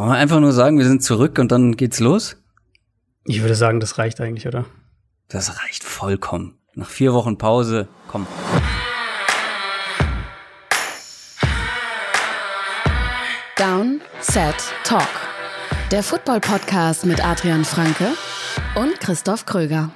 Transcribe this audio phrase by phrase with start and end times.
[0.00, 2.38] Wollen wir einfach nur sagen, wir sind zurück und dann geht's los?
[3.26, 4.64] Ich würde sagen, das reicht eigentlich, oder?
[5.28, 6.54] Das reicht vollkommen.
[6.74, 8.26] Nach vier Wochen Pause, komm.
[13.58, 15.02] Down, Set, Talk.
[15.90, 18.06] Der Football-Podcast mit Adrian Franke
[18.76, 19.90] und Christoph Kröger.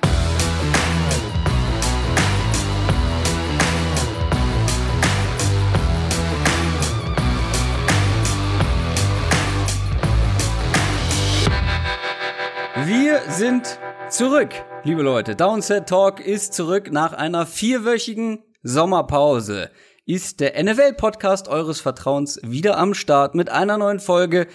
[12.87, 13.79] Wir sind
[14.11, 14.51] zurück,
[14.83, 15.35] liebe Leute.
[15.35, 19.71] Downset Talk ist zurück nach einer vierwöchigen Sommerpause.
[20.05, 24.47] Ist der NFL-Podcast eures Vertrauens wieder am Start mit einer neuen Folge.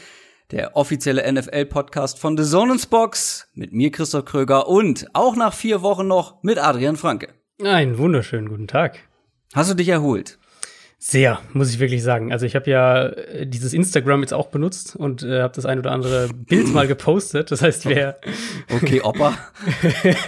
[0.51, 5.81] Der offizielle NFL-Podcast von The Zonens Box mit mir, Christoph Kröger, und auch nach vier
[5.81, 7.29] Wochen noch mit Adrian Franke.
[7.63, 8.99] Einen wunderschönen guten Tag.
[9.55, 10.38] Hast du dich erholt?
[11.01, 12.33] Sehr, muss ich wirklich sagen.
[12.33, 15.79] Also ich habe ja äh, dieses Instagram jetzt auch benutzt und äh, habe das ein
[15.79, 17.51] oder andere Bild mal gepostet.
[17.51, 18.19] Das heißt, wer
[18.69, 19.37] Okay, Opa.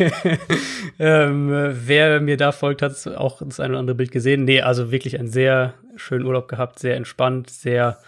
[0.99, 4.45] ähm, wer mir da folgt, hat auch das ein oder andere Bild gesehen.
[4.45, 7.99] Nee, also wirklich einen sehr schönen Urlaub gehabt, sehr entspannt, sehr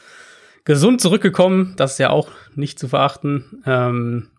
[0.64, 1.74] gesund zurückgekommen.
[1.76, 3.62] Das ist ja auch nicht zu verachten.
[3.66, 4.30] Ähm,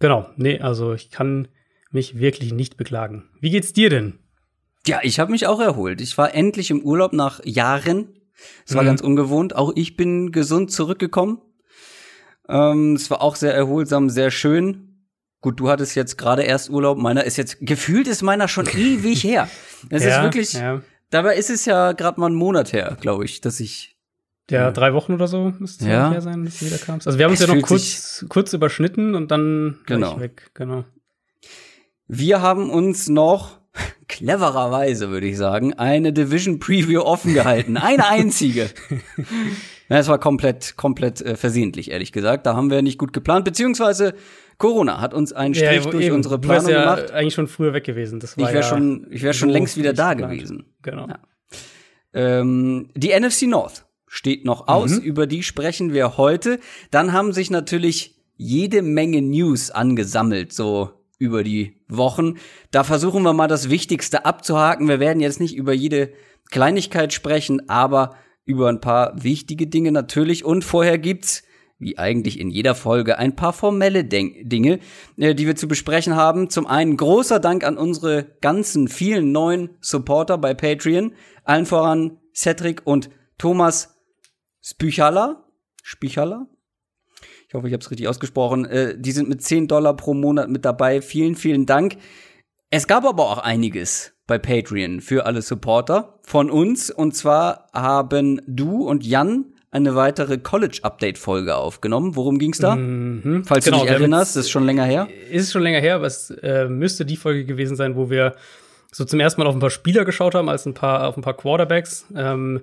[0.00, 1.46] genau, nee, also ich kann
[1.92, 3.28] mich wirklich nicht beklagen.
[3.40, 4.18] Wie geht's dir denn?
[4.86, 6.00] Ja, ich habe mich auch erholt.
[6.00, 8.08] Ich war endlich im Urlaub nach Jahren.
[8.66, 8.86] Es war Mhm.
[8.86, 9.56] ganz ungewohnt.
[9.56, 11.40] Auch ich bin gesund zurückgekommen.
[12.48, 15.06] Ähm, es war auch sehr erholsam, sehr schön.
[15.40, 16.98] Gut, du hattest jetzt gerade erst Urlaub.
[16.98, 19.48] Meiner ist jetzt gefühlt ist meiner schon ewig her.
[19.90, 20.52] Es ist wirklich.
[20.54, 23.96] Ja, Dabei ist es ja gerade mal einen Monat her, glaube ich, dass ich.
[24.50, 25.94] der drei Wochen oder so müsste es Ja.
[26.06, 26.10] ja.
[26.12, 27.06] her sein, dass du wieder kamst.
[27.06, 30.14] Also wir haben uns Es ja noch kurz, kurz überschnitten und dann Genau.
[30.16, 30.50] ich weg.
[30.54, 30.84] Genau.
[32.08, 33.60] Wir haben uns noch
[34.08, 37.76] clevererweise, würde ich sagen, eine Division Preview offen gehalten.
[37.76, 38.70] Eine einzige.
[39.90, 42.46] Ja, es war komplett, komplett äh, versehentlich, ehrlich gesagt.
[42.46, 44.14] Da haben wir nicht gut geplant, beziehungsweise
[44.56, 46.14] Corona hat uns einen Strich wo- durch eben.
[46.14, 47.10] unsere Planung ja gemacht.
[47.12, 48.18] eigentlich schon früher weg gewesen.
[48.18, 50.38] Das Ich war wäre ja schon, ich wäre schon längst wieder da geplant.
[50.38, 50.64] gewesen.
[50.80, 51.06] Genau.
[51.06, 51.18] Ja.
[52.14, 55.02] Ähm, die NFC North steht noch aus, Mhm.
[55.02, 56.60] über die sprechen wir heute.
[56.90, 62.34] Dann haben sich natürlich jede Menge News angesammelt, so über die Wochen.
[62.70, 64.88] Da versuchen wir mal das Wichtigste abzuhaken.
[64.88, 66.12] Wir werden jetzt nicht über jede
[66.50, 70.44] Kleinigkeit sprechen, aber über ein paar wichtige Dinge natürlich.
[70.44, 71.42] Und vorher gibt's
[71.78, 74.78] wie eigentlich in jeder Folge, ein paar formelle Den Dinge,
[75.16, 76.48] äh, die wir zu besprechen haben.
[76.48, 81.12] Zum einen großer Dank an unsere ganzen vielen neuen Supporter bei Patreon.
[81.44, 83.96] Allen voran Cedric und Thomas
[84.62, 85.44] Spüchala.
[85.82, 86.46] Spüchala?
[87.54, 88.64] Ich hoffe, ich habe es richtig ausgesprochen.
[88.64, 91.00] Äh, die sind mit 10 Dollar pro Monat mit dabei.
[91.00, 91.98] Vielen, vielen Dank.
[92.70, 96.90] Es gab aber auch einiges bei Patreon für alle Supporter von uns.
[96.90, 102.16] Und zwar haben du und Jan eine weitere College-Update-Folge aufgenommen.
[102.16, 102.74] Worum ging's da?
[102.74, 103.44] Mhm.
[103.44, 105.06] Falls Genau, du dich erinnerst, ist schon länger her.
[105.30, 108.34] Ist schon länger her, aber es äh, müsste die Folge gewesen sein, wo wir
[108.90, 111.22] so zum ersten Mal auf ein paar Spieler geschaut haben, als ein paar, auf ein
[111.22, 112.06] paar Quarterbacks.
[112.16, 112.62] Ähm,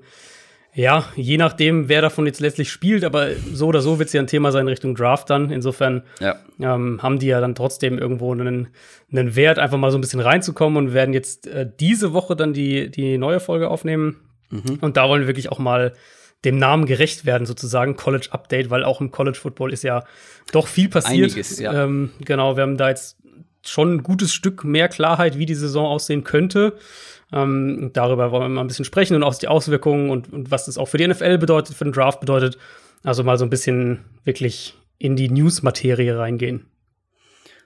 [0.74, 4.22] ja, je nachdem, wer davon jetzt letztlich spielt, aber so oder so wird es ja
[4.22, 5.50] ein Thema sein Richtung Draft dann.
[5.52, 6.38] Insofern Ja.
[6.60, 8.70] ähm, haben die ja dann trotzdem irgendwo einen,
[9.12, 12.54] einen Wert, einfach mal so ein bisschen reinzukommen und werden jetzt äh, diese Woche dann
[12.54, 14.18] die, die neue Folge aufnehmen.
[14.82, 15.94] Und da wollen wir wirklich auch mal
[16.44, 20.04] dem Namen gerecht werden, sozusagen, College Update, weil auch im College Football ist ja
[20.52, 21.32] doch viel passiert.
[21.32, 21.84] Einiges, ja.
[21.86, 23.18] Ähm, genau, wir haben da jetzt
[23.66, 26.74] schon ein gutes Stück mehr Klarheit, wie die Saison aussehen könnte.
[27.34, 30.66] Ähm, darüber wollen wir mal ein bisschen sprechen und auch die Auswirkungen und, und was
[30.66, 32.58] das auch für die NFL bedeutet, für den Draft bedeutet.
[33.04, 36.68] Also mal so ein bisschen wirklich in die News-Materie reingehen.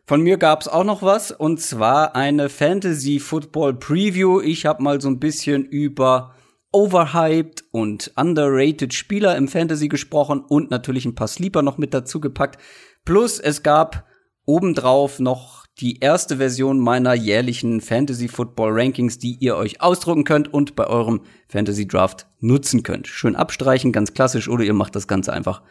[0.07, 4.39] Von mir gab's auch noch was und zwar eine Fantasy Football Preview.
[4.39, 6.35] Ich habe mal so ein bisschen über
[6.71, 12.19] overhyped und underrated Spieler im Fantasy gesprochen und natürlich ein paar Sleeper noch mit dazu
[12.19, 12.61] gepackt.
[13.03, 14.05] Plus es gab
[14.45, 20.53] obendrauf noch die erste Version meiner jährlichen Fantasy Football Rankings, die ihr euch ausdrucken könnt
[20.53, 23.07] und bei eurem Fantasy Draft nutzen könnt.
[23.07, 25.61] Schön abstreichen, ganz klassisch, oder ihr macht das Ganze einfach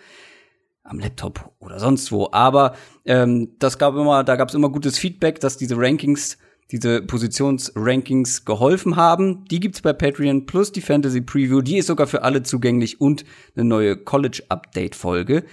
[0.83, 2.29] am Laptop oder sonst wo.
[2.33, 2.75] Aber
[3.07, 6.37] ähm, das gab immer, da gab es immer gutes Feedback, dass diese Rankings,
[6.71, 9.47] diese Positionsrankings geholfen haben.
[9.47, 11.63] Die gibt's bei Patreon plus die Fantasy Preview.
[11.63, 13.25] Die ist sogar für alle zugänglich und
[13.57, 15.45] eine neue College Update Folge.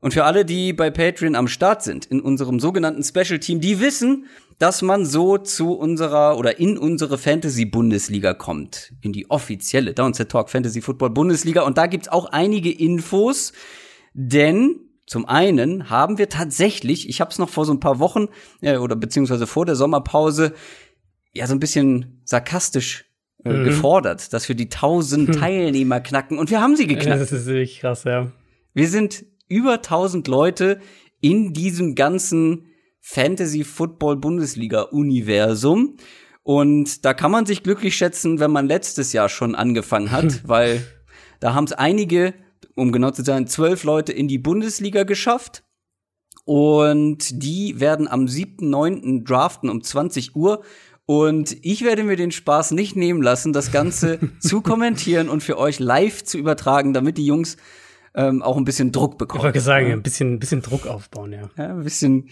[0.00, 3.80] Und für alle, die bei Patreon am Start sind, in unserem sogenannten Special Team, die
[3.80, 4.26] wissen,
[4.58, 8.92] dass man so zu unserer oder in unsere Fantasy-Bundesliga kommt.
[9.00, 11.62] In die offizielle Downset Talk Fantasy Football Bundesliga.
[11.62, 13.52] Und da gibt's auch einige Infos,
[14.14, 18.26] denn zum einen haben wir tatsächlich, ich habe es noch vor so ein paar Wochen
[18.60, 20.52] äh, oder beziehungsweise vor der Sommerpause
[21.32, 23.04] ja so ein bisschen sarkastisch
[23.44, 23.64] äh, Mhm.
[23.64, 27.20] gefordert, dass wir die 1000 Teilnehmer knacken und wir haben sie geknackt.
[27.20, 28.32] Das ist wirklich krass, ja.
[28.74, 30.80] Wir sind über 1000 Leute
[31.20, 32.66] in diesem ganzen
[33.00, 35.96] Fantasy Football Bundesliga Universum.
[36.42, 40.84] Und da kann man sich glücklich schätzen, wenn man letztes Jahr schon angefangen hat, weil
[41.40, 42.34] da haben es einige,
[42.74, 45.64] um genau zu sein, zwölf Leute in die Bundesliga geschafft.
[46.44, 49.24] Und die werden am 7.9.
[49.24, 50.62] draften um 20 Uhr.
[51.04, 55.58] Und ich werde mir den Spaß nicht nehmen lassen, das Ganze zu kommentieren und für
[55.58, 57.56] euch live zu übertragen, damit die Jungs
[58.16, 59.40] ähm, auch ein bisschen Druck bekommen.
[59.40, 61.50] Ich wollte sagen, ein bisschen, ein bisschen Druck aufbauen, ja.
[61.58, 62.30] ja ein bisschen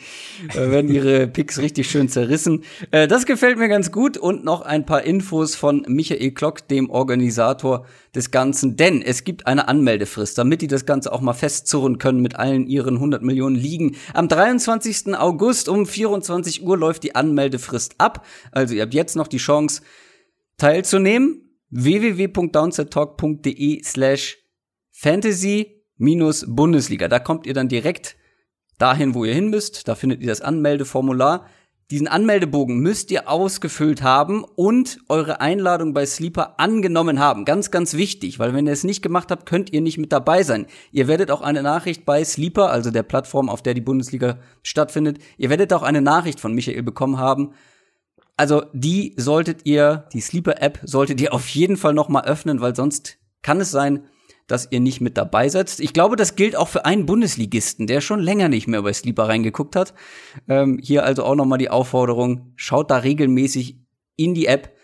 [0.48, 2.64] äh, werden ihre Picks richtig schön zerrissen.
[2.90, 6.88] Äh, das gefällt mir ganz gut und noch ein paar Infos von Michael Klock, dem
[6.88, 7.84] Organisator
[8.14, 12.22] des Ganzen, denn es gibt eine Anmeldefrist, damit die das Ganze auch mal festzurren können
[12.22, 13.96] mit allen ihren 100 Millionen Ligen.
[14.14, 15.14] Am 23.
[15.14, 18.24] August um 24 Uhr läuft die Anmeldefrist ab.
[18.52, 19.82] Also ihr habt jetzt noch die Chance
[20.56, 21.42] teilzunehmen.
[21.68, 24.38] www.downsettalk.de slash
[24.92, 27.08] fantasy minus Bundesliga.
[27.08, 28.16] Da kommt ihr dann direkt
[28.78, 29.88] dahin, wo ihr hin müsst.
[29.88, 31.46] Da findet ihr das Anmeldeformular.
[31.90, 37.44] Diesen Anmeldebogen müsst ihr ausgefüllt haben und eure Einladung bei Sleeper angenommen haben.
[37.44, 40.42] Ganz, ganz wichtig, weil wenn ihr es nicht gemacht habt, könnt ihr nicht mit dabei
[40.44, 40.66] sein.
[40.92, 45.18] Ihr werdet auch eine Nachricht bei Sleeper, also der Plattform, auf der die Bundesliga stattfindet,
[45.36, 47.52] ihr werdet auch eine Nachricht von Michael bekommen haben.
[48.36, 52.74] Also die solltet ihr, die Sleeper-App solltet ihr auf jeden Fall noch mal öffnen, weil
[52.74, 54.04] sonst kann es sein,
[54.46, 55.78] dass ihr nicht mit dabei seid.
[55.78, 59.28] Ich glaube, das gilt auch für einen Bundesligisten, der schon länger nicht mehr bei Sleeper
[59.28, 59.94] reingeguckt hat.
[60.48, 63.78] Ähm, hier also auch noch mal die Aufforderung, schaut da regelmäßig
[64.16, 64.76] in die App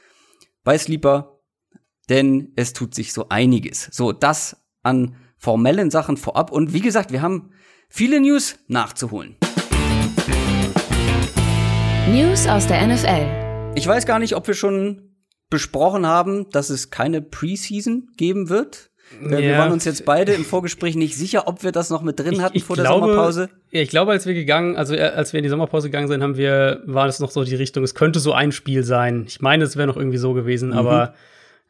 [0.65, 1.41] bei Sleeper,
[2.09, 3.89] denn es tut sich so einiges.
[3.93, 6.51] So, das an formellen Sachen vorab.
[6.53, 7.51] Und wie gesagt, wir haben
[7.89, 9.37] viele News nachzuholen.
[12.11, 13.75] News aus der NFL.
[13.77, 15.17] Ich weiß gar nicht, ob wir schon
[15.49, 18.90] besprochen haben, dass es keine Preseason geben wird.
[19.23, 19.39] Ja.
[19.39, 22.43] Wir waren uns jetzt beide im Vorgespräch nicht sicher, ob wir das noch mit drin
[22.43, 23.51] hatten ich, ich vor glaube, der Sommerpause.
[23.71, 26.23] Ja, ich glaube, als wir gegangen, also äh, als wir in die Sommerpause gegangen sind,
[26.23, 29.25] haben wir, war es noch so die Richtung, es könnte so ein Spiel sein.
[29.27, 30.79] Ich meine, es wäre noch irgendwie so gewesen, mhm.
[30.79, 31.15] aber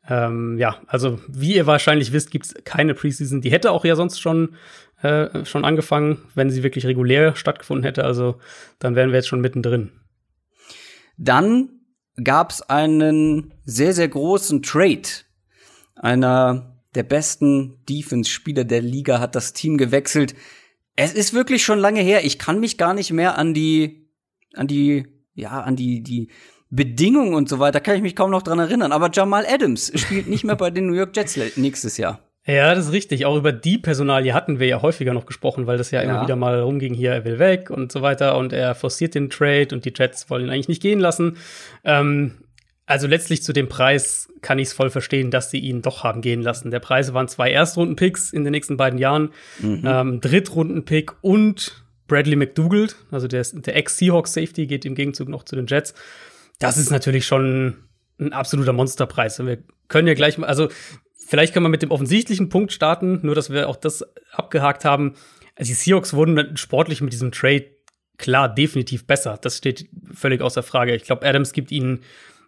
[0.08, 3.40] ähm, ja, also wie ihr wahrscheinlich wisst, gibt es keine Preseason.
[3.40, 4.56] Die hätte auch ja sonst schon,
[5.02, 8.04] äh, schon angefangen, wenn sie wirklich regulär stattgefunden hätte.
[8.04, 8.36] Also
[8.78, 9.92] dann wären wir jetzt schon mittendrin.
[11.16, 11.68] Dann
[12.22, 15.08] gab es einen sehr, sehr großen Trade
[15.94, 20.34] einer der besten Defense-Spieler der Liga, hat das Team gewechselt.
[20.96, 22.24] Es ist wirklich schon lange her.
[22.24, 24.08] Ich kann mich gar nicht mehr an die,
[24.54, 26.28] an die, ja, an die, die
[26.70, 28.92] Bedingungen und so weiter, kann ich mich kaum noch dran erinnern.
[28.92, 32.20] Aber Jamal Adams spielt nicht mehr bei den New York Jets nächstes Jahr.
[32.46, 33.26] Ja, das ist richtig.
[33.26, 36.22] Auch über die Personalie hatten wir ja häufiger noch gesprochen, weil das ja, ja, immer
[36.22, 39.68] wieder mal rumging, hier, er will weg und so weiter und er forciert den Trade
[39.72, 41.36] und die Jets wollen ihn eigentlich nicht gehen lassen.
[41.84, 42.38] Ähm,
[42.90, 46.22] also letztlich zu dem Preis kann ich es voll verstehen, dass sie ihn doch haben
[46.22, 46.72] gehen lassen.
[46.72, 49.82] Der Preis waren zwei Erstrunden-Picks in den nächsten beiden Jahren, mhm.
[49.86, 55.68] ähm, Drittrunden-Pick und Bradley McDougall, also der, der Ex-Seahawks-Safety, geht im Gegenzug noch zu den
[55.68, 55.94] Jets.
[56.58, 57.76] Das ist natürlich schon
[58.18, 59.38] ein absoluter Monsterpreis.
[59.38, 60.68] Und wir können ja gleich mal, also
[61.24, 65.14] vielleicht können wir mit dem offensichtlichen Punkt starten, nur dass wir auch das abgehakt haben.
[65.54, 67.66] Also die Seahawks wurden sportlich mit diesem Trade
[68.18, 69.38] klar definitiv besser.
[69.40, 70.96] Das steht völlig außer Frage.
[70.96, 72.00] Ich glaube, Adams gibt ihnen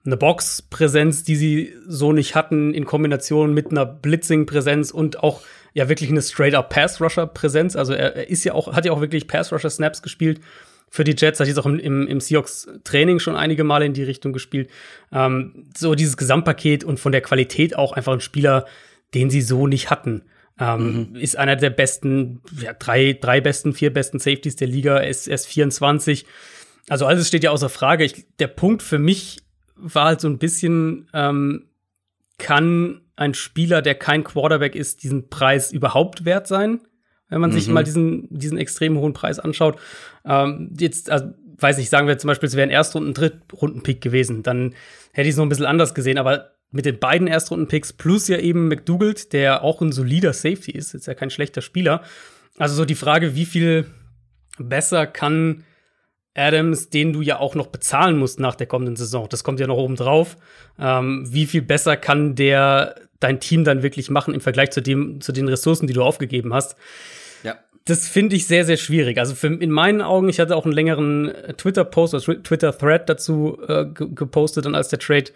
[0.04, 5.42] eine Box-Präsenz, die sie so nicht hatten, in Kombination mit einer Blitzing-Präsenz und auch
[5.74, 7.76] ja wirklich eine straight-up Pass-Rusher-Präsenz.
[7.76, 10.40] Also er, er, ist ja auch, hat ja auch wirklich Pass-Rusher-Snaps gespielt
[10.90, 14.02] für die Jets, hat jetzt auch im, im, im Seahawks-Training schon einige Male in die
[14.02, 14.70] Richtung gespielt.
[15.10, 18.66] Ähm, so dieses Gesamtpaket und von der Qualität auch einfach ein Spieler,
[19.14, 20.24] den sie so nicht hatten.
[20.60, 21.16] Ähm, mhm.
[21.16, 25.46] Ist einer der besten, ja, drei, drei besten, vier besten Safeties der Liga, ist erst
[25.46, 26.26] 24.
[26.88, 28.04] Also alles steht ja außer Frage.
[28.04, 29.41] Ich, der Punkt für mich
[29.82, 31.66] war halt so ein bisschen, ähm,
[32.38, 36.80] kann ein Spieler, der kein Quarterback ist, diesen Preis überhaupt wert sein?
[37.28, 37.54] Wenn man mhm.
[37.54, 39.78] sich mal diesen, diesen extrem hohen Preis anschaut.
[40.24, 44.42] Ähm, jetzt, also, weiß nicht, sagen wir zum Beispiel, es wäre ein Erstrunden-, Drittrunden-Pick gewesen,
[44.42, 44.74] dann
[45.12, 48.38] hätte ich es noch ein bisschen anders gesehen, aber mit den beiden Erstrunden-Picks plus ja
[48.38, 52.02] eben McDougall, der auch ein solider Safety ist, ist ja kein schlechter Spieler.
[52.58, 53.86] Also so die Frage, wie viel
[54.58, 55.64] besser kann
[56.34, 59.28] Adams, den du ja auch noch bezahlen musst nach der kommenden Saison.
[59.28, 60.36] Das kommt ja noch oben drauf.
[60.78, 65.20] Ähm, wie viel besser kann der dein Team dann wirklich machen im Vergleich zu dem,
[65.20, 66.76] zu den Ressourcen, die du aufgegeben hast?
[67.42, 67.56] Ja.
[67.84, 69.18] Das finde ich sehr, sehr schwierig.
[69.18, 73.58] Also für, in meinen Augen, ich hatte auch einen längeren äh, Twitter-Post oder Twitter-Thread dazu
[73.68, 75.30] äh, gepostet, dann als der Trade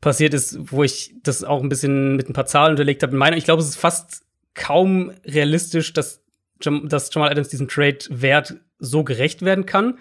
[0.00, 3.12] passiert ist, wo ich das auch ein bisschen mit ein paar Zahlen unterlegt habe.
[3.12, 4.22] In meiner, ich glaube, es ist fast
[4.54, 6.22] kaum realistisch, dass,
[6.58, 9.98] dass Jamal Adams diesen Trade-Wert so gerecht werden kann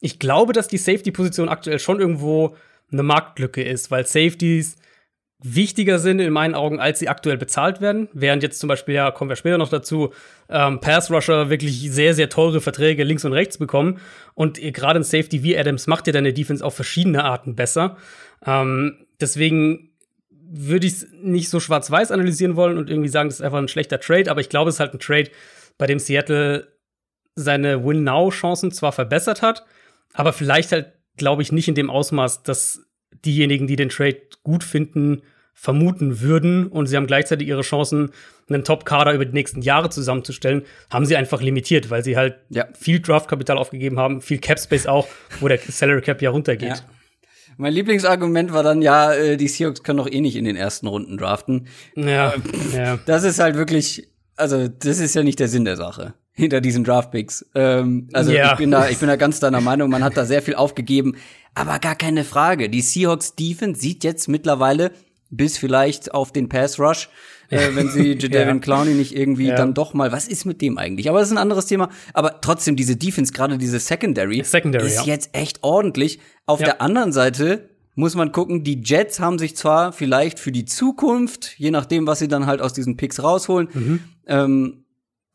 [0.00, 2.56] ich glaube, dass die Safety-Position aktuell schon irgendwo
[2.90, 4.76] eine Marktlücke ist, weil Safeties
[5.42, 8.08] wichtiger sind in meinen Augen, als sie aktuell bezahlt werden.
[8.12, 10.12] Während jetzt zum Beispiel, ja, kommen wir später noch dazu,
[10.48, 14.00] ähm, Pass-Rusher wirklich sehr, sehr teure Verträge links und rechts bekommen.
[14.34, 17.96] Und gerade ein Safety wie Adams macht ja deine Defense auf verschiedene Arten besser.
[18.44, 19.90] Ähm, deswegen
[20.30, 23.68] würde ich es nicht so schwarz-weiß analysieren wollen und irgendwie sagen, das ist einfach ein
[23.68, 25.30] schlechter Trade, aber ich glaube, es ist halt ein Trade,
[25.78, 26.66] bei dem Seattle
[27.36, 29.64] seine Win-Now-Chancen zwar verbessert hat,
[30.12, 32.86] aber vielleicht halt, glaube ich, nicht in dem Ausmaß, dass
[33.24, 38.12] diejenigen, die den Trade gut finden, vermuten würden und sie haben gleichzeitig ihre Chancen,
[38.48, 42.66] einen Top-Kader über die nächsten Jahre zusammenzustellen, haben sie einfach limitiert, weil sie halt ja.
[42.72, 45.06] viel Draft-Kapital aufgegeben haben, viel Cap-Space auch,
[45.38, 46.68] wo der Salary Cap ja runtergeht.
[46.68, 46.84] Ja.
[47.58, 50.86] Mein Lieblingsargument war dann, ja, äh, die Seahawks können doch eh nicht in den ersten
[50.86, 51.68] Runden draften.
[51.94, 52.32] Ja,
[52.74, 52.98] ja.
[53.04, 56.84] Das ist halt wirklich, also das ist ja nicht der Sinn der Sache hinter diesen
[56.84, 57.46] Draftpicks.
[57.54, 58.52] Ähm, also ja.
[58.52, 59.90] ich bin da, ich bin da ganz deiner Meinung.
[59.90, 61.16] Man hat da sehr viel aufgegeben,
[61.54, 62.68] aber gar keine Frage.
[62.68, 64.90] Die Seahawks Defense sieht jetzt mittlerweile
[65.30, 67.08] bis vielleicht auf den Pass Rush,
[67.50, 68.60] äh, wenn sie Jadavion ja.
[68.60, 69.54] Clowney nicht irgendwie ja.
[69.54, 71.08] dann doch mal, was ist mit dem eigentlich?
[71.08, 71.88] Aber das ist ein anderes Thema.
[72.12, 76.18] Aber trotzdem, diese Defense, gerade diese Secondary, Secondary ist jetzt echt ordentlich.
[76.46, 80.64] Auf der anderen Seite muss man gucken, die Jets haben sich zwar vielleicht für die
[80.64, 84.00] Zukunft, je nachdem, was sie dann halt aus diesen Picks rausholen, mhm.
[84.26, 84.84] ähm,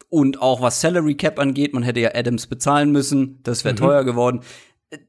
[0.10, 3.80] und auch was Salary Cap angeht, man hätte ja Adams bezahlen müssen, das wäre mhm.
[3.80, 4.42] teuer geworden.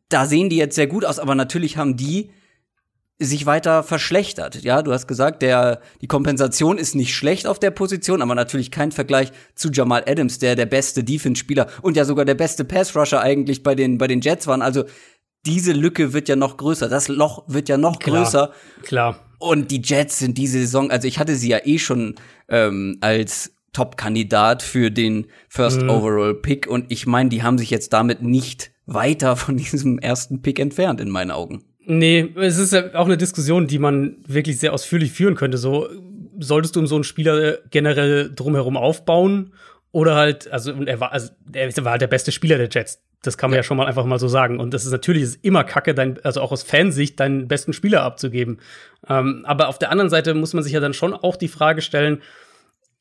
[0.09, 2.31] Da sehen die jetzt sehr gut aus, aber natürlich haben die
[3.19, 4.63] sich weiter verschlechtert.
[4.63, 8.71] Ja, du hast gesagt, der, die Kompensation ist nicht schlecht auf der Position, aber natürlich
[8.71, 13.21] kein Vergleich zu Jamal Adams, der der beste Defense-Spieler und ja sogar der beste Pass-Rusher
[13.21, 14.61] eigentlich bei den, bei den Jets waren.
[14.61, 14.85] Also
[15.47, 18.53] diese Lücke wird ja noch größer, das Loch wird ja noch klar, größer.
[18.83, 19.21] Klar.
[19.39, 22.17] Und die Jets sind diese Saison, also ich hatte sie ja eh schon
[22.49, 25.91] ähm, als Top-Kandidat für den First mhm.
[25.91, 30.41] Overall Pick und ich meine, die haben sich jetzt damit nicht weiter von diesem ersten
[30.41, 31.63] Pick entfernt in meinen Augen.
[31.85, 35.59] Nee, es ist ja auch eine Diskussion, die man wirklich sehr ausführlich führen könnte.
[35.59, 35.89] So,
[36.39, 39.53] solltest du um so einen Spieler generell drumherum aufbauen?
[39.93, 43.03] Oder halt, also er war, also er war halt der beste Spieler der Jets.
[43.23, 43.61] Das kann man ja.
[43.61, 44.59] ja schon mal einfach mal so sagen.
[44.59, 48.03] Und das ist natürlich ist immer Kacke, dein, also auch aus Fansicht, deinen besten Spieler
[48.03, 48.59] abzugeben.
[49.09, 51.83] Ähm, aber auf der anderen Seite muss man sich ja dann schon auch die Frage
[51.83, 52.23] stellen,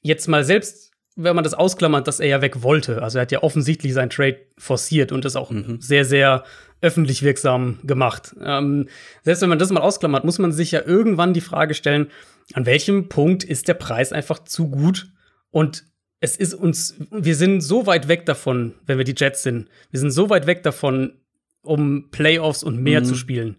[0.05, 0.85] jetzt mal selbst
[1.15, 3.01] wenn man das ausklammert, dass er ja weg wollte.
[3.01, 5.79] Also er hat ja offensichtlich sein Trade forciert und das auch mhm.
[5.79, 6.43] sehr, sehr
[6.81, 8.35] öffentlich wirksam gemacht.
[8.43, 8.89] Ähm,
[9.23, 12.11] selbst wenn man das mal ausklammert, muss man sich ja irgendwann die Frage stellen,
[12.53, 15.07] an welchem Punkt ist der Preis einfach zu gut?
[15.51, 15.85] Und
[16.19, 19.69] es ist uns, wir sind so weit weg davon, wenn wir die Jets sind.
[19.91, 21.13] Wir sind so weit weg davon,
[21.61, 23.05] um Playoffs und mehr mhm.
[23.05, 23.57] zu spielen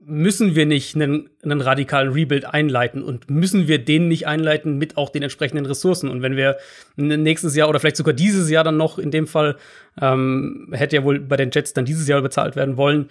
[0.00, 4.96] müssen wir nicht einen, einen radikalen Rebuild einleiten und müssen wir den nicht einleiten mit
[4.96, 6.08] auch den entsprechenden Ressourcen.
[6.08, 6.56] Und wenn wir
[6.96, 9.56] nächstes Jahr oder vielleicht sogar dieses Jahr dann noch, in dem Fall,
[10.00, 13.08] ähm, hätte ja wohl bei den Jets dann dieses Jahr bezahlt werden wollen,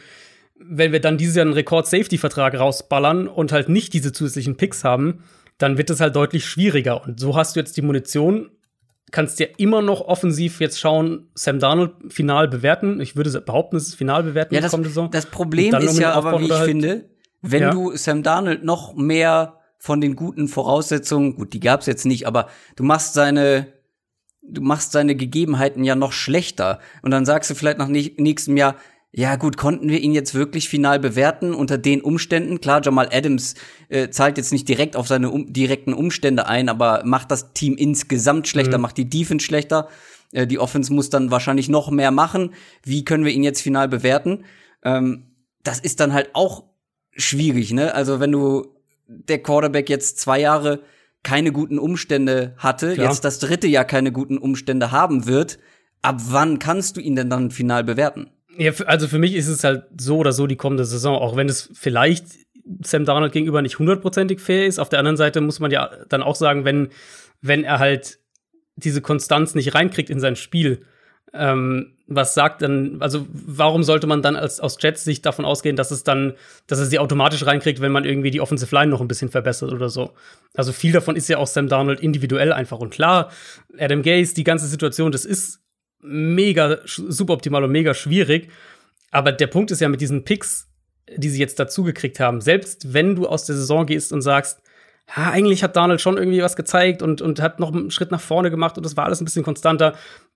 [0.60, 5.24] wenn wir dann dieses Jahr einen Rekord-Safety-Vertrag rausballern und halt nicht diese zusätzlichen Picks haben,
[5.58, 7.04] dann wird es halt deutlich schwieriger.
[7.04, 8.50] Und so hast du jetzt die Munition
[9.12, 13.00] kannst ja immer noch offensiv jetzt schauen, Sam Darnold final bewerten.
[13.00, 15.12] Ich würde behaupten, es ist final bewerten ja, das, kommende Saison.
[15.12, 17.10] Das Problem ist ja aber, wie ich halt, finde,
[17.42, 17.72] wenn ja.
[17.72, 22.48] du Sam Darnold noch mehr von den guten Voraussetzungen, gut, die gab's jetzt nicht, aber
[22.76, 23.68] du machst seine
[24.50, 28.76] du machst seine Gegebenheiten ja noch schlechter und dann sagst du vielleicht nach nächstem Jahr,
[29.18, 32.62] ja gut, konnten wir ihn jetzt wirklich final bewerten unter den Umständen?
[32.62, 33.56] Klar, Jamal Adams
[33.90, 37.76] äh, zahlt jetzt nicht direkt auf seine um direkten Umstände ein, aber macht das Team
[37.78, 38.84] insgesamt schlechter, mhm.
[38.84, 39.88] macht die Defense schlechter.
[40.34, 42.54] Äh, die Offense muss dann wahrscheinlich noch mehr machen.
[42.84, 44.46] Wie können wir ihn jetzt final bewerten?
[44.84, 45.24] Ähm,
[45.64, 46.66] das ist dann halt auch
[47.14, 47.96] schwierig, ne?
[47.96, 48.68] Also wenn du
[49.08, 50.82] der Quarterback jetzt zwei Jahre
[51.24, 53.10] keine guten Umstände hatte, Klar.
[53.10, 55.58] jetzt das dritte Jahr keine guten Umstände haben wird,
[56.04, 58.30] ab wann kannst du ihn denn dann final bewerten?
[58.58, 61.48] Ja, also für mich ist es halt so oder so die kommende Saison, auch wenn
[61.48, 62.26] es vielleicht
[62.84, 64.80] Sam Darnold gegenüber nicht hundertprozentig fair ist.
[64.80, 66.90] Auf der anderen Seite muss man ja dann auch sagen, wenn,
[67.42, 68.20] wenn er halt
[68.76, 70.86] diese Konstanz nicht reinkriegt in sein Spiel,
[71.34, 75.76] ähm, was sagt dann, also warum sollte man dann als, aus Jets Sicht davon ausgehen,
[75.76, 76.34] dass es dann,
[76.66, 79.72] dass er sie automatisch reinkriegt, wenn man irgendwie die Offensive Line noch ein bisschen verbessert
[79.72, 80.14] oder so?
[80.56, 82.80] Also viel davon ist ja auch Sam Darnold individuell einfach.
[82.80, 83.30] Und klar,
[83.78, 85.60] Adam Gaze, die ganze Situation, das ist
[86.08, 88.50] mega suboptimal und mega schwierig.
[89.12, 90.68] Aber der Punkt ist ja mit diesen Picks,
[91.16, 94.62] die sie jetzt dazu gekriegt haben, selbst wenn du aus der Saison gehst und sagst,
[95.16, 98.20] ja, eigentlich hat Donald schon irgendwie was gezeigt und, und hat noch einen Schritt nach
[98.20, 99.94] vorne gemacht und das war alles ein bisschen konstanter,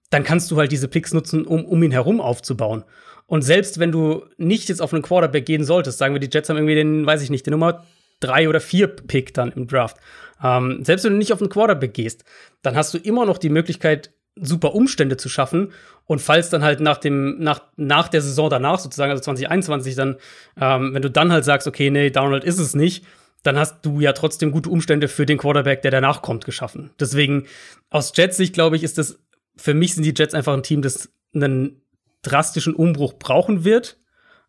[0.09, 2.83] dann kannst du halt diese Picks nutzen, um, um ihn herum aufzubauen.
[3.27, 6.49] Und selbst wenn du nicht jetzt auf einen Quarterback gehen solltest, sagen wir, die Jets
[6.49, 7.85] haben irgendwie den, weiß ich nicht, den Nummer
[8.19, 9.97] drei oder vier Pick dann im Draft.
[10.43, 12.23] Ähm, selbst wenn du nicht auf einen Quarterback gehst,
[12.61, 15.71] dann hast du immer noch die Möglichkeit, super Umstände zu schaffen.
[16.05, 20.17] Und falls dann halt nach dem, nach, nach der Saison danach, sozusagen, also 2021, dann,
[20.59, 23.05] ähm, wenn du dann halt sagst, okay, nee, Download ist es nicht,
[23.43, 26.91] dann hast du ja trotzdem gute Umstände für den Quarterback, der danach kommt, geschaffen.
[26.99, 27.45] Deswegen,
[27.89, 29.19] aus Jets Sicht, glaube ich, ist das,
[29.55, 31.81] für mich sind die Jets einfach ein Team, das einen
[32.21, 33.97] drastischen Umbruch brauchen wird.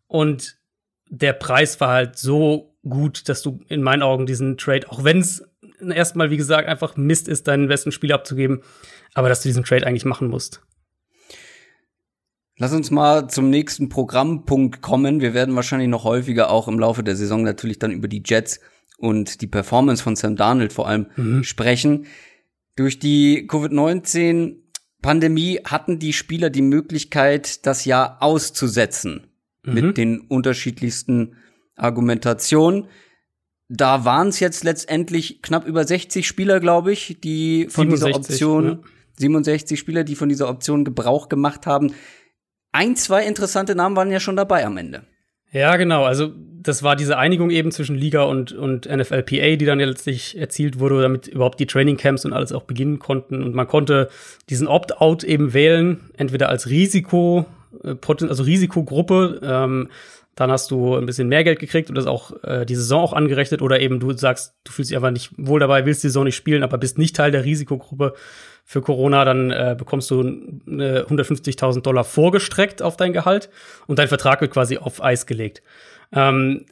[0.07, 0.57] Und
[1.09, 5.19] der Preis war halt so gut, dass du in meinen Augen diesen Trade, auch wenn
[5.19, 5.43] es
[5.79, 8.61] erstmal, wie gesagt, einfach Mist ist, deinen besten Spieler abzugeben,
[9.13, 10.61] aber dass du diesen Trade eigentlich machen musst.
[12.57, 15.21] Lass uns mal zum nächsten Programmpunkt kommen.
[15.21, 18.59] Wir werden wahrscheinlich noch häufiger auch im Laufe der Saison natürlich dann über die Jets
[18.97, 21.43] und die Performance von Sam Darnold vor allem mhm.
[21.43, 22.05] sprechen.
[22.75, 29.25] Durch die Covid-19-Pandemie hatten die Spieler die Möglichkeit, das Jahr auszusetzen
[29.63, 29.73] mhm.
[29.73, 31.37] mit den unterschiedlichsten
[31.75, 32.87] Argumentationen.
[33.67, 38.15] Da waren es jetzt letztendlich knapp über 60 Spieler, glaube ich, die von 67, dieser
[38.15, 38.79] Option, ja.
[39.17, 41.93] 67 Spieler, die von dieser Option Gebrauch gemacht haben.
[42.71, 45.03] Ein, zwei interessante Namen waren ja schon dabei am Ende.
[45.51, 46.03] Ja, genau.
[46.03, 46.31] Also
[46.63, 50.79] das war diese Einigung eben zwischen Liga und, und NFLPA, die dann ja letztlich erzielt
[50.79, 53.43] wurde, damit überhaupt die Trainingcamps und alles auch beginnen konnten.
[53.43, 54.09] Und man konnte
[54.49, 57.45] diesen Opt-out eben wählen, entweder als Risiko,
[57.83, 57.95] äh,
[58.27, 59.89] also Risikogruppe, ähm,
[60.35, 63.13] dann hast du ein bisschen mehr Geld gekriegt und das auch äh, die Saison auch
[63.13, 66.23] angerechnet oder eben du sagst, du fühlst dich einfach nicht wohl dabei, willst die Saison
[66.23, 68.15] nicht spielen, aber bist nicht Teil der Risikogruppe
[68.63, 73.49] für Corona, dann äh, bekommst du 150.000 Dollar vorgestreckt auf dein Gehalt
[73.87, 75.61] und dein Vertrag wird quasi auf Eis gelegt.
[76.13, 76.65] Ähm,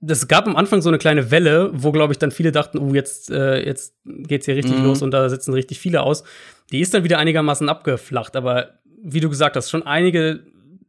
[0.00, 2.94] das gab am Anfang so eine kleine Welle, wo, glaube ich, dann viele dachten, oh,
[2.94, 4.84] jetzt, äh, jetzt geht's hier richtig mhm.
[4.84, 6.22] los und da sitzen richtig viele aus.
[6.70, 10.40] Die ist dann wieder einigermaßen abgeflacht, aber wie du gesagt hast, schon einige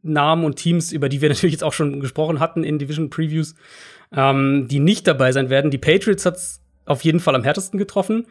[0.02, 3.54] Namen und Teams, über die wir natürlich jetzt auch schon gesprochen hatten in Division Previews,
[4.14, 5.70] ähm, die nicht dabei sein werden.
[5.70, 8.26] Die Patriots hat's auf jeden Fall am härtesten getroffen.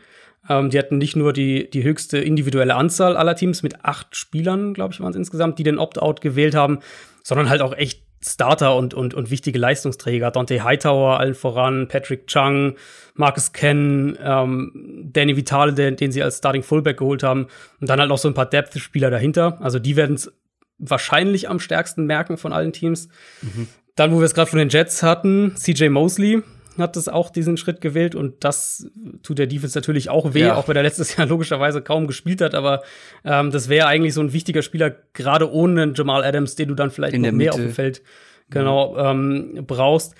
[0.47, 4.73] Ähm, die hatten nicht nur die, die höchste individuelle Anzahl aller Teams mit acht Spielern,
[4.73, 6.79] glaube ich, waren es insgesamt, die den Opt-out gewählt haben,
[7.23, 10.29] sondern halt auch echt Starter und, und, und wichtige Leistungsträger.
[10.31, 12.75] Dante Hightower allen voran, Patrick Chung,
[13.13, 17.47] Marcus Ken, ähm, Danny Vitale, den, den sie als Starting Fullback geholt haben.
[17.79, 19.57] Und dann halt noch so ein paar Depth-Spieler dahinter.
[19.61, 20.33] Also die werden es
[20.79, 23.07] wahrscheinlich am stärksten merken von allen Teams.
[23.41, 23.67] Mhm.
[23.95, 26.41] Dann, wo wir es gerade von den Jets hatten, CJ Mosley,
[26.79, 28.87] hat es auch diesen Schritt gewählt und das
[29.23, 30.55] tut der Defense natürlich auch weh, ja.
[30.55, 32.81] auch wenn er letztes Jahr logischerweise kaum gespielt hat, aber
[33.23, 36.75] ähm, das wäre eigentlich so ein wichtiger Spieler, gerade ohne einen Jamal Adams, den du
[36.75, 38.01] dann vielleicht noch mehr auf dem Feld
[38.49, 40.15] genau ähm, brauchst.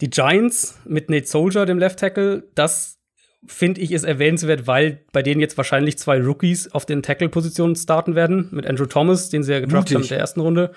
[0.00, 2.98] Die Giants mit Nate Soldier, dem Left Tackle, das
[3.46, 8.14] finde ich ist erwähnenswert, weil bei denen jetzt wahrscheinlich zwei Rookies auf den Tackle-Positionen starten
[8.14, 10.72] werden, mit Andrew Thomas, den sie ja gedraftet haben in der ersten Runde,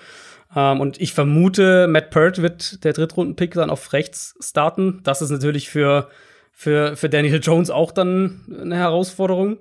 [0.54, 5.00] ähm, und ich vermute, Matt Pert wird der Drittrunden-Pick dann auf rechts starten.
[5.02, 6.08] Das ist natürlich für,
[6.52, 9.58] für, für Daniel Jones auch dann eine Herausforderung.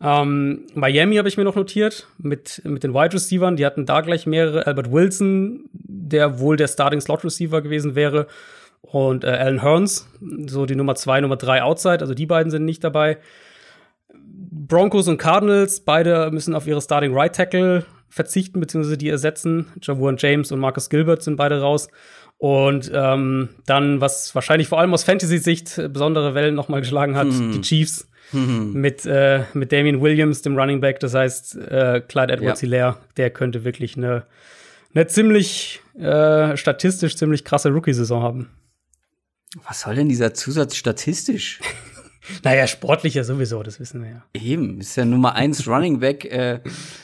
[0.00, 3.56] Ähm, Miami habe ich mir noch notiert mit, mit den Wide Receivers.
[3.56, 4.66] Die hatten da gleich mehrere.
[4.66, 8.28] Albert Wilson, der wohl der Starting Slot Receiver gewesen wäre.
[8.80, 10.08] Und äh, Alan Hearns,
[10.46, 11.98] so die Nummer zwei, Nummer drei Outside.
[12.00, 13.18] Also die beiden sind nicht dabei.
[14.10, 19.66] Broncos und Cardinals, beide müssen auf ihre Starting Right Tackle verzichten, beziehungsweise die ersetzen.
[19.82, 21.88] Javuan James und Marcus Gilbert sind beide raus.
[22.38, 27.52] Und ähm, dann, was wahrscheinlich vor allem aus Fantasy-Sicht besondere Wellen nochmal geschlagen hat, hm.
[27.52, 28.74] die Chiefs hm.
[28.74, 31.00] mit, äh, mit Damien Williams, dem Running Back.
[31.00, 32.98] Das heißt, äh, Clyde Edwards-Hilaire, ja.
[33.16, 34.24] der könnte wirklich eine,
[34.94, 38.50] eine ziemlich äh, statistisch ziemlich krasse Rookie-Saison haben.
[39.66, 41.60] Was soll denn dieser Zusatz statistisch?
[42.44, 44.24] Naja, sportlich ja sowieso, das wissen wir ja.
[44.34, 46.60] Eben, ist ja Nummer eins Running Back äh,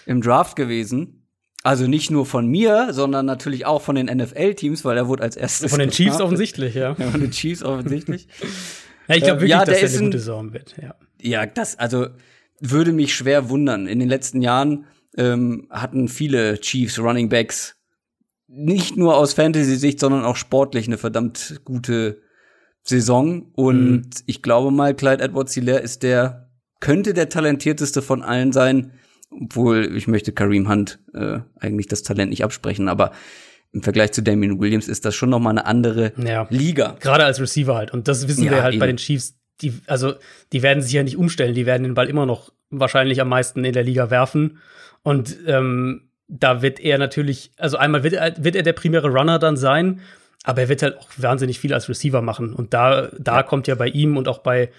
[0.06, 1.24] im Draft gewesen.
[1.62, 5.34] Also nicht nur von mir, sondern natürlich auch von den NFL-Teams, weil er wurde als
[5.34, 5.70] erstes.
[5.70, 6.94] Von den Chiefs offensichtlich, ja.
[6.98, 7.10] ja.
[7.10, 8.28] Von den Chiefs offensichtlich.
[9.08, 10.94] ja, ich glaube wirklich, ja, dass er eine gute Saison wird, ja.
[11.22, 12.08] Ja, das, also
[12.60, 13.86] würde mich schwer wundern.
[13.86, 14.84] In den letzten Jahren
[15.16, 17.76] ähm, hatten viele Chiefs Running Backs
[18.46, 22.20] nicht nur aus Fantasy-Sicht, sondern auch sportlich eine verdammt gute
[22.84, 23.50] Saison.
[23.54, 24.02] Und mhm.
[24.26, 28.92] ich glaube mal, Clyde Edwards Hilaire ist der, könnte der talentierteste von allen sein.
[29.30, 33.10] Obwohl, ich möchte Kareem Hunt äh, eigentlich das Talent nicht absprechen, aber
[33.72, 36.46] im Vergleich zu Damien Williams ist das schon noch mal eine andere ja.
[36.50, 36.96] Liga.
[37.00, 37.92] Gerade als Receiver halt.
[37.92, 38.80] Und das wissen ja, wir halt eben.
[38.80, 39.34] bei den Chiefs.
[39.60, 40.14] Die, also,
[40.52, 41.54] die werden sich ja nicht umstellen.
[41.54, 44.58] Die werden den Ball immer noch wahrscheinlich am meisten in der Liga werfen.
[45.02, 49.38] Und ähm, da wird er natürlich, also einmal wird er, wird er der primäre Runner
[49.38, 50.00] dann sein.
[50.44, 52.54] Aber er wird halt auch wahnsinnig viel als Receiver machen.
[52.54, 53.42] Und da, da ja.
[53.42, 54.70] kommt ja bei ihm und auch bei,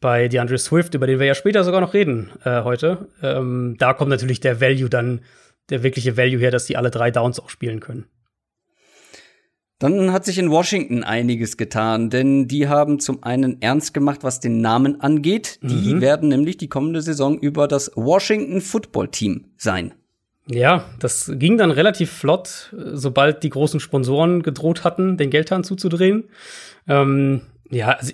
[0.00, 3.92] bei DeAndre Swift, über den wir ja später sogar noch reden äh, heute, ähm, da
[3.92, 5.20] kommt natürlich der Value dann,
[5.68, 8.06] der wirkliche Value her, dass die alle drei Downs auch spielen können.
[9.78, 14.38] Dann hat sich in Washington einiges getan, denn die haben zum einen ernst gemacht, was
[14.38, 15.58] den Namen angeht.
[15.62, 16.00] Die mhm.
[16.02, 19.94] werden nämlich die kommende Saison über das Washington Football Team sein.
[20.50, 26.24] Ja, das ging dann relativ flott, sobald die großen Sponsoren gedroht hatten, den Geldhahn zuzudrehen.
[26.88, 28.12] Ähm, ja, also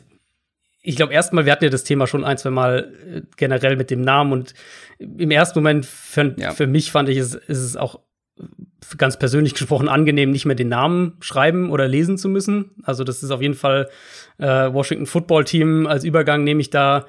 [0.82, 3.90] ich glaube, erstmal, wir hatten ja das Thema schon ein, zwei Mal äh, generell mit
[3.90, 4.54] dem Namen und
[4.98, 6.52] im ersten Moment für, ja.
[6.52, 8.00] für mich fand ich, ist, ist es auch
[8.98, 12.72] ganz persönlich gesprochen angenehm, nicht mehr den Namen schreiben oder lesen zu müssen.
[12.82, 13.88] Also das ist auf jeden Fall
[14.38, 17.06] äh, Washington Football Team als Übergang nehme ich da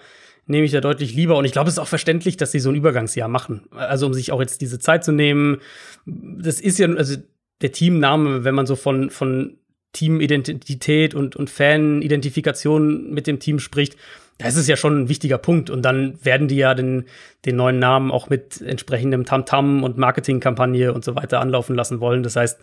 [0.48, 2.70] nehme ich da deutlich lieber und ich glaube, es ist auch verständlich, dass sie so
[2.70, 3.64] ein Übergangsjahr machen.
[3.72, 5.60] Also um sich auch jetzt diese Zeit zu nehmen.
[6.06, 7.18] Das ist ja also
[7.62, 9.58] der Teamname, wenn man so von von
[9.94, 13.98] Teamidentität und und Fanidentifikation mit dem Team spricht,
[14.38, 15.70] das ist ja schon ein wichtiger Punkt.
[15.70, 17.06] Und dann werden die ja den,
[17.46, 22.00] den neuen Namen auch mit entsprechendem Tamtam -Tam und Marketingkampagne und so weiter anlaufen lassen
[22.00, 22.24] wollen.
[22.24, 22.60] Das heißt,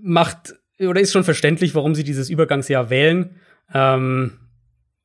[0.00, 3.36] macht oder ist schon verständlich, warum sie dieses Übergangsjahr wählen.
[3.72, 4.32] Ähm,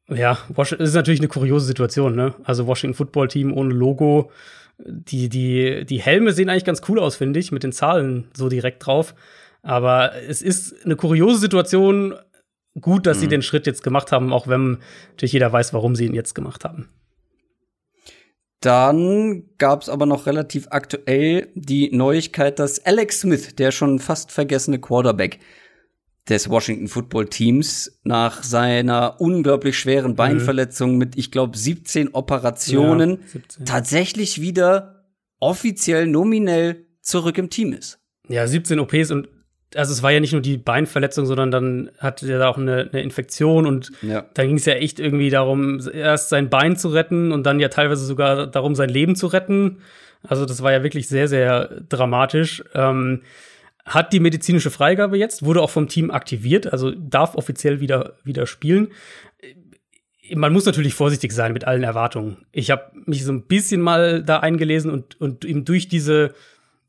[0.10, 2.36] ja, es ist natürlich eine kuriose Situation, ne?
[2.43, 4.32] Also Washington Football Team ohne Logo.
[4.80, 8.50] Die, die, die Helme sehen eigentlich ganz cool aus, finde ich, mit den Zahlen so
[8.50, 9.13] direkt drauf.
[9.62, 12.15] Aber es ist eine kuriose Situation,
[12.80, 13.22] gut, dass mhm.
[13.22, 16.34] sie den Schritt jetzt gemacht haben, auch wenn natürlich jeder weiß, warum sie ihn jetzt
[16.34, 16.89] gemacht haben.
[18.62, 24.32] Dann gab es aber noch relativ aktuell die Neuigkeit, dass Alex Smith, der schon fast
[24.32, 25.39] vergessene Quarterback
[26.29, 30.15] des Washington Football Teams, nach seiner unglaublich schweren mhm.
[30.15, 33.65] Beinverletzung mit, ich glaube, 17 Operationen ja, 17.
[33.65, 35.05] tatsächlich wieder
[35.39, 37.99] offiziell nominell zurück im Team ist.
[38.27, 39.27] Ja, 17 OPs und
[39.75, 43.03] also es war ja nicht nur die Beinverletzung, sondern dann hatte er auch eine, eine
[43.03, 44.25] Infektion und ja.
[44.33, 47.67] dann ging es ja echt irgendwie darum, erst sein Bein zu retten und dann ja
[47.67, 49.77] teilweise sogar darum, sein Leben zu retten.
[50.27, 52.63] Also das war ja wirklich sehr, sehr dramatisch.
[52.73, 53.21] Ähm,
[53.89, 58.45] hat die medizinische Freigabe jetzt, wurde auch vom Team aktiviert, also darf offiziell wieder, wieder
[58.45, 58.89] spielen.
[60.34, 62.45] Man muss natürlich vorsichtig sein mit allen Erwartungen.
[62.52, 66.34] Ich habe mich so ein bisschen mal da eingelesen und, und eben durch diese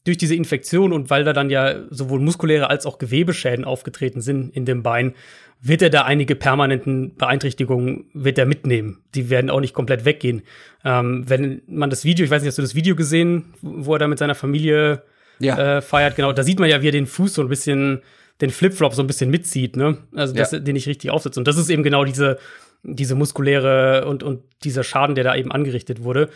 [0.05, 4.57] durch diese Infektion und weil da dann ja sowohl muskuläre als auch Gewebeschäden aufgetreten sind
[4.57, 5.15] in dem Bein,
[5.61, 9.03] wird er da einige permanenten Beeinträchtigungen wird er mitnehmen.
[9.15, 10.43] Die werden auch nicht komplett weggehen.
[10.87, 13.99] Ähm, wenn man das Video, ich weiß nicht, hast du das Video gesehen, wo er
[13.99, 15.03] da mit seiner Familie
[15.41, 15.79] ja.
[15.79, 16.17] äh, feiert?
[16.17, 18.03] Genau, da sieht man ja, wie er den Fuß so ein bisschen,
[18.41, 19.99] den Flipflop so ein bisschen mitzieht, ne?
[20.15, 20.59] Also, dass ja.
[20.59, 21.39] er den nicht richtig aufsetzt.
[21.39, 22.39] Und das ist eben genau diese,
[22.83, 26.31] diese muskuläre und, und dieser Schaden, der da eben angerichtet wurde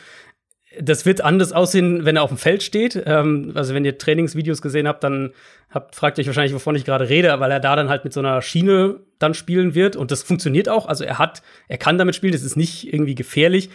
[0.80, 3.02] das wird anders aussehen, wenn er auf dem Feld steht.
[3.06, 5.32] Ähm, also wenn ihr Trainingsvideos gesehen habt, dann
[5.70, 8.20] habt, fragt euch wahrscheinlich, wovon ich gerade rede, weil er da dann halt mit so
[8.20, 9.96] einer Schiene dann spielen wird.
[9.96, 10.86] Und das funktioniert auch.
[10.86, 13.70] Also er hat, er kann damit spielen, das ist nicht irgendwie gefährlich.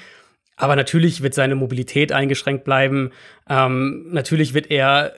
[0.60, 3.12] Aber natürlich wird seine Mobilität eingeschränkt bleiben.
[3.50, 5.14] Ähm, natürlich wird er,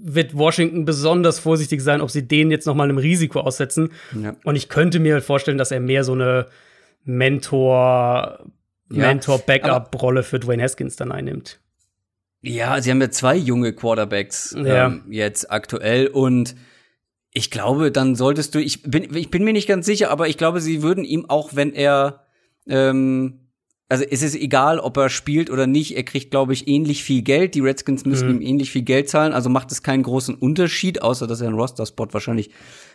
[0.00, 3.90] wird Washington besonders vorsichtig sein, ob sie den jetzt noch mal einem Risiko aussetzen.
[4.22, 4.36] Ja.
[4.44, 6.46] Und ich könnte mir halt vorstellen, dass er mehr so eine
[7.02, 8.46] Mentor
[8.88, 11.58] ja, Mentor-Backup-Rolle für Dwayne Haskins dann einnimmt.
[12.40, 14.86] Ja, sie haben ja zwei junge Quarterbacks ja.
[14.86, 16.54] ähm, jetzt aktuell und
[17.32, 20.38] ich glaube, dann solltest du, ich bin, ich bin mir nicht ganz sicher, aber ich
[20.38, 22.26] glaube, sie würden ihm auch, wenn er,
[22.68, 23.40] ähm,
[23.94, 27.22] also es ist egal, ob er spielt oder nicht, er kriegt, glaube ich, ähnlich viel
[27.22, 27.54] Geld.
[27.54, 28.40] Die Redskins müssen mhm.
[28.40, 31.56] ihm ähnlich viel Geld zahlen, also macht es keinen großen Unterschied, außer dass er einen
[31.56, 32.50] Roster-Spot wahrscheinlich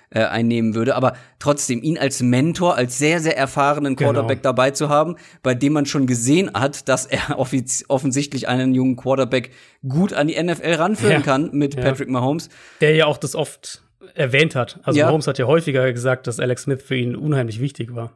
[0.09, 0.95] äh, einnehmen würde.
[0.95, 4.11] Aber trotzdem, ihn als Mentor, als sehr, sehr erfahrenen genau.
[4.11, 4.49] Quarterback genau.
[4.49, 7.39] dabei zu haben, bei dem man schon gesehen hat, dass er
[7.87, 9.51] offensichtlich einen jungen Quarterback
[9.87, 11.21] gut an die NFL ranführen ja.
[11.21, 11.81] kann mit ja.
[11.81, 12.49] Patrick Mahomes.
[12.81, 13.83] Der ja auch das oft
[14.15, 14.81] erwähnt hat.
[14.83, 15.05] Also ja.
[15.05, 18.11] Mahomes hat ja häufiger gesagt, dass Alex Smith für ihn unheimlich wichtig war.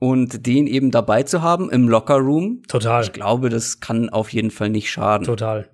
[0.00, 2.62] Und den eben dabei zu haben im Lockerroom.
[2.66, 3.04] Total.
[3.04, 5.26] Ich glaube, das kann auf jeden Fall nicht schaden.
[5.26, 5.68] Total.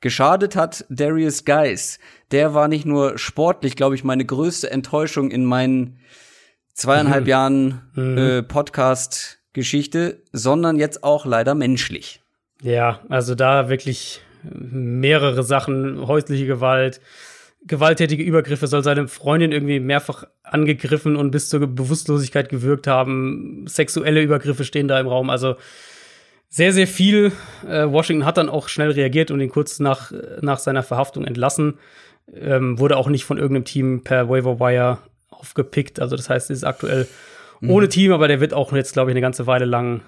[0.00, 1.98] Geschadet hat Darius Geis.
[2.30, 5.98] Der war nicht nur sportlich, glaube ich, meine größte Enttäuschung in meinen
[6.74, 7.28] zweieinhalb mhm.
[7.28, 8.18] Jahren mhm.
[8.18, 12.22] äh, Podcast-Geschichte, sondern jetzt auch leider menschlich.
[12.62, 17.00] Ja, also da wirklich mehrere Sachen, häusliche Gewalt,
[17.66, 23.64] gewalttätige Übergriffe, soll seine Freundin irgendwie mehrfach angegriffen und bis zur Bewusstlosigkeit gewirkt haben.
[23.66, 25.30] Sexuelle Übergriffe stehen da im Raum.
[25.30, 25.56] Also
[26.48, 27.32] sehr, sehr viel.
[27.66, 31.78] Äh, Washington hat dann auch schnell reagiert und ihn kurz nach, nach seiner Verhaftung entlassen.
[32.34, 34.98] Ähm, wurde auch nicht von irgendeinem Team per Waiver Wire
[35.30, 36.00] aufgepickt.
[36.00, 37.06] Also das heißt, er ist aktuell
[37.60, 37.70] mhm.
[37.70, 40.00] ohne Team, aber der wird auch jetzt, glaube ich, eine ganze Weile lang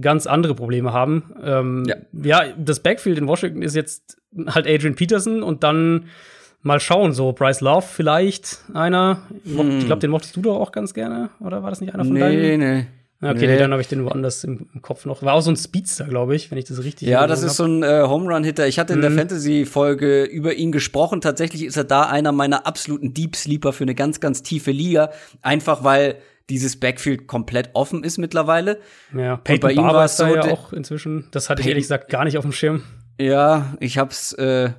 [0.00, 1.34] ganz andere Probleme haben.
[1.42, 1.96] Ähm, ja.
[2.12, 6.06] ja, das Backfield in Washington ist jetzt halt Adrian Peterson und dann
[6.66, 9.22] mal schauen, so Bryce Love vielleicht einer.
[9.44, 9.78] Mhm.
[9.78, 12.12] Ich glaube, den mochtest du doch auch ganz gerne, oder war das nicht einer von
[12.12, 12.40] nee, deinen?
[12.40, 12.86] Nee, nee.
[13.22, 13.56] Okay, nee.
[13.56, 15.22] dann habe ich den woanders im, im, Kopf noch.
[15.22, 17.56] War auch so ein Speedster, glaube ich, wenn ich das richtig Ja, das ist hab.
[17.56, 18.66] so ein äh, Home Run Hitter.
[18.66, 19.02] Ich hatte in mhm.
[19.02, 21.22] der Fantasy Folge über ihn gesprochen.
[21.22, 25.12] Tatsächlich ist er da einer meiner absoluten Deep Sleeper für eine ganz ganz tiefe Liga,
[25.40, 26.16] einfach weil
[26.50, 28.80] dieses Backfield komplett offen ist mittlerweile.
[29.16, 31.26] Ja, Peyton bei ihm war es so ja auch inzwischen.
[31.30, 32.82] Das hatte Peyton, ich ehrlich gesagt gar nicht auf dem Schirm.
[33.18, 34.72] Ja, ich hab's äh,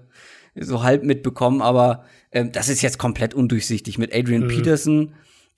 [0.59, 4.47] so halb mitbekommen, aber äh, das ist jetzt komplett undurchsichtig mit Adrian mhm.
[4.49, 5.13] Peterson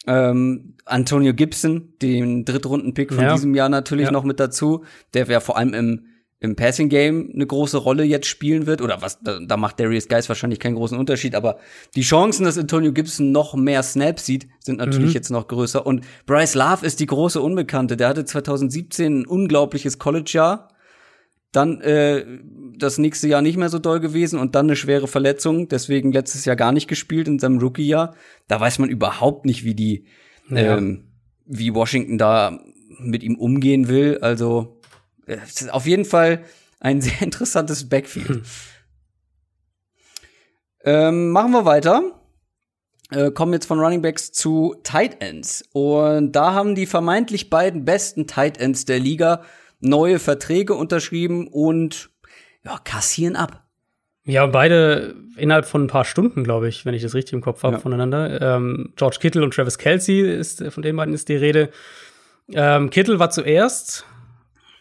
[0.07, 3.33] Ähm, Antonio Gibson, den Drittrunden-Pick von Ja.
[3.35, 4.12] diesem Jahr natürlich Ja.
[4.12, 6.05] noch mit dazu, der wäre vor allem im,
[6.39, 8.81] im Passing-Game eine große Rolle jetzt spielen wird.
[8.81, 11.57] Oder was, da, da macht Darius Geis wahrscheinlich keinen großen Unterschied, aber
[11.95, 15.15] die Chancen, dass Antonio Gibson noch mehr Snaps sieht, sind natürlich Mhm.
[15.15, 15.85] jetzt noch größer.
[15.85, 17.97] Und Bryce Love ist die große Unbekannte.
[17.97, 20.69] Der hatte 2017 ein unglaubliches College-Jahr.
[21.51, 22.25] Dann äh,
[22.77, 26.45] das nächste Jahr nicht mehr so doll gewesen und dann eine schwere Verletzung, deswegen letztes
[26.45, 28.15] Jahr gar nicht gespielt in seinem Rookie-Jahr.
[28.47, 30.05] Da weiß man überhaupt nicht, wie die,
[30.49, 30.77] Ja.
[30.77, 31.07] ähm,
[31.45, 32.59] wie Washington da
[32.99, 34.19] mit ihm umgehen will.
[34.21, 34.79] Also
[35.25, 36.43] äh, es ist auf jeden Fall
[36.79, 38.43] ein sehr interessantes Backfield.
[40.83, 42.03] ähm, machen wir weiter.
[43.12, 45.63] Äh, kommen jetzt von Running Backs zu Tight Ends.
[45.73, 49.41] Und da haben die vermeintlich beiden besten Tight Ends der Liga
[49.80, 52.10] neue Verträge unterschrieben und
[52.65, 53.63] ja, kassieren ab.
[54.26, 57.63] Ja, beide innerhalb von ein paar Stunden, glaube ich, wenn ich das richtig im Kopf
[57.63, 57.80] habe, Ja.
[57.80, 58.42] voneinander.
[58.42, 61.70] Ähm, George Kittle und Travis Kelsey ist von den beiden ist die Rede.
[62.52, 64.06] Ähm, Kittle war zuerst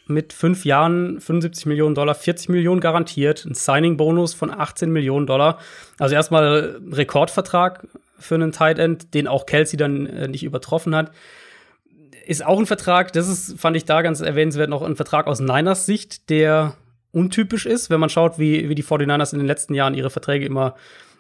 [0.07, 5.59] mit fünf Jahren 75 Millionen Dollar, 40 Millionen garantiert, ein Signing-Bonus von 18 Millionen Dollar.
[5.99, 7.87] Also erstmal Rekordvertrag
[8.19, 11.13] für einen Tight End, den auch Kelsey dann äh, nicht übertroffen hat.
[12.29, 15.41] Ist auch ein Vertrag, das ist, fand ich da ganz erwähnenswert, noch ein Vertrag aus
[15.41, 16.75] Niners Sicht, der
[17.11, 20.45] untypisch ist, wenn man schaut, wie, wie die 49ers in den letzten Jahren ihre Verträge
[20.45, 20.75] immer,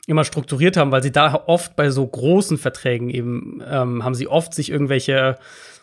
[0.06, 4.28] immer strukturiert haben, weil sie da oft bei so großen Verträgen eben, ähm, haben sie
[4.28, 5.38] oft sich irgendwelche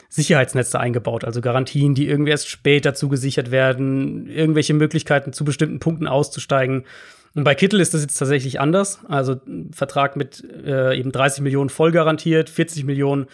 [0.10, 6.06] Sicherheitsnetze eingebaut, also Garantien, die irgendwie erst später zugesichert werden, irgendwelche Möglichkeiten zu bestimmten Punkten
[6.06, 6.84] auszusteigen.
[7.34, 9.00] Und bei Kittel ist das jetzt tatsächlich anders.
[9.10, 9.38] Also
[9.72, 13.26] Vertrag mit äh, eben 30 Millionen voll garantiert, 40 Millionen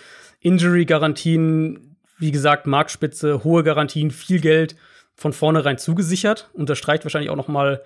[0.42, 4.76] Injury-Garantien, wie gesagt, Marktspitze, hohe Garantien, viel Geld
[5.16, 6.50] von vornherein zugesichert.
[6.54, 7.82] Unterstreicht wahrscheinlich auch noch mal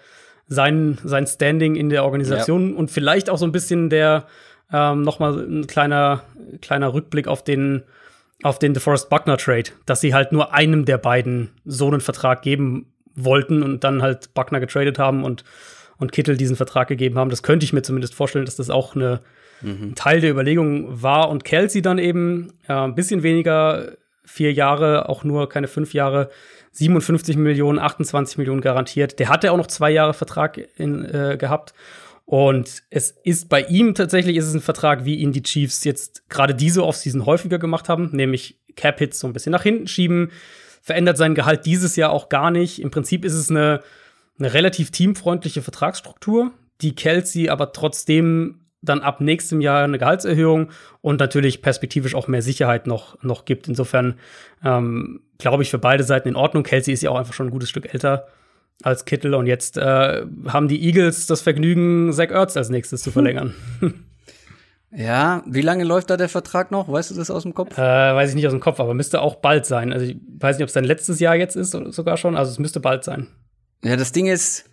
[0.48, 4.26] sein, sein Standing in der Organisation und vielleicht auch so ein bisschen der
[4.72, 6.24] ähm, noch mal ein kleiner,
[6.62, 7.84] kleiner Rückblick auf den
[8.44, 12.42] auf den DeForest Buckner Trade, dass sie halt nur einem der beiden so einen Vertrag
[12.42, 15.44] geben wollten und dann halt Buckner getradet haben und,
[15.98, 17.30] und Kittel diesen Vertrag gegeben haben.
[17.30, 19.22] Das könnte ich mir zumindest vorstellen, dass das auch eine
[19.62, 21.30] ein Teil der Überlegung war.
[21.30, 26.30] Und Kelsey dann eben ja, ein bisschen weniger, vier Jahre, auch nur keine fünf Jahre,
[26.72, 29.20] 57 Millionen, 28 Millionen garantiert.
[29.20, 31.74] Der hatte auch noch zwei Jahre Vertrag in, äh, gehabt.
[32.26, 36.28] Und es ist bei ihm tatsächlich ist es ein Vertrag, wie ihn die Chiefs jetzt
[36.30, 40.32] gerade diese Offseason häufiger gemacht haben, nämlich Cap-Hits so ein bisschen nach hinten schieben,
[40.82, 42.82] verändert sein Gehalt dieses Jahr auch gar nicht.
[42.82, 43.82] Im Prinzip ist es eine,
[44.40, 50.70] eine relativ teamfreundliche Vertragsstruktur, die Kelsey aber trotzdem dann ab nächstem Jahr eine Gehaltserhöhung
[51.02, 53.68] und natürlich perspektivisch auch mehr Sicherheit noch, noch gibt.
[53.68, 54.16] Insofern
[54.64, 56.64] ähm, glaube ich für beide Seiten in Ordnung.
[56.64, 58.28] Kelsey ist ja auch einfach schon ein gutes Stück älter
[58.84, 63.12] als Kittel und jetzt äh, haben die Eagles das Vergnügen, Zach Ertz als nächstes zu
[63.12, 63.54] verlängern.
[64.98, 66.90] Ja, wie lange läuft da der Vertrag noch?
[66.90, 67.78] Weißt du das aus dem Kopf?
[67.78, 69.92] äh, weiß ich nicht aus dem Kopf, aber müsste auch bald sein.
[69.92, 72.38] Also ich weiß nicht, ob es dann letztes Jahr jetzt ist oder sogar schon.
[72.38, 73.28] Also es müsste bald sein.
[73.84, 74.70] Ja, das Ding ist,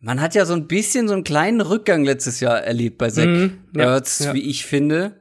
[0.00, 3.24] man hat ja so ein bisschen so einen kleinen Rückgang letztes Jahr erlebt bei Zach
[3.26, 4.34] Mhm, ja, Ertz, ja.
[4.34, 5.12] wie ich finde.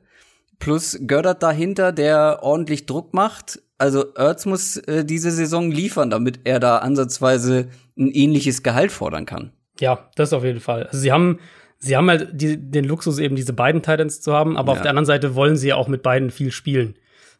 [0.59, 3.61] Plus Gördert dahinter, der ordentlich Druck macht.
[3.77, 9.25] Also Ertz muss äh, diese Saison liefern, damit er da ansatzweise ein ähnliches Gehalt fordern
[9.25, 9.51] kann.
[9.79, 10.83] Ja, das auf jeden Fall.
[10.87, 11.39] Also sie haben,
[11.77, 14.77] sie haben halt die, den Luxus, eben diese beiden Titans zu haben, aber Ja.
[14.77, 16.95] auf der anderen Seite wollen sie ja auch mit beiden viel spielen.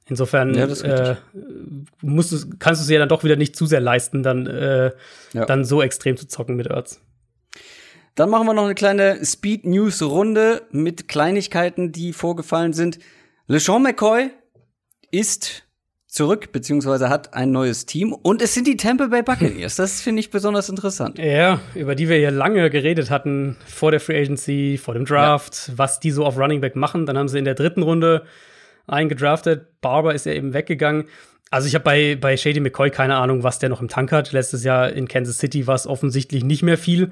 [0.10, 1.15] Insofern Ja, äh,
[2.02, 4.91] musst du, kannst du es ja dann doch wieder nicht zu sehr leisten, dann, äh,
[5.34, 5.45] Ja.
[5.45, 7.02] dann so extrem zu zocken mit Ertz.
[8.17, 12.97] Dann machen wir noch eine kleine Speed-News-Runde mit Kleinigkeiten, die vorgefallen sind.
[13.45, 14.32] LeSean McCoy
[15.12, 15.65] ist
[16.08, 18.13] zurück, beziehungsweise hat ein neues Team.
[18.13, 19.75] Und es sind die Tampa Bay Buccaneers.
[19.75, 21.19] Das finde ich besonders interessant.
[21.19, 25.71] Ja, über die wir hier lange geredet hatten, vor der Free Agency, vor dem Draft,
[25.75, 27.06] was die so auf Running Back machen.
[27.06, 28.23] Dann haben sie in der dritten Runde
[28.88, 29.80] einen gedraftet.
[29.80, 31.06] Barber ist ja eben weggegangen.
[31.51, 34.32] Also ich habe bei, bei Shady McCoy keine Ahnung, was der noch im Tank hat.
[34.32, 37.12] Letztes Jahr in Kansas City war es offensichtlich nicht mehr viel.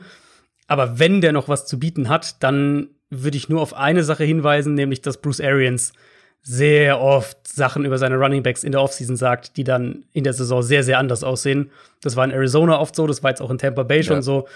[0.68, 4.24] Aber wenn der noch was zu bieten hat, dann würde ich nur auf eine Sache
[4.24, 5.94] hinweisen, nämlich dass Bruce Arians
[6.42, 10.34] sehr oft Sachen über seine Running Backs in der Offseason sagt, die dann in der
[10.34, 11.72] Saison sehr, sehr anders aussehen.
[12.02, 14.22] Das war in Arizona oft so, das war jetzt auch in Tampa Bay schon Ja.
[14.22, 14.48] so.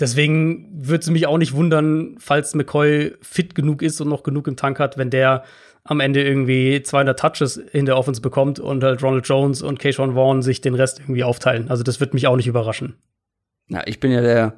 [0.00, 4.46] Deswegen würde es mich auch nicht wundern, falls McCoy fit genug ist und noch genug
[4.48, 5.44] im Tank hat, wenn der
[5.84, 10.14] am Ende irgendwie 200 Touches in der Offense bekommt und halt Ronald Jones und Keyshawn
[10.14, 11.68] Vaughn sich den Rest irgendwie aufteilen.
[11.70, 12.94] Also das wird mich auch nicht überraschen.
[13.68, 14.54] Ja, ich bin ja der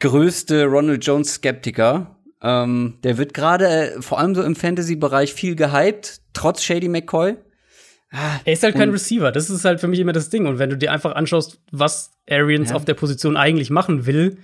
[0.00, 2.16] größte Ronald Jones Skeptiker.
[2.42, 7.36] Ähm, der wird gerade äh, vor allem so im Fantasy-Bereich viel gehypt, trotz Shady McCoy.
[8.10, 9.32] Ah, Er ist halt kein Receiver.
[9.32, 10.46] Das ist halt für mich immer das Ding.
[10.46, 12.76] Und wenn du dir einfach anschaust, was Arians Ja.
[12.76, 14.38] auf der Position eigentlich machen will,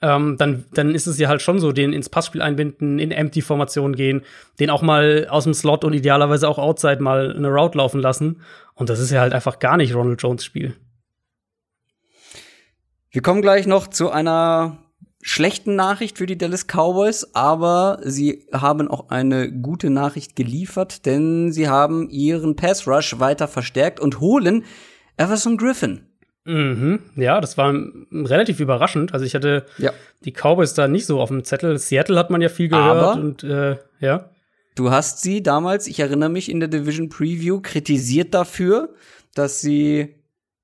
[0.00, 3.94] ähm, dann, dann ist es ja halt schon so, den ins Passspiel einbinden, in Empty-Formation
[3.94, 4.22] gehen,
[4.60, 8.40] den auch mal aus dem Slot und idealerweise auch outside mal eine Route laufen lassen.
[8.74, 10.74] Und das ist ja halt einfach gar nicht Ronald Jones Spiel.
[13.14, 14.78] Wir kommen gleich noch zu einer
[15.22, 21.52] schlechten Nachricht für die Dallas Cowboys, aber sie haben auch eine gute Nachricht geliefert, denn
[21.52, 24.64] sie haben ihren Pass Rush weiter verstärkt und holen
[25.16, 26.08] Everson Griffin.
[26.44, 26.98] Mhm.
[27.14, 27.72] Ja, das war
[28.10, 29.14] relativ überraschend.
[29.14, 29.92] Also ich hatte ja.
[30.24, 31.78] die Cowboys da nicht so auf dem Zettel.
[31.78, 34.28] Seattle hat man ja viel gehört aber und äh, ja.
[34.74, 38.92] Du hast sie damals, ich erinnere mich, in der Division Preview kritisiert dafür,
[39.36, 40.16] dass sie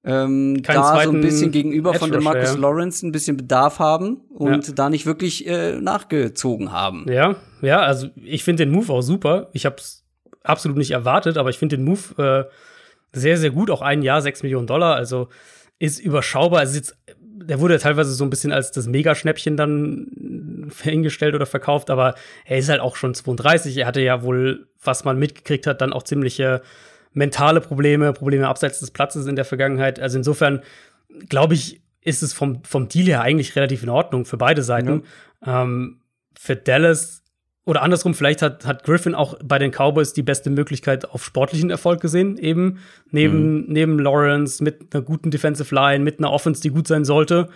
[0.02, 2.58] ähm, da so ein bisschen gegenüber von dem Marcus ja.
[2.58, 4.74] Lawrence ein bisschen Bedarf haben und ja.
[4.74, 7.06] da nicht wirklich äh, nachgezogen haben.
[7.10, 9.50] Ja, ja, also ich finde den Move auch super.
[9.52, 10.06] Ich habe es
[10.42, 12.50] absolut nicht erwartet, aber ich finde den Move äh,
[13.12, 13.70] sehr, sehr gut.
[13.70, 15.28] Auch ein Jahr, sechs Millionen Dollar, also
[15.78, 16.60] ist überschaubar.
[16.60, 21.90] Also jetzt, der wurde teilweise so ein bisschen als das Megaschnäppchen dann hingestellt oder verkauft,
[21.90, 22.14] aber
[22.46, 23.76] er ist halt auch schon 32.
[23.76, 26.62] Er hatte ja wohl, was man mitgekriegt hat, dann auch ziemliche
[27.12, 30.00] mentale Probleme, Probleme abseits des Platzes in der Vergangenheit.
[30.00, 30.62] Also insofern
[31.28, 35.02] glaube ich, ist es vom, vom Deal her eigentlich relativ in Ordnung für beide Seiten.
[35.44, 35.62] Ja.
[35.62, 36.00] Ähm,
[36.38, 37.20] für Dallas
[37.66, 41.70] oder andersrum, vielleicht hat, hat Griffin auch bei den Cowboys die beste Möglichkeit auf sportlichen
[41.70, 42.78] Erfolg gesehen, eben
[43.10, 43.64] neben, mhm.
[43.68, 47.48] neben Lawrence mit einer guten Defensive Line, mit einer Offense, die gut sein sollte.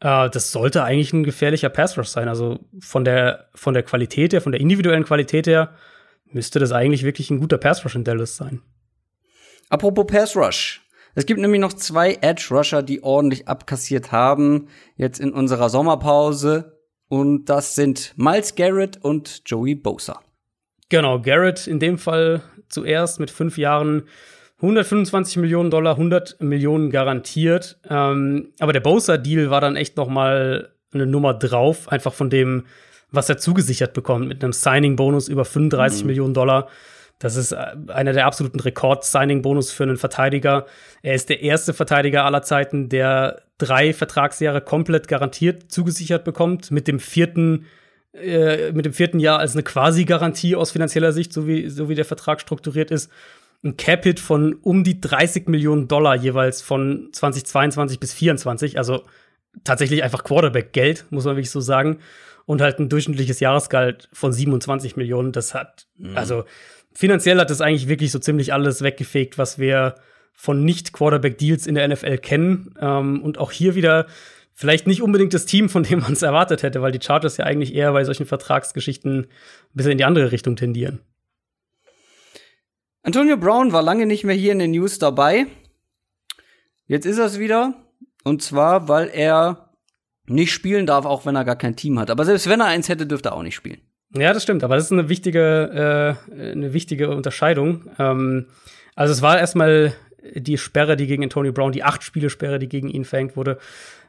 [0.00, 2.28] Äh, das sollte eigentlich ein gefährlicher Pass Rush sein.
[2.28, 5.74] Also von der, von der Qualität her, von der individuellen Qualität her,
[6.32, 8.62] müsste das eigentlich wirklich ein guter Pass Rush in Dallas sein.
[9.74, 10.82] Apropos Pass Rush.
[11.16, 16.78] Es gibt nämlich noch zwei Edge Rusher, die ordentlich abkassiert haben, jetzt in unserer Sommerpause.
[17.08, 20.20] Und das sind Miles Garrett und Joey Bosa.
[20.90, 24.04] Genau, Garrett in dem Fall zuerst mit fünf Jahren
[24.58, 27.80] 125 Millionen Dollar, 100 Millionen garantiert.
[27.90, 32.66] Ähm, aber der Bosa-Deal war dann echt noch mal eine Nummer drauf, einfach von dem,
[33.10, 36.06] was er zugesichert bekommt, mit einem Signing-Bonus über 35 mhm.
[36.06, 36.68] Millionen Dollar.
[37.18, 40.66] Das ist äh, einer der absoluten Rekord-Signing-Bonus für einen Verteidiger.
[41.02, 46.88] Er ist der erste Verteidiger aller Zeiten, der drei Vertragsjahre komplett garantiert zugesichert bekommt, mit
[46.88, 47.66] dem vierten
[48.14, 51.96] äh, mit dem vierten Jahr als eine Quasi-Garantie aus finanzieller Sicht, so wie, so wie
[51.96, 53.10] der Vertrag strukturiert ist.
[53.64, 58.78] Ein Cap-Hit von um die 30 Millionen Dollar jeweils von 2022 bis 2024.
[58.78, 59.04] Also
[59.64, 61.98] tatsächlich einfach Quarterback-Geld, muss man wirklich so sagen.
[62.46, 65.32] Und halt ein durchschnittliches Jahresgehalt von 27 Millionen.
[65.32, 66.16] Das hat, mhm.
[66.16, 66.44] also
[66.94, 69.96] finanziell hat das eigentlich wirklich so ziemlich alles weggefegt, was wir
[70.32, 72.74] von Nicht-Quarterback-Deals in der NFL kennen.
[72.80, 74.06] Ähm, und auch hier wieder
[74.52, 77.44] vielleicht nicht unbedingt das Team, von dem man es erwartet hätte, weil die Chargers ja
[77.44, 79.26] eigentlich eher bei solchen Vertragsgeschichten ein
[79.72, 81.00] bisschen in die andere Richtung tendieren.
[83.02, 85.46] Antonio Brown war lange nicht mehr hier in den News dabei.
[86.86, 87.74] Jetzt ist er es wieder.
[88.22, 89.74] Und zwar, weil er
[90.26, 92.10] nicht spielen darf, auch wenn er gar kein Team hat.
[92.10, 93.80] Aber selbst wenn er eins hätte, dürfte er auch nicht spielen.
[94.16, 97.90] Ja, das stimmt, aber das ist eine wichtige, äh, eine wichtige Unterscheidung.
[97.98, 98.46] Ähm,
[98.94, 99.92] also es war erstmal
[100.34, 103.58] die Sperre, die gegen Antonio Brown, die acht Spiele Sperre, die gegen ihn verhängt wurde,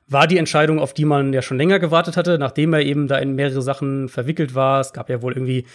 [0.08, 3.18] war die Entscheidung, auf die man ja schon länger gewartet hatte, nachdem er eben da
[3.18, 4.80] in mehrere Sachen verwickelt war.
[4.80, 5.66] Es gab ja wohl irgendwie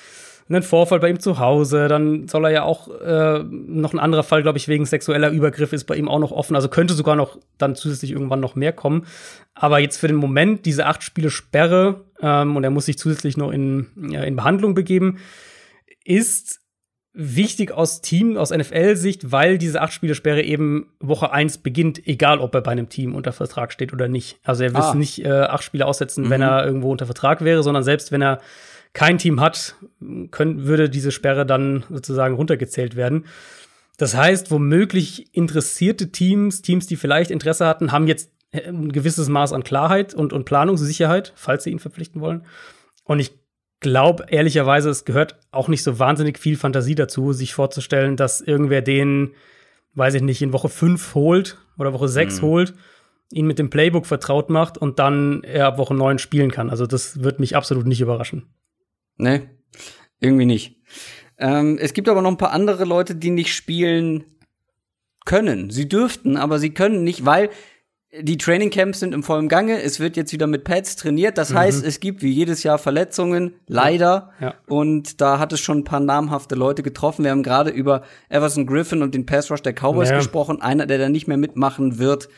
[0.49, 4.25] einen Vorfall bei ihm zu Hause, dann soll er ja auch äh, noch ein anderer
[4.25, 6.57] Fall, glaube ich, wegen sexueller Übergriff ist bei ihm auch noch offen.
[6.57, 9.07] Also könnte sogar noch dann zusätzlich irgendwann noch mehr kommen.
[9.55, 13.37] Aber jetzt für den Moment diese acht Spiele Sperre ähm, und er muss sich zusätzlich
[13.37, 15.19] noch in, ja, in Behandlung begeben,
[16.05, 16.61] ist
[17.13, 22.39] wichtig aus Team, aus NFL-Sicht, weil diese acht Spiele Sperre eben Woche eins beginnt, egal
[22.39, 24.39] ob er bei einem Team unter Vertrag steht oder nicht.
[24.45, 24.95] Also er wird ah.
[24.95, 26.31] nicht äh, acht Spiele aussetzen, mhm.
[26.31, 28.41] wenn er irgendwo unter Vertrag wäre, sondern selbst wenn er
[28.93, 29.77] kein Team hat,
[30.31, 33.27] können, würde diese Sperre dann sozusagen runtergezählt werden.
[33.99, 39.53] Das heißt, womöglich interessierte Teams, Teams, die vielleicht Interesse hatten, haben jetzt ein gewisses Maß
[39.53, 42.45] an Klarheit und, und Planungssicherheit, falls sie ihn verpflichten wollen.
[43.05, 43.33] Und ich
[43.81, 48.83] glaube ehrlicherweise, es gehört auch nicht so wahnsinnig viel Fantasie dazu, sich vorzustellen, dass irgendwer
[48.83, 49.33] den,
[49.95, 52.47] weiß ich nicht, in Woche 5 holt oder Woche 6 mhm.
[52.47, 52.75] holt,
[53.33, 56.71] ihn mit dem Playbook vertraut macht und dann er ab Woche 9 spielen kann.
[56.71, 58.47] Also das wird mich absolut nicht überraschen.
[59.17, 59.43] Nee,
[60.19, 60.77] irgendwie nicht.
[61.39, 64.25] Ähm, es gibt aber noch ein paar andere Leute, die nicht spielen
[65.25, 65.71] können.
[65.71, 67.51] Sie dürften, aber sie können nicht, weil
[68.19, 69.81] die Trainingcamps sind im vollen Gange.
[69.81, 71.39] Es wird jetzt wieder mit Pads trainiert.
[71.39, 71.59] Das mhm.
[71.59, 74.31] heißt, es gibt wie jedes Jahr Verletzungen, leider.
[74.41, 74.55] Ja.
[74.67, 77.25] Und da hat es schon ein paar namhafte Leute getroffen.
[77.25, 80.17] Wir haben gerade über Everson Griffin und den Pass Rush der Cowboys ja.
[80.17, 80.61] gesprochen.
[80.61, 82.29] Einer, der da nicht mehr mitmachen wird,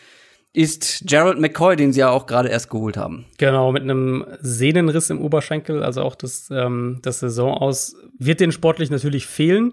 [0.53, 3.25] ist Gerald McCoy, den sie ja auch gerade erst geholt haben.
[3.39, 8.53] Genau, mit einem Sehnenriss im Oberschenkel, also auch das, ähm, das Saison aus, wird den
[8.53, 9.73] sportlich natürlich fehlen.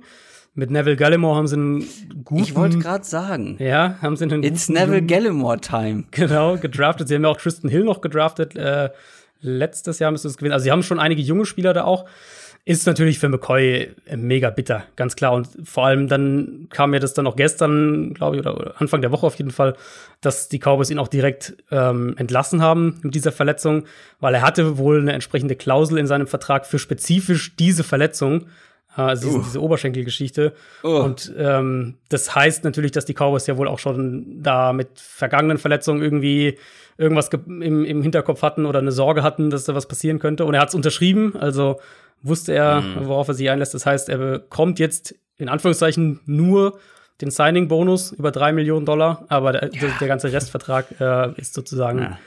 [0.59, 1.87] Mit Neville Gallimore haben sie einen
[2.25, 2.43] guten.
[2.43, 3.55] Ich wollte gerade sagen.
[3.59, 6.03] Ja, haben sie einen It's Neville Gallimore Time.
[6.11, 7.07] Genau, gedraftet.
[7.07, 8.57] Sie haben ja auch Tristan Hill noch gedraftet.
[8.57, 8.89] Äh,
[9.39, 10.51] letztes Jahr müsste es gewinnen.
[10.51, 12.03] Also sie haben schon einige junge Spieler da auch.
[12.65, 15.31] Ist natürlich für McCoy mega bitter, ganz klar.
[15.31, 19.13] Und vor allem dann kam mir das dann auch gestern, glaube ich, oder Anfang der
[19.13, 19.77] Woche auf jeden Fall,
[20.19, 23.85] dass die Cowboys ihn auch direkt ähm, entlassen haben mit dieser Verletzung,
[24.19, 28.47] weil er hatte wohl eine entsprechende Klausel in seinem Vertrag für spezifisch diese Verletzung.
[28.97, 30.53] Äh, also diese, diese Oberschenkelgeschichte.
[30.83, 30.87] Uh.
[30.87, 35.57] Und ähm, das heißt natürlich, dass die Cowboys ja wohl auch schon da mit vergangenen
[35.57, 36.57] Verletzungen irgendwie
[36.97, 40.45] irgendwas im, im Hinterkopf hatten oder eine Sorge hatten, dass da was passieren könnte.
[40.45, 41.79] Und er hat es unterschrieben, also
[42.21, 43.07] wusste er, mhm.
[43.07, 43.73] worauf er sich einlässt.
[43.73, 46.77] Das heißt, er bekommt jetzt in Anführungszeichen nur
[47.21, 49.89] den Signing-Bonus über drei Millionen Dollar, aber der, ja.
[49.99, 52.19] der ganze Restvertrag äh, ist sozusagen ja.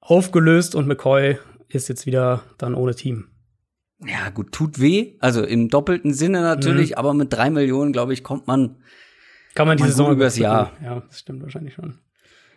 [0.00, 1.38] aufgelöst und McCoy
[1.68, 3.29] ist jetzt wieder dann ohne Team.
[4.06, 5.14] Ja, gut, tut weh.
[5.20, 6.96] Also im doppelten Sinne natürlich, mhm.
[6.96, 8.76] aber mit drei Millionen, glaube ich, kommt man.
[9.54, 10.72] Kann man die Saison übers Jahr.
[10.82, 11.98] Ja, das stimmt wahrscheinlich schon.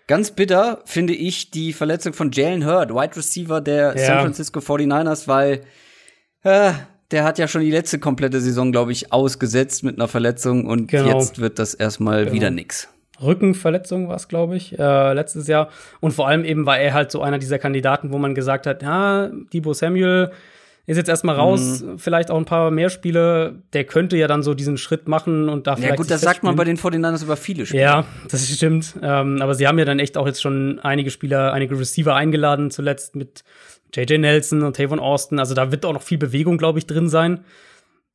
[0.08, 4.06] Ganz bitter finde ich die Verletzung von Jalen Hurd, Wide Receiver der ja.
[4.06, 5.62] San Francisco 49ers, weil
[6.44, 6.74] äh,
[7.12, 10.88] der hat ja schon die letzte komplette Saison, glaube ich, ausgesetzt mit einer Verletzung und
[10.88, 11.20] genau.
[11.20, 12.36] jetzt wird das erstmal genau.
[12.36, 12.90] wieder nix.
[13.22, 15.70] Rückenverletzung war es, glaube ich, äh, letztes Jahr.
[16.02, 18.84] Und vor allem eben war er halt so einer dieser Kandidaten, wo man gesagt hat,
[18.84, 20.32] ja, Debo Samuel
[20.86, 21.98] ist jetzt erstmal raus, mhm.
[21.98, 23.62] vielleicht auch ein paar mehr Spiele.
[23.72, 25.92] Der könnte ja dann so diesen Schritt machen und da vielleicht.
[25.92, 27.84] Ja, gut, das sagt man bei den 49ers über viele Spiele.
[27.84, 28.96] Ja, das stimmt.
[29.02, 32.70] Ähm, aber sie haben ja dann echt auch jetzt schon einige Spieler, einige Receiver eingeladen,
[32.70, 33.46] zuletzt mit
[33.94, 35.40] JJ Nelson und Tavon Austin.
[35.40, 37.46] Also da wird auch noch viel Bewegung, glaube ich, drin sein.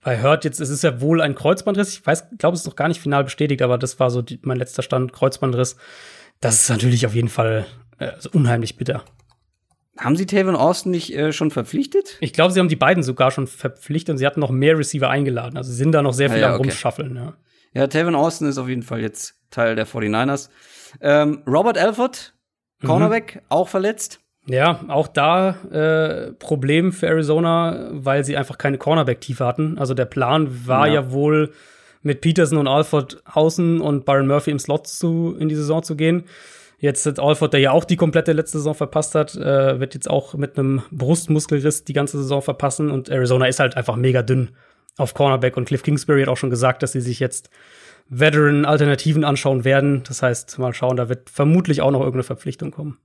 [0.02, 1.90] Bei Hurt jetzt, es ist ja wohl ein Kreuzbandriss.
[1.90, 4.38] Ich weiß, glaube, es ist noch gar nicht final bestätigt, aber das war so die,
[4.42, 5.76] mein letzter Stand, Kreuzbandriss.
[6.40, 7.66] Das ist natürlich auf jeden Fall
[7.98, 9.04] äh, unheimlich bitter.
[9.98, 12.16] Haben Sie Tavon Austin nicht äh, schon verpflichtet?
[12.20, 15.10] Ich glaube, sie haben die beiden sogar schon verpflichtet und sie hatten noch mehr Receiver
[15.10, 15.56] eingeladen.
[15.56, 16.68] Also sie sind da noch sehr viel ah, ja, am okay.
[16.68, 17.16] Rumschaffeln.
[17.16, 17.34] Ja.
[17.74, 20.50] ja, Tavon Austin ist auf jeden Fall jetzt Teil der 49ers.
[21.00, 22.34] Ähm, Robert Alford,
[22.84, 23.40] Cornerback, mhm.
[23.48, 24.20] auch verletzt.
[24.46, 29.78] Ja, auch da äh, Problem für Arizona, weil sie einfach keine Cornerback-Tiefe hatten.
[29.78, 30.94] Also der Plan war ja.
[30.94, 31.52] ja wohl
[32.02, 35.96] mit Peterson und Alford außen und Byron Murphy im Slot zu, in die Saison zu
[35.96, 36.24] gehen.
[36.80, 40.08] Jetzt hat Alford, der ja auch die komplette letzte Saison verpasst hat, äh, wird jetzt
[40.08, 44.50] auch mit einem Brustmuskelriss die ganze Saison verpassen und Arizona ist halt einfach mega dünn
[44.96, 47.50] auf Cornerback und Cliff Kingsbury hat auch schon gesagt, dass sie sich jetzt
[48.08, 50.02] Veteran-Alternativen anschauen werden.
[50.06, 52.98] Das heißt, mal schauen, da wird vermutlich auch noch irgendeine Verpflichtung kommen.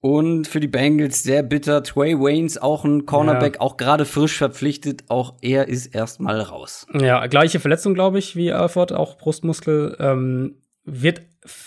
[0.00, 1.82] Und für die Bengals sehr bitter.
[1.82, 3.60] Tway Waynes, auch ein Cornerback, ja.
[3.60, 5.04] auch gerade frisch verpflichtet.
[5.08, 6.86] Auch er ist erstmal raus.
[6.92, 9.96] Ja, gleiche Verletzung, glaube ich, wie Alford, auch Brustmuskel.
[9.98, 10.54] Ähm,
[10.88, 11.22] wird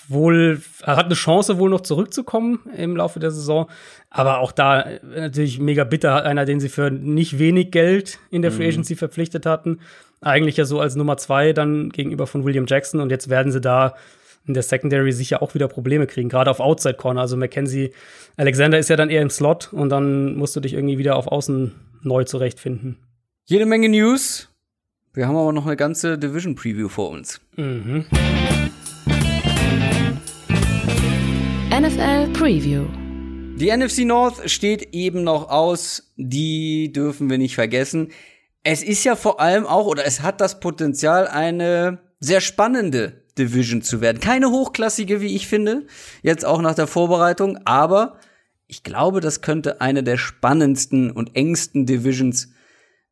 [0.08, 3.70] wohl, er hat eine Chance wohl noch zurückzukommen im Laufe der Saison,
[4.10, 8.42] aber auch da äh, natürlich mega bitter, einer, den sie für nicht wenig Geld in
[8.42, 8.70] der Free mhm.
[8.70, 9.80] Agency verpflichtet hatten,
[10.20, 13.62] eigentlich ja so als Nummer zwei dann gegenüber von William Jackson und jetzt werden sie
[13.62, 13.96] da
[14.48, 17.22] in der Secondary sicher auch wieder Probleme kriegen, gerade auf Outside Corner.
[17.22, 17.94] Also Mackenzie
[18.38, 21.28] Alexander ist ja dann eher im Slot und dann musst du dich irgendwie wieder auf
[21.28, 22.98] Außen neu zurechtfinden.
[23.46, 24.50] Jede Menge News.
[25.14, 27.42] Wir haben aber noch eine ganze Division Preview vor uns.
[27.58, 28.06] Mhm.
[31.92, 32.86] NFL Preview.
[33.58, 36.14] Die NFC North steht eben noch aus.
[36.16, 38.12] Die dürfen wir nicht vergessen.
[38.64, 43.82] Es ist ja vor allem auch, oder es hat das Potenzial, eine sehr spannende Division
[43.82, 44.22] zu werden.
[44.22, 45.86] Keine hochklassige, wie ich finde,
[46.22, 48.18] jetzt auch nach der Vorbereitung, aber
[48.68, 52.54] ich glaube, das könnte eine der spannendsten und engsten Divisions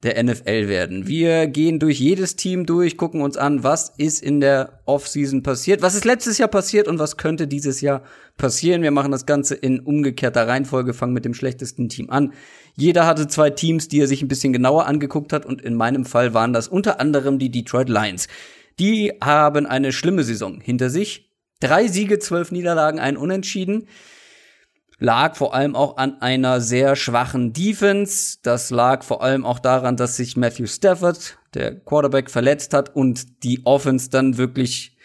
[0.04, 1.08] der NFL werden.
[1.08, 5.82] Wir gehen durch jedes Team durch, gucken uns an, was ist in der Offseason passiert,
[5.82, 8.04] was ist letztes Jahr passiert und was könnte dieses Jahr
[8.38, 8.82] passieren.
[8.82, 12.32] Wir machen das Ganze in umgekehrter Reihenfolge, fangen mit dem schlechtesten Team an.
[12.78, 16.06] Jeder hatte zwei Teams, die er sich ein bisschen genauer angeguckt hat und in meinem
[16.06, 18.30] Fall waren das unter anderem die Detroit Lions.
[18.80, 21.30] Die haben eine schlimme Saison hinter sich.
[21.60, 23.88] Drei Siege, zwölf Niederlagen, ein Unentschieden
[25.00, 28.38] lag vor allem auch an einer sehr schwachen Defense.
[28.44, 33.44] Das lag vor allem auch daran, dass sich Matthew Stafford, der Quarterback, verletzt hat und
[33.44, 34.98] die Offense dann wirklich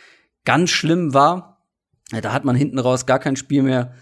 [0.45, 1.65] ganz schlimm war.
[2.11, 3.95] Da hat man hinten raus gar kein Spiel mehr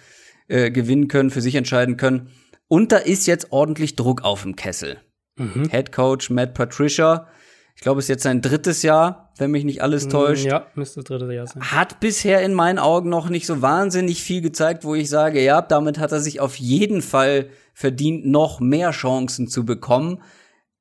[0.49, 2.31] äh, gewinnen können, für sich entscheiden können.
[2.69, 4.99] Und da ist jetzt ordentlich Druck auf dem Kessel.
[5.37, 5.69] Mhm.
[5.71, 7.29] Head Coach Matt Patricia
[7.77, 10.45] ich glaube, es ist jetzt sein drittes Jahr, wenn mich nicht alles mm, täuscht.
[10.45, 11.63] Ja, müsste das dritte Jahr sein.
[11.63, 15.63] Hat bisher in meinen Augen noch nicht so wahnsinnig viel gezeigt, wo ich sage, ja,
[15.63, 20.23] damit hat er sich auf jeden Fall verdient, noch mehr Chancen zu bekommen.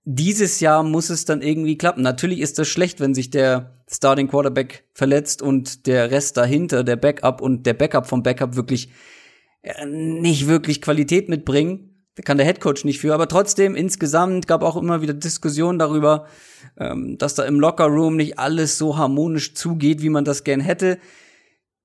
[0.04, 2.02] Dieses Jahr muss es dann irgendwie klappen.
[2.02, 6.96] Natürlich ist das schlecht, wenn sich der Starting Quarterback verletzt und der Rest dahinter, der
[6.96, 8.90] Backup und der Backup vom Backup wirklich
[9.62, 11.91] äh, nicht wirklich Qualität mitbringen
[12.26, 16.28] kann der Headcoach nicht für, aber trotzdem insgesamt gab auch immer wieder Diskussionen darüber,
[16.78, 21.00] ähm, dass da im Lockerroom nicht alles so harmonisch zugeht, wie man das gern hätte.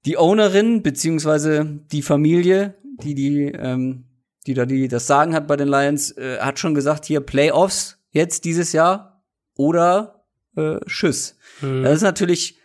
[0.05, 4.05] Die Ownerin beziehungsweise die Familie, die die ähm,
[4.47, 7.99] die da die das Sagen hat bei den Lions, äh, hat schon gesagt, hier Playoffs
[8.11, 9.25] jetzt dieses Jahr
[9.57, 10.25] oder
[10.57, 11.37] äh, Tschüss.
[11.61, 11.83] Mhm.
[11.83, 12.59] Das ist natürlich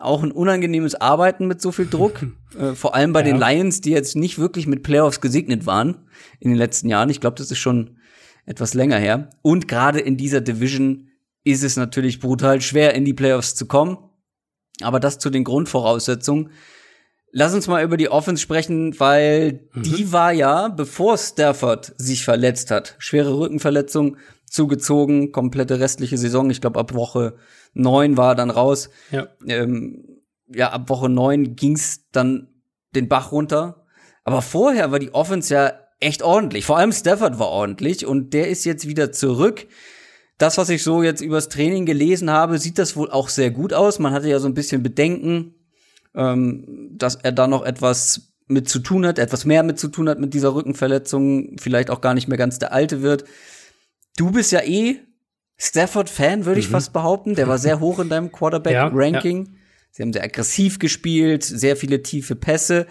[0.00, 2.26] auch ein unangenehmes Arbeiten mit so viel Druck.
[2.58, 3.26] äh, vor allem bei ja.
[3.26, 6.08] den Lions, die jetzt nicht wirklich mit Playoffs gesegnet waren
[6.40, 7.10] in den letzten Jahren.
[7.10, 7.98] Ich glaube, das ist schon
[8.46, 9.30] etwas länger her.
[9.42, 11.08] Und gerade in dieser Division
[11.44, 13.98] ist es natürlich brutal schwer, in die Playoffs zu kommen.
[14.80, 16.50] Aber das zu den Grundvoraussetzungen.
[17.30, 19.82] Lass uns mal über die Offense sprechen, weil mhm.
[19.82, 24.16] die war ja, bevor Stafford sich verletzt hat, schwere Rückenverletzung
[24.50, 26.50] zugezogen, komplette restliche Saison.
[26.50, 27.36] Ich glaube, ab Woche
[27.74, 28.90] neun war er dann raus.
[29.10, 32.48] Ja, ähm, ja ab Woche neun ging's dann
[32.94, 33.86] den Bach runter.
[34.24, 36.64] Aber vorher war die Offense ja echt ordentlich.
[36.64, 39.66] Vor allem Stafford war ordentlich und der ist jetzt wieder zurück.
[40.36, 43.72] Das, was ich so jetzt übers Training gelesen habe, sieht das wohl auch sehr gut
[43.72, 43.98] aus.
[43.98, 45.54] Man hatte ja so ein bisschen Bedenken,
[46.14, 50.08] ähm, dass er da noch etwas mit zu tun hat, etwas mehr mit zu tun
[50.08, 53.24] hat mit dieser Rückenverletzung, vielleicht auch gar nicht mehr ganz der alte wird.
[54.18, 54.98] Du bist ja eh
[55.58, 56.72] Stafford-Fan, würde ich mhm.
[56.72, 57.36] fast behaupten.
[57.36, 59.46] Der war sehr hoch in deinem Quarterback-Ranking.
[59.46, 59.58] Ja, ja.
[59.92, 62.86] Sie haben sehr aggressiv gespielt, sehr viele tiefe Pässe.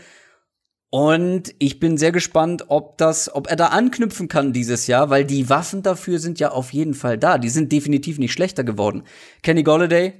[0.89, 5.25] Und ich bin sehr gespannt, ob das, ob er da anknüpfen kann dieses Jahr, weil
[5.25, 7.37] die Waffen dafür sind ja auf jeden Fall da.
[7.37, 9.03] Die sind definitiv nicht schlechter geworden.
[9.43, 10.13] Kenny Golladay,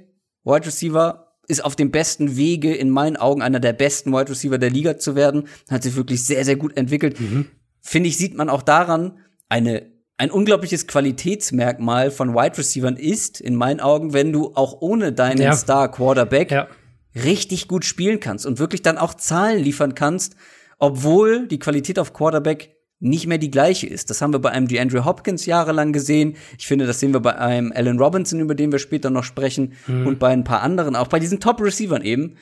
[0.44, 4.58] Wide Receiver, ist auf dem besten Wege, in meinen Augen einer der besten Wide Receiver
[4.58, 5.48] der Liga zu werden.
[5.70, 7.18] Hat sich wirklich sehr, sehr gut entwickelt.
[7.18, 7.46] Mhm.
[7.80, 13.54] Finde ich, sieht man auch daran, eine ein unglaubliches Qualitätsmerkmal von Wide Receivern ist, in
[13.54, 15.54] meinen Augen, wenn du auch ohne deinen ja.
[15.54, 16.66] Star Quarterback ja.
[17.14, 20.34] richtig gut spielen kannst und wirklich dann auch Zahlen liefern kannst,
[20.78, 24.10] obwohl die Qualität auf Quarterback nicht mehr die gleiche ist.
[24.10, 26.34] Das haben wir bei einem DeAndre Hopkins jahrelang gesehen.
[26.58, 29.74] Ich finde, das sehen wir bei einem Allen Robinson, über den wir später noch sprechen,
[29.86, 30.04] mhm.
[30.04, 32.34] und bei ein paar anderen, auch bei diesen Top-Receivern eben.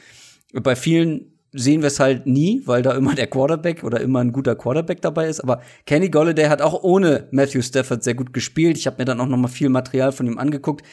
[0.55, 4.33] Bei vielen sehen wir es halt nie, weil da immer der Quarterback oder immer ein
[4.33, 5.41] guter Quarterback dabei ist.
[5.41, 8.77] Aber Kenny Golladay hat auch ohne Matthew Stafford sehr gut gespielt.
[8.77, 10.85] Ich habe mir dann auch noch mal viel Material von ihm angeguckt.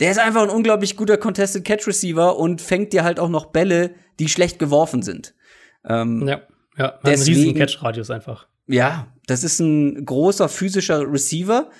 [0.00, 3.46] Der ist einfach ein unglaublich guter Contested Catch Receiver und fängt dir halt auch noch
[3.46, 5.34] Bälle, die schlecht geworfen sind.
[5.84, 6.42] Ähm, ja,
[6.76, 8.46] ja, hat deswegen, einen riesigen Catch-Radius einfach.
[8.66, 11.70] Ja, das ist ein großer physischer Receiver.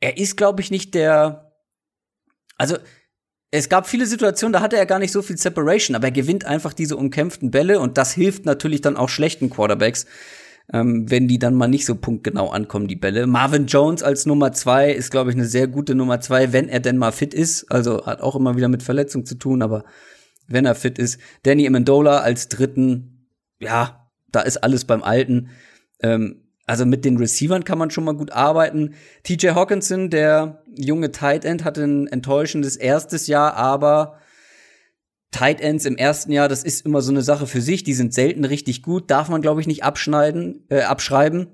[0.00, 1.52] Er ist, glaube ich, nicht der.
[2.56, 2.76] Also,
[3.54, 6.46] es gab viele Situationen, da hatte er gar nicht so viel Separation, aber er gewinnt
[6.46, 10.06] einfach diese umkämpften Bälle und das hilft natürlich dann auch schlechten Quarterbacks,
[10.72, 13.26] ähm, wenn die dann mal nicht so punktgenau ankommen, die Bälle.
[13.26, 16.80] Marvin Jones als Nummer zwei ist, glaube ich, eine sehr gute Nummer zwei, wenn er
[16.80, 17.70] denn mal fit ist.
[17.70, 19.84] Also hat auch immer wieder mit Verletzung zu tun, aber
[20.48, 21.20] wenn er fit ist.
[21.42, 23.28] Danny Amendola als dritten,
[23.60, 25.50] ja, da ist alles beim Alten.
[26.02, 28.94] Ähm, also mit den Receivern kann man schon mal gut arbeiten.
[29.24, 34.18] TJ Hawkinson, der junge Tight End, hatte ein enttäuschendes erstes Jahr, aber
[35.32, 37.82] Tight Ends im ersten Jahr, das ist immer so eine Sache für sich.
[37.84, 41.48] Die sind selten richtig gut, darf man glaube ich nicht abschneiden, äh, abschreiben.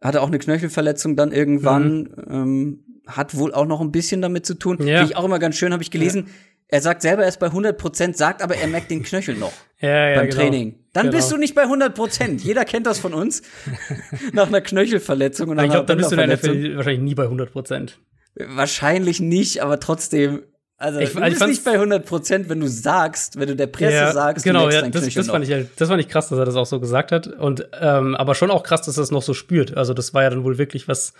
[0.00, 2.02] Hatte auch eine Knöchelverletzung dann irgendwann.
[2.02, 2.24] Mhm.
[2.30, 4.78] Ähm, hat wohl auch noch ein bisschen damit zu tun.
[4.78, 4.98] Ja.
[4.98, 6.24] Finde ich auch immer ganz schön, habe ich gelesen.
[6.26, 6.32] Ja.
[6.68, 9.52] Er sagt selber, er ist bei 100 Prozent, sagt aber, er merkt den Knöchel noch
[9.80, 10.40] ja, ja, beim genau.
[10.40, 10.83] Training.
[10.94, 11.16] Dann genau.
[11.16, 12.42] bist du nicht bei 100 Prozent.
[12.42, 13.42] Jeder kennt das von uns.
[14.32, 15.50] nach einer Knöchelverletzung.
[15.50, 17.98] Und ich glaube, dann bist du in der NFL wahrscheinlich nie bei 100 Prozent.
[18.36, 20.44] Wahrscheinlich nicht, aber trotzdem.
[20.76, 23.66] Also, ich, du bist ich nicht bei 100 Prozent, wenn du sagst, wenn du der
[23.66, 26.38] Presse ja, sagst, genau, ja, das, das fand ich halt, das fand ich krass, dass
[26.38, 29.12] er das auch so gesagt hat und ähm, aber schon auch krass, dass er es
[29.12, 29.76] noch so spürt.
[29.76, 31.14] Also das war ja dann wohl wirklich was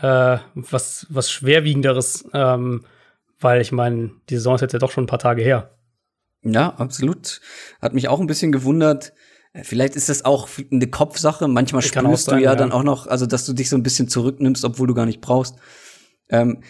[0.00, 2.84] äh, was was schwerwiegenderes, ähm,
[3.40, 5.70] weil ich meine, die Saison ist jetzt ja doch schon ein paar Tage her.
[6.52, 7.40] Ja, absolut.
[7.80, 9.12] Hat mich auch ein bisschen gewundert.
[9.52, 11.48] Äh, vielleicht ist das auch eine Kopfsache.
[11.48, 13.76] Manchmal ich spürst sein, du ja, ja, dann auch noch, also dass du dich so
[13.76, 15.56] ein bisschen zurücknimmst, obwohl du gar nicht brauchst.
[16.28, 16.62] Ähm,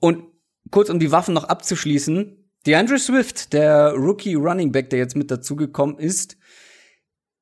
[0.00, 0.24] und
[0.70, 5.30] kurz um die Waffen noch abzuschließen, DeAndre Swift, der Rookie Running Back, der jetzt mit
[5.30, 6.36] dazugekommen ist,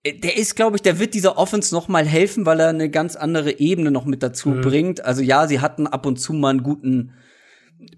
[0.02, 2.90] äh, der ist, glaube ich, der wird dieser Offense noch mal helfen, weil er eine
[2.90, 4.60] ganz andere Ebene noch mit dazu mhm.
[4.60, 5.04] bringt.
[5.04, 7.14] Also ja, sie hatten ab und zu mal einen guten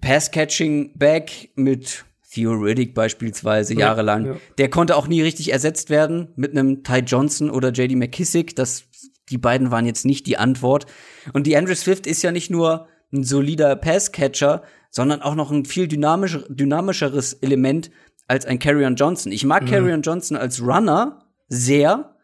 [0.01, 4.25] Pass-Catching-Back mit Theoretic beispielsweise ja, jahrelang.
[4.25, 4.35] Ja.
[4.57, 8.55] Der konnte auch nie richtig ersetzt werden mit einem Ty Johnson oder JD McKissick.
[8.55, 8.83] Das,
[9.29, 10.85] die beiden waren jetzt nicht die Antwort.
[11.33, 15.65] Und die Andrew Swift ist ja nicht nur ein solider Passcatcher, sondern auch noch ein
[15.65, 17.89] viel dynamisch, dynamischeres Element
[18.27, 19.31] als ein Carrion Johnson.
[19.31, 19.67] Ich mag mhm.
[19.67, 22.15] Carrion Johnson als Runner sehr,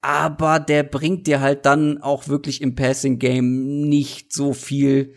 [0.00, 5.14] aber der bringt dir halt dann auch wirklich im Passing Game nicht so viel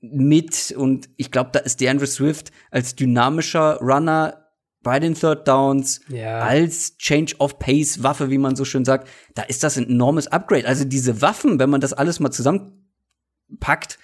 [0.00, 4.40] mit und ich glaube, da ist DeAndre Swift als dynamischer Runner
[4.82, 6.40] bei den Third Downs, ja.
[6.40, 10.26] als Change of Pace Waffe, wie man so schön sagt, da ist das ein enormes
[10.28, 10.66] Upgrade.
[10.66, 13.98] Also diese Waffen, wenn man das alles mal zusammenpackt,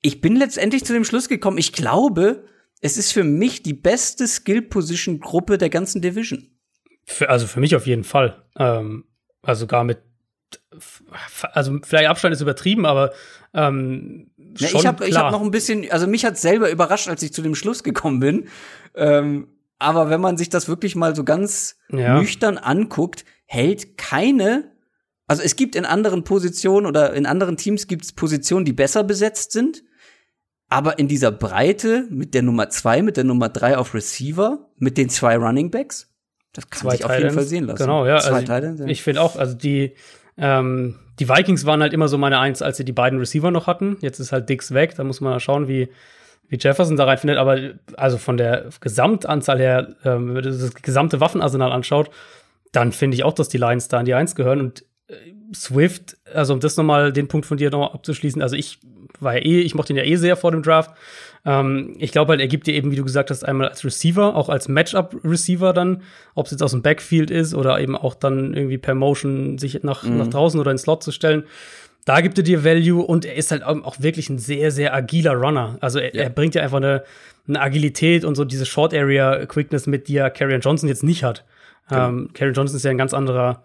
[0.00, 2.44] ich bin letztendlich zu dem Schluss gekommen, ich glaube,
[2.80, 6.50] es ist für mich die beste Skill-Position-Gruppe der ganzen Division.
[7.04, 8.44] Für, also für mich auf jeden Fall.
[8.56, 9.04] Ähm,
[9.42, 9.98] also gar mit
[11.52, 13.12] also vielleicht Abstand ist übertrieben, aber
[13.54, 17.22] ähm, ja, ich habe ich hab noch ein bisschen, also mich hat selber überrascht, als
[17.22, 18.48] ich zu dem Schluss gekommen bin.
[18.94, 19.48] Ähm,
[19.78, 22.18] aber wenn man sich das wirklich mal so ganz ja.
[22.18, 24.72] nüchtern anguckt, hält keine,
[25.26, 29.04] also es gibt in anderen Positionen oder in anderen Teams gibt es Positionen, die besser
[29.04, 29.82] besetzt sind.
[30.68, 34.98] Aber in dieser Breite mit der Nummer zwei, mit der Nummer drei auf Receiver, mit
[34.98, 36.14] den zwei Running Backs,
[36.52, 37.82] das kann zwei sich auf jeden Fall sehen lassen.
[37.82, 38.20] Genau, ja.
[38.20, 38.86] Zwei also Titans, ja.
[38.86, 39.94] Ich finde auch, also die,
[40.36, 43.66] ähm, die Vikings waren halt immer so meine Eins, als sie die beiden Receiver noch
[43.66, 43.98] hatten.
[44.00, 45.90] Jetzt ist halt Dix weg, da muss man mal schauen, wie,
[46.48, 47.36] wie Jefferson da reinfindet.
[47.36, 47.58] Aber
[47.96, 52.10] also von der Gesamtanzahl her, ähm, wenn man das gesamte Waffenarsenal anschaut,
[52.72, 54.60] dann finde ich auch, dass die Lions da an die Eins gehören.
[54.60, 55.14] Und äh,
[55.54, 58.80] Swift, also um das nochmal, den Punkt von dir noch abzuschließen, also ich
[59.18, 60.90] war ja eh, ich mochte ihn ja eh sehr vor dem Draft.
[61.44, 64.36] Ähm, ich glaube halt, er gibt dir eben, wie du gesagt hast, einmal als Receiver,
[64.36, 66.02] auch als Matchup-Receiver dann,
[66.34, 69.82] ob es jetzt aus dem Backfield ist oder eben auch dann irgendwie per Motion sich
[69.82, 70.18] nach, mhm.
[70.18, 71.44] nach draußen oder ins Slot zu stellen.
[72.04, 75.34] Da gibt er dir Value und er ist halt auch wirklich ein sehr, sehr agiler
[75.34, 75.76] Runner.
[75.80, 76.22] Also er, ja.
[76.22, 77.04] er bringt ja einfach eine,
[77.46, 81.24] eine, Agilität und so diese Short Area Quickness mit, die ja Carrion Johnson jetzt nicht
[81.24, 81.44] hat.
[81.88, 82.08] Genau.
[82.08, 83.64] Ähm, Carrion Johnson ist ja ein ganz anderer,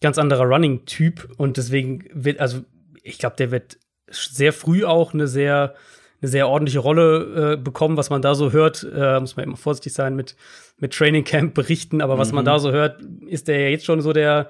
[0.00, 2.64] ganz anderer Running-Typ und deswegen wird, also
[3.02, 3.78] ich glaube, der wird
[4.10, 5.74] sehr früh auch eine sehr,
[6.20, 8.86] eine sehr ordentliche Rolle äh, bekommen, was man da so hört.
[8.94, 10.36] Äh, muss man immer vorsichtig sein mit,
[10.78, 12.36] mit Training Camp berichten, aber was mhm.
[12.36, 14.48] man da so hört, ist der ja jetzt schon so der,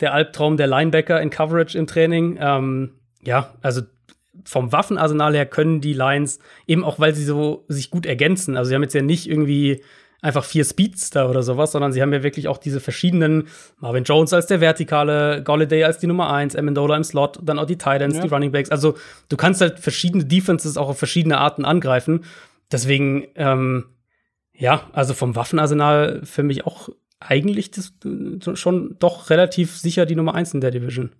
[0.00, 2.38] der Albtraum der Linebacker in Coverage im Training.
[2.40, 2.90] Ähm,
[3.22, 3.82] ja, also
[4.44, 8.56] vom Waffenarsenal her können die Lions eben auch, weil sie so sich gut ergänzen.
[8.56, 9.82] Also sie haben jetzt ja nicht irgendwie
[10.22, 13.48] einfach vier Speedster oder sowas, sondern sie haben ja wirklich auch diese verschiedenen
[13.78, 17.66] Marvin Jones als der Vertikale, Golladay als die Nummer eins, Amendola im Slot, dann auch
[17.66, 18.22] die Titans, ja.
[18.22, 18.70] die Running Backs.
[18.70, 18.96] Also
[19.28, 22.24] du kannst halt verschiedene Defenses auch auf verschiedene Arten angreifen.
[22.72, 23.86] Deswegen, ähm,
[24.52, 26.88] ja, also vom Waffenarsenal für mich auch
[27.20, 27.92] eigentlich das,
[28.54, 31.12] schon doch relativ sicher die Nummer eins in der Division.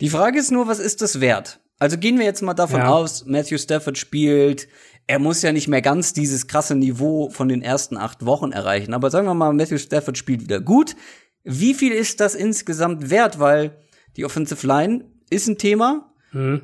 [0.00, 1.60] Die Frage ist nur, was ist das wert?
[1.78, 2.88] Also gehen wir jetzt mal davon ja.
[2.88, 4.68] aus, Matthew Stafford spielt
[5.06, 8.94] er muss ja nicht mehr ganz dieses krasse Niveau von den ersten acht Wochen erreichen.
[8.94, 10.96] Aber sagen wir mal, Matthew Stafford spielt wieder gut.
[11.42, 13.38] Wie viel ist das insgesamt wert?
[13.38, 13.76] Weil
[14.16, 16.12] die Offensive Line ist ein Thema.
[16.32, 16.62] Mhm.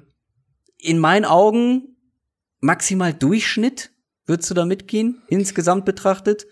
[0.79, 1.97] In meinen Augen
[2.61, 3.91] maximal Durchschnitt.
[4.27, 6.47] Würdest du da mitgehen, insgesamt betrachtet?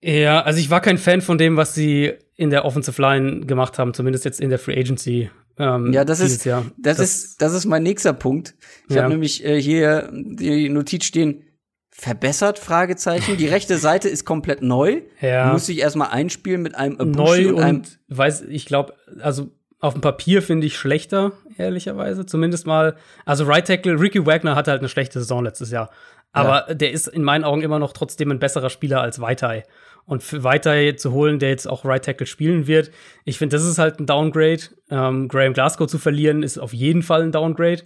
[0.00, 3.78] Ja, also ich war kein Fan von dem, was sie in der Offensive Line gemacht
[3.78, 5.30] haben, zumindest jetzt in der Free Agency.
[5.58, 6.64] Ähm, ja, das ist, Jahr.
[6.76, 8.54] Das, das, ist, das ist mein nächster Punkt.
[8.88, 9.02] Ich ja.
[9.02, 11.44] habe nämlich äh, hier die Notiz stehen,
[11.90, 13.36] verbessert, Fragezeichen.
[13.36, 15.02] Die rechte Seite ist komplett neu.
[15.20, 15.52] Ja.
[15.52, 19.50] Muss ich erstmal einspielen mit einem Abushi Neu und, einem weiß, ich glaube, also
[19.80, 22.24] auf dem Papier finde ich schlechter, ehrlicherweise.
[22.24, 25.90] Zumindest mal, also Right Tackle, Ricky Wagner hatte halt eine schlechte Saison letztes Jahr.
[26.32, 26.74] Aber ja.
[26.74, 29.64] der ist in meinen Augen immer noch trotzdem ein besserer Spieler als Vaitai.
[30.08, 32.90] Und für Vaitai zu holen, der jetzt auch Right Tackle spielen wird,
[33.24, 34.62] ich finde, das ist halt ein Downgrade.
[34.90, 37.82] Ähm, Graham Glasgow zu verlieren, ist auf jeden Fall ein Downgrade.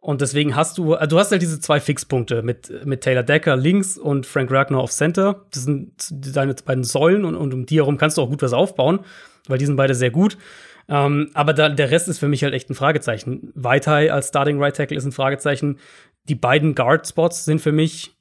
[0.00, 3.56] Und deswegen hast du, also du hast halt diese zwei Fixpunkte mit, mit Taylor Decker
[3.56, 5.46] links und Frank Ragnar auf Center.
[5.52, 8.52] Das sind deine beiden Säulen und, und um die herum kannst du auch gut was
[8.52, 9.00] aufbauen,
[9.46, 10.36] weil die sind beide sehr gut.
[10.88, 13.52] Ähm, aber da, der Rest ist für mich halt echt ein Fragezeichen.
[13.54, 15.78] Vaitai als Starting Right Tackle ist ein Fragezeichen
[16.28, 18.16] die beiden Guard-Spots sind für mich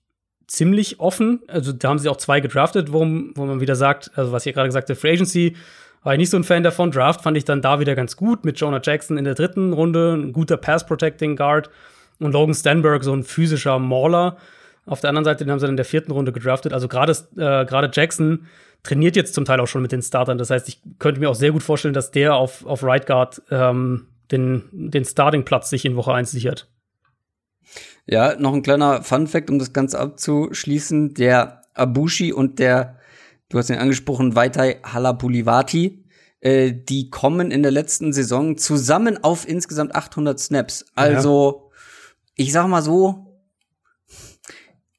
[0.52, 1.40] ziemlich offen.
[1.48, 4.54] Also da haben sie auch zwei gedraftet, wo, wo man wieder sagt, also was ich
[4.54, 5.56] gerade gesagt habe, Free Agency
[6.04, 6.92] war ich nicht so ein Fan davon.
[6.92, 10.14] Draft fand ich dann da wieder ganz gut mit Jonah Jackson in der dritten Runde,
[10.14, 11.70] ein guter Pass-Protecting Guard
[12.20, 14.36] und Logan Stanberg, so ein physischer Mauler.
[14.86, 16.74] Auf der anderen Seite, den haben sie dann in der vierten Runde gedraftet.
[16.74, 18.48] Also gerade äh, Jackson
[18.84, 20.38] trainiert jetzt zum Teil auch schon mit den Startern.
[20.38, 23.42] Das heißt, ich könnte mir auch sehr gut vorstellen, dass der auf, auf Right Guard
[23.52, 26.68] ähm, den, den Starting-Platz sich in Woche 1 sichert.
[28.12, 31.14] Ja, noch ein kleiner Fun Fact, um das Ganze abzuschließen.
[31.14, 32.98] Der Abushi und der,
[33.48, 36.04] du hast ihn angesprochen, Vaitai Halapulivati,
[36.42, 40.86] äh, die kommen in der letzten Saison zusammen auf insgesamt 800 Snaps.
[40.94, 41.78] Also, ja.
[42.36, 43.42] ich sag mal so,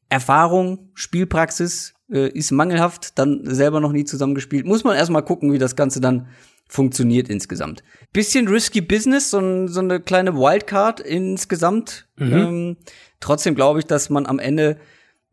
[0.08, 4.64] Erfahrung, Spielpraxis äh, ist mangelhaft, dann selber noch nie zusammengespielt.
[4.64, 6.28] Muss man erstmal gucken, wie das Ganze dann
[6.72, 7.84] funktioniert insgesamt.
[8.14, 12.08] Bisschen risky Business, so, so eine kleine Wildcard insgesamt.
[12.16, 12.32] Mhm.
[12.32, 12.76] Ähm,
[13.20, 14.78] trotzdem glaube ich, dass man am Ende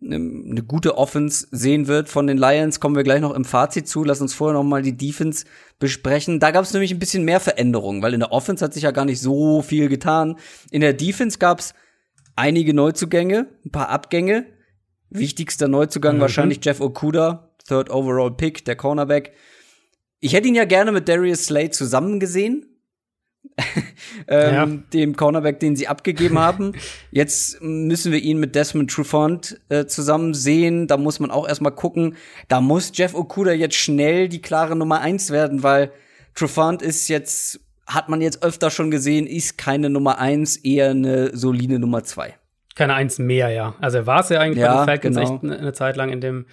[0.01, 2.81] ähm, eine gute Offense sehen wird von den Lions.
[2.81, 4.03] Kommen wir gleich noch im Fazit zu.
[4.03, 5.45] Lass uns vorher noch mal die Defense
[5.79, 6.41] besprechen.
[6.41, 8.91] Da gab es nämlich ein bisschen mehr Veränderungen, weil in der Offense hat sich ja
[8.91, 10.35] gar nicht so viel getan.
[10.71, 11.73] In der Defense gab es
[12.35, 14.45] einige Neuzugänge, ein paar Abgänge.
[15.09, 16.21] Wichtigster Neuzugang mhm.
[16.21, 19.31] wahrscheinlich Jeff Okuda, Third Overall Pick, der Cornerback.
[20.19, 22.65] Ich hätte ihn ja gerne mit Darius Slade zusammen gesehen.
[24.27, 24.65] ähm, ja.
[24.93, 26.73] dem Cornerback, den sie abgegeben haben.
[27.11, 30.87] Jetzt müssen wir ihn mit Desmond Trufant äh, zusammen sehen.
[30.87, 32.15] Da muss man auch erstmal gucken.
[32.47, 35.91] Da muss Jeff Okuda jetzt schnell die klare Nummer eins werden, weil
[36.35, 41.35] Trufant ist jetzt hat man jetzt öfter schon gesehen, ist keine Nummer eins, eher eine
[41.35, 42.35] solide Nummer zwei.
[42.75, 43.73] Keine eins mehr, ja.
[43.81, 45.33] Also er war es ja eigentlich Ja, bei den Falcons genau.
[45.33, 46.45] echt eine, eine Zeit lang in dem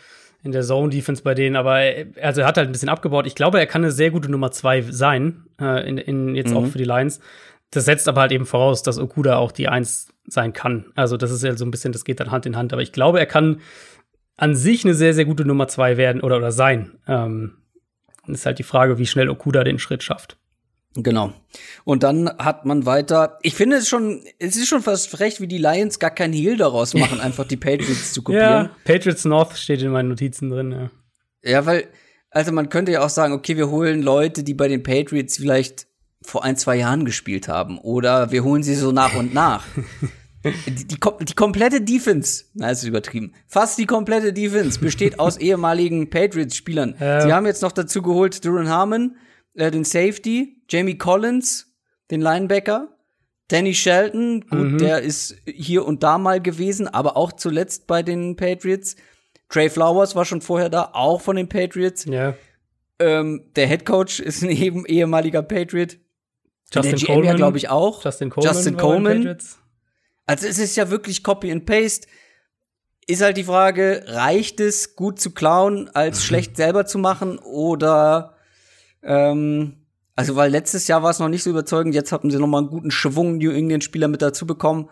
[0.42, 3.26] in der Zone Defense bei denen, aber er, also er hat halt ein bisschen abgebaut.
[3.26, 6.56] Ich glaube, er kann eine sehr gute Nummer zwei sein, äh, in, in jetzt Mhm.
[6.56, 7.20] auch für die Lions.
[7.70, 10.86] Das setzt aber halt eben voraus, dass Okuda auch die Eins sein kann.
[10.94, 12.72] Also das ist ja so ein bisschen, das geht dann Hand in Hand.
[12.72, 13.60] Aber ich glaube, er kann
[14.36, 16.92] an sich eine sehr, sehr gute Nummer zwei werden oder, oder sein.
[17.08, 17.56] Ähm,
[18.26, 20.36] ist halt die Frage, wie schnell Okuda den Schritt schafft.
[21.02, 21.32] Genau.
[21.84, 23.38] Und dann hat man weiter.
[23.42, 26.56] Ich finde es schon, es ist schon fast frech, wie die Lions gar kein Heal
[26.56, 28.66] daraus machen, einfach die Patriots zu kopieren.
[28.66, 30.72] Ja, Patriots North steht in meinen Notizen drin.
[30.72, 30.90] Ja.
[31.42, 31.86] Ja, weil,
[32.30, 35.86] also man könnte ja auch sagen, okay, wir holen Leute, die bei den Patriots vielleicht
[36.22, 37.78] vor ein, zwei Jahren gespielt haben.
[37.78, 39.64] Oder wir holen sie so nach und nach.
[40.44, 46.10] die, die, die komplette Defense, na, ist übertrieben, fast die komplette Defense besteht aus ehemaligen
[46.10, 46.96] Patriots-Spielern.
[46.98, 47.20] Ja.
[47.20, 49.16] Sie haben jetzt noch dazu geholt Duran Harmon,
[49.56, 51.74] äh, den Safety, Jamie Collins,
[52.10, 52.88] den Linebacker,
[53.48, 54.78] Danny Shelton, gut, Mhm.
[54.78, 58.96] der ist hier und da mal gewesen, aber auch zuletzt bei den Patriots.
[59.48, 62.04] Trey Flowers war schon vorher da, auch von den Patriots.
[62.06, 62.34] ja.
[62.98, 65.98] Ähm, der Head Coach ist ein eben ehemaliger Patriot.
[66.72, 68.02] Justin der GM glaube ich, auch.
[68.02, 68.54] Justin Coleman.
[68.54, 69.38] Justin Coleman.
[70.24, 72.08] Also es ist ja wirklich Copy and Paste.
[73.06, 77.38] Ist halt die Frage, reicht es, gut zu klauen, als schlecht selber zu machen?
[77.38, 78.34] Oder
[79.06, 79.74] ähm,
[80.14, 82.58] also weil letztes Jahr war es noch nicht so überzeugend, jetzt hatten sie noch mal
[82.58, 84.88] einen guten Schwung New England-Spieler mit dazu bekommen.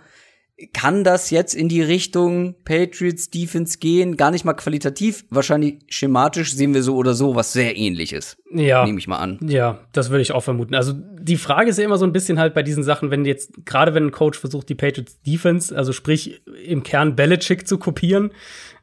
[0.73, 4.17] Kann das jetzt in die Richtung Patriots Defense gehen?
[4.17, 8.85] Gar nicht mal qualitativ, wahrscheinlich schematisch sehen wir so oder so was sehr ähnliches, Ja.
[8.87, 9.41] nehme ich mal an.
[9.49, 10.77] Ja, das würde ich auch vermuten.
[10.77, 13.67] Also die Frage ist ja immer so ein bisschen halt bei diesen Sachen, wenn jetzt,
[13.67, 18.31] gerade wenn ein Coach versucht, die Patriots Defense, also sprich im Kern Belichick zu kopieren,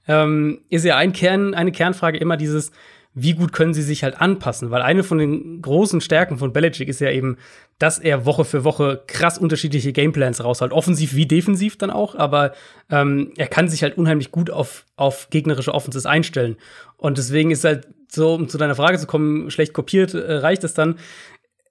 [0.09, 2.71] ähm, ist ja ein Kern, eine Kernfrage immer dieses,
[3.13, 4.71] wie gut können sie sich halt anpassen?
[4.71, 7.37] Weil eine von den großen Stärken von Belichick ist ja eben,
[7.77, 12.53] dass er Woche für Woche krass unterschiedliche Gameplans rausholt, offensiv wie defensiv dann auch, aber
[12.89, 16.55] ähm, er kann sich halt unheimlich gut auf, auf gegnerische Offenses einstellen.
[16.95, 20.63] Und deswegen ist halt so, um zu deiner Frage zu kommen, schlecht kopiert, äh, reicht
[20.63, 20.97] es dann.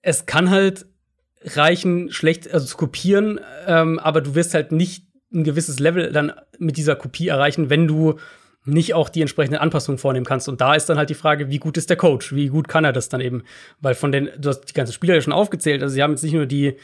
[0.03, 0.87] Es kann halt
[1.43, 6.33] reichen, schlecht also zu kopieren, ähm, aber du wirst halt nicht ein gewisses Level dann
[6.59, 8.19] mit dieser Kopie erreichen, wenn du
[8.65, 10.49] nicht auch die entsprechende Anpassung vornehmen kannst.
[10.49, 12.35] Und da ist dann halt die Frage, wie gut ist der Coach?
[12.35, 13.43] Wie gut kann er das dann eben?
[13.81, 16.23] Weil von den, du hast die ganzen Spieler ja schon aufgezählt, also sie haben jetzt
[16.23, 16.77] nicht nur die,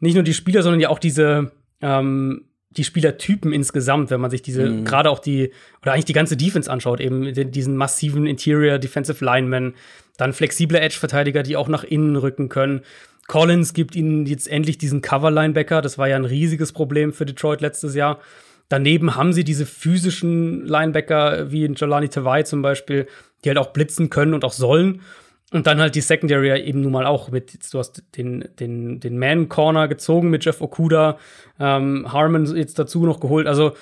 [0.00, 4.42] nicht nur die Spieler, sondern ja auch diese, ähm, die Spielertypen insgesamt, wenn man sich
[4.42, 4.84] diese, Mhm.
[4.84, 5.50] gerade auch die,
[5.82, 9.74] oder eigentlich die ganze Defense anschaut, eben den, diesen massiven Interior Defensive Linemen,
[10.16, 12.82] dann flexible Edge-Verteidiger, die auch nach innen rücken können.
[13.26, 15.80] Collins gibt ihnen jetzt endlich diesen Cover-Linebacker.
[15.82, 18.18] Das war ja ein riesiges Problem für Detroit letztes Jahr.
[18.70, 23.08] Daneben haben sie diese physischen Linebacker wie Jelani Tavai zum Beispiel,
[23.44, 25.02] die halt auch blitzen können und auch sollen.
[25.50, 29.18] Und dann halt die Secondary eben nun mal auch mit, du hast den, den, den
[29.18, 31.18] Man-Corner gezogen mit Jeff Okuda,
[31.58, 33.48] ähm, Harmon jetzt dazu noch geholt.
[33.48, 33.72] Also,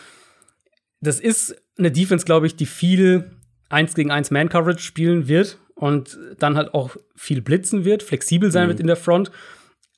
[1.02, 3.30] das ist eine Defense, glaube ich, die viel
[3.68, 8.68] 1 gegen 1 Man-Coverage spielen wird und dann halt auch viel blitzen wird, flexibel sein
[8.68, 9.30] wird in der Front.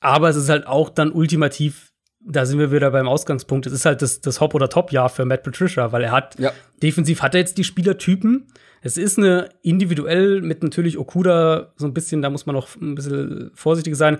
[0.01, 1.90] Aber es ist halt auch dann ultimativ,
[2.25, 5.25] da sind wir wieder beim Ausgangspunkt, es ist halt das, das Hop- oder Top-Jahr für
[5.25, 6.51] Matt Patricia, weil er hat, Ja.
[6.83, 8.47] defensiv hat er jetzt die Spielertypen.
[8.81, 12.95] Es ist eine individuell mit natürlich Okuda so ein bisschen, da muss man noch ein
[12.95, 14.17] bisschen vorsichtig sein.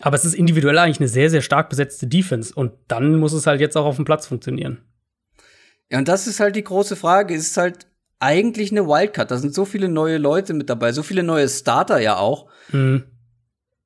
[0.00, 2.52] Aber es ist individuell eigentlich eine sehr, sehr stark besetzte Defense.
[2.54, 4.78] Und dann muss es halt jetzt auch auf dem Platz funktionieren.
[5.90, 7.34] Ja, und das ist halt die große Frage.
[7.34, 7.86] Es ist halt
[8.18, 9.30] eigentlich eine Wildcard.
[9.30, 12.48] Da sind so viele neue Leute mit dabei, so viele neue Starter ja auch.
[12.72, 13.04] Mhm.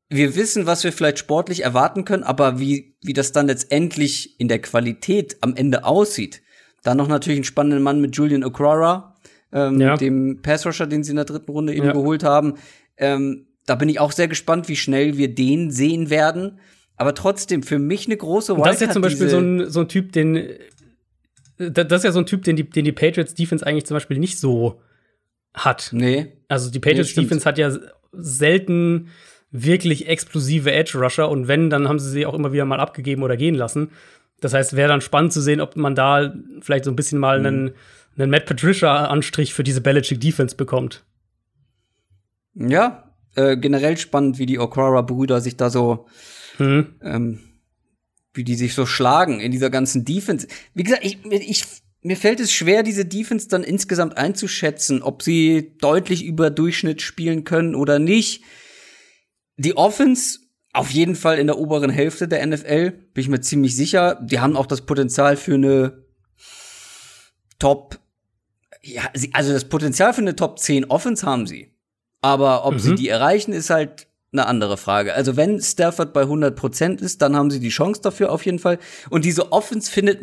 [0.09, 4.47] Wir wissen, was wir vielleicht sportlich erwarten können, aber wie, wie das dann letztendlich in
[4.49, 6.43] der Qualität am Ende aussieht.
[6.85, 9.17] Dann noch natürlich einen spannenden Mann mit Julian Okwara,
[9.53, 9.97] ähm, Ja.
[9.97, 11.93] dem Passrusher, den sie in der dritten Runde eben Ja.
[11.93, 12.55] geholt haben.
[12.97, 16.61] Ähm, da bin ich auch sehr gespannt, wie schnell wir den sehen werden.
[16.97, 19.71] Aber trotzdem, für mich eine große Und das ist ja Wildcard, zum Beispiel so ein,
[19.71, 20.49] so ein Typ, den.
[21.59, 24.19] Das ist ja so ein Typ, den die, den die Patriots Defense eigentlich zum Beispiel
[24.19, 24.81] nicht so
[25.53, 25.89] hat.
[25.93, 26.33] Nee.
[26.49, 27.27] Also die Patriots stimmt.
[27.27, 27.77] Defense hat ja
[28.13, 29.09] selten
[29.51, 33.23] wirklich explosive Edge Rusher und wenn, dann haben sie sie auch immer wieder mal abgegeben
[33.23, 33.91] oder gehen lassen.
[34.41, 37.41] Das heißt, wäre dann spannend zu sehen, ob man da vielleicht so ein bisschen mal
[37.41, 37.47] Mhm.
[37.47, 37.71] einen,
[38.19, 41.05] einen Matt Patricia Anstrich für diese Belichick Defense bekommt.
[42.55, 46.07] Ja, äh, generell spannend, wie die Okwara-Brüder sich da so,
[46.57, 46.95] Hm.
[47.03, 47.41] ähm,
[48.35, 50.47] wie die sich so schlagen in dieser ganzen Defense.
[50.75, 51.65] Wie gesagt, ich, ich,
[52.03, 57.45] mir fällt es schwer, diese Defense dann insgesamt einzuschätzen, ob sie deutlich über Durchschnitt spielen
[57.45, 58.43] können oder nicht.
[59.57, 60.41] Die Offense
[60.73, 64.21] auf jeden Fall in der oberen Hälfte der NFL, bin ich mir ziemlich sicher.
[64.23, 66.05] Die haben auch das Potenzial für eine
[67.59, 67.99] Top,
[68.83, 71.73] ja, sie- also das Potenzial für eine Top 10 Offense haben sie.
[72.21, 72.79] Aber ob Mhm.
[72.79, 75.15] sie die erreichen, ist halt eine andere Frage.
[75.15, 78.79] Also wenn Stafford bei 100% ist, dann haben sie die Chance dafür auf jeden Fall.
[79.09, 80.23] Und diese Offense findet,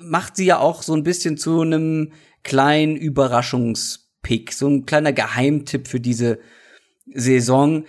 [0.00, 2.12] macht sie ja auch so ein bisschen zu einem
[2.42, 6.40] kleinen Überraschungspick, so ein kleiner Geheimtipp für diese
[7.14, 7.84] Saison,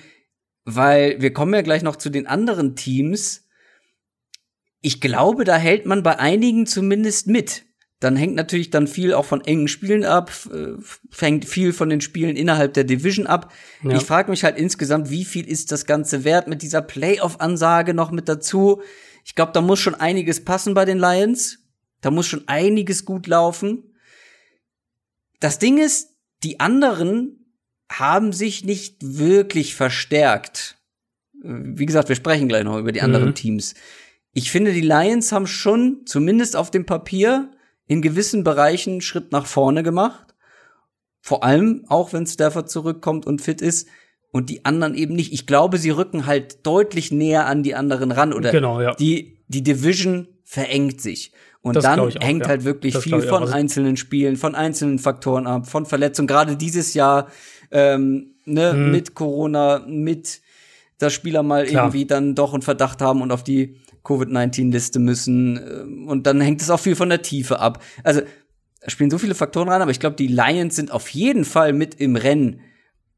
[0.66, 3.48] weil wir kommen ja gleich noch zu den anderen Teams.
[4.82, 7.66] Ich glaube, da hält man bei einigen zumindest mit
[8.00, 10.32] dann hängt natürlich dann viel auch von engen Spielen ab,
[11.10, 13.54] fängt viel von den Spielen innerhalb der Division ab.
[13.84, 13.96] Ja.
[13.96, 18.12] Ich frage mich halt insgesamt, wie viel ist das Ganze wert mit dieser Playoff-Ansage noch
[18.12, 18.82] mit dazu?
[19.24, 21.60] Ich glaube, da muss schon einiges passen bei den Lions.
[22.02, 23.96] Da muss schon einiges gut laufen.
[25.40, 26.10] Das Ding ist,
[26.44, 27.45] die anderen
[27.90, 30.78] haben sich nicht wirklich verstärkt.
[31.34, 33.36] Wie gesagt, wir sprechen gleich noch über die anderen mhm.
[33.36, 33.76] Teams.
[34.34, 37.52] Ich finde, die Lions haben schon, zumindest auf dem Papier,
[37.88, 40.34] in gewissen Bereichen Schritt nach vorne gemacht.
[41.22, 43.88] Vor allem auch, wenn Stafford zurückkommt und fit ist
[44.32, 45.34] und die anderen eben nicht.
[45.34, 48.94] Ich glaube, sie rücken halt deutlich näher an die anderen ran oder genau, ja.
[48.96, 51.32] die, die Division verengt sich.
[51.62, 52.50] Und das dann auch, hängt ja.
[52.50, 56.28] halt wirklich das viel von einzelnen Spielen, von einzelnen Faktoren ab, von Verletzungen.
[56.28, 57.28] Gerade dieses Jahr
[57.72, 58.92] ähm, ne, hm.
[58.92, 60.42] mit Corona, mit
[60.98, 61.86] dass Spieler mal Klar.
[61.86, 65.58] irgendwie dann doch einen Verdacht haben und auf die Covid-19-Liste müssen.
[65.58, 67.84] Ähm, und dann hängt es auch viel von der Tiefe ab.
[68.04, 68.22] Also,
[68.82, 71.74] da spielen so viele Faktoren rein, aber ich glaube, die Lions sind auf jeden Fall
[71.74, 72.62] mit im Rennen,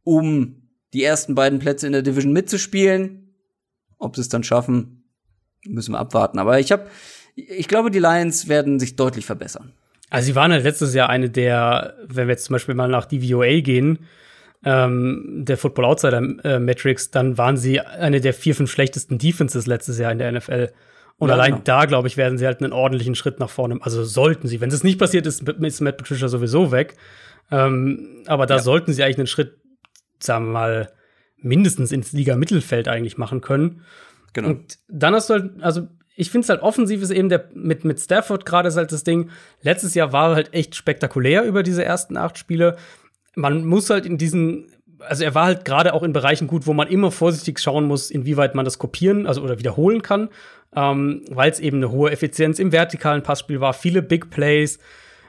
[0.04, 3.36] um die ersten beiden Plätze in der Division mitzuspielen.
[4.00, 5.04] Ob sie es dann schaffen,
[5.66, 6.40] müssen wir abwarten.
[6.40, 6.88] Aber ich habe,
[7.36, 9.74] ich glaube, die Lions werden sich deutlich verbessern.
[10.10, 13.06] Also sie waren halt letztes Jahr eine der, wenn wir jetzt zum Beispiel mal nach
[13.06, 14.00] DVOA gehen,
[14.68, 19.66] ähm, der Football Outsider äh, Metrics, dann waren sie eine der vier, fünf schlechtesten Defenses
[19.66, 20.72] letztes Jahr in der NFL.
[21.18, 21.64] Und ja, allein genau.
[21.64, 23.80] da, glaube ich, werden sie halt einen ordentlichen Schritt nach vorne.
[23.80, 24.60] Also sollten sie.
[24.60, 26.96] Wenn es nicht passiert ist, ist Matt Patricia sowieso weg.
[27.50, 28.62] Ähm, aber da ja.
[28.62, 29.56] sollten sie eigentlich einen Schritt,
[30.20, 30.94] sagen wir mal,
[31.38, 33.84] mindestens ins Liga-Mittelfeld eigentlich machen können.
[34.34, 34.50] Genau.
[34.50, 37.86] Und dann hast du halt, also ich finde es halt offensiv ist eben der mit,
[37.86, 39.30] mit Stafford gerade ist halt das Ding.
[39.62, 42.76] Letztes Jahr war halt echt spektakulär über diese ersten acht Spiele
[43.38, 44.66] man muss halt in diesen,
[45.00, 48.12] also er war halt gerade auch in Bereichen gut, wo man immer vorsichtig schauen muss,
[48.12, 50.30] inwieweit man das kopieren, also oder wiederholen kann,
[50.76, 54.80] ähm, weil es eben eine hohe Effizienz im vertikalen Passspiel war, viele Big Plays,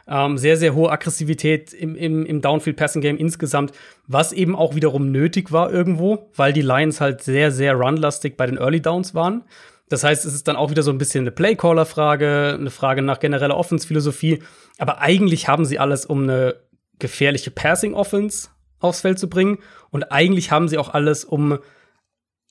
[0.08, 3.72] ähm, sehr, sehr hohe Aggressivität im, im, im Downfield-Passing-Game insgesamt,
[4.06, 8.46] was eben auch wiederum nötig war irgendwo, weil die Lions halt sehr, sehr runlastig bei
[8.46, 9.44] den Early Downs waren.
[9.90, 13.20] Das heißt, es ist dann auch wieder so ein bisschen eine Playcaller-Frage, eine Frage nach
[13.20, 14.42] genereller Offense-Philosophie.
[14.78, 16.56] Aber eigentlich haben sie alles, um eine
[16.98, 18.48] gefährliche Passing Offense
[18.80, 19.58] aufs Feld zu bringen.
[19.90, 21.58] Und eigentlich haben sie auch alles, um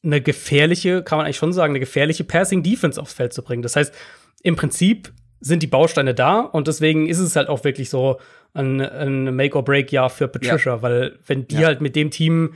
[0.03, 3.61] eine gefährliche, kann man eigentlich schon sagen, eine gefährliche Passing Defense aufs Feld zu bringen.
[3.61, 3.93] Das heißt,
[4.43, 8.19] im Prinzip sind die Bausteine da und deswegen ist es halt auch wirklich so
[8.53, 10.81] ein, ein Make-or-Break-Jahr für Patricia, ja.
[10.81, 11.67] weil wenn die ja.
[11.67, 12.53] halt mit dem Team,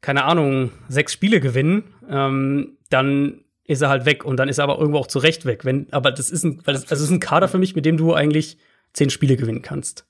[0.00, 4.64] keine Ahnung, sechs Spiele gewinnen, ähm, dann ist er halt weg und dann ist er
[4.64, 5.64] aber irgendwo auch zu Recht weg.
[5.64, 7.86] Wenn, aber das ist ein, weil das, also das ist ein Kader für mich, mit
[7.86, 8.58] dem du eigentlich
[8.92, 10.06] zehn Spiele gewinnen kannst.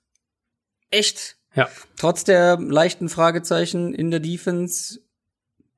[0.91, 1.37] Echt?
[1.55, 1.69] Ja.
[1.97, 5.01] Trotz der leichten Fragezeichen in der Defense.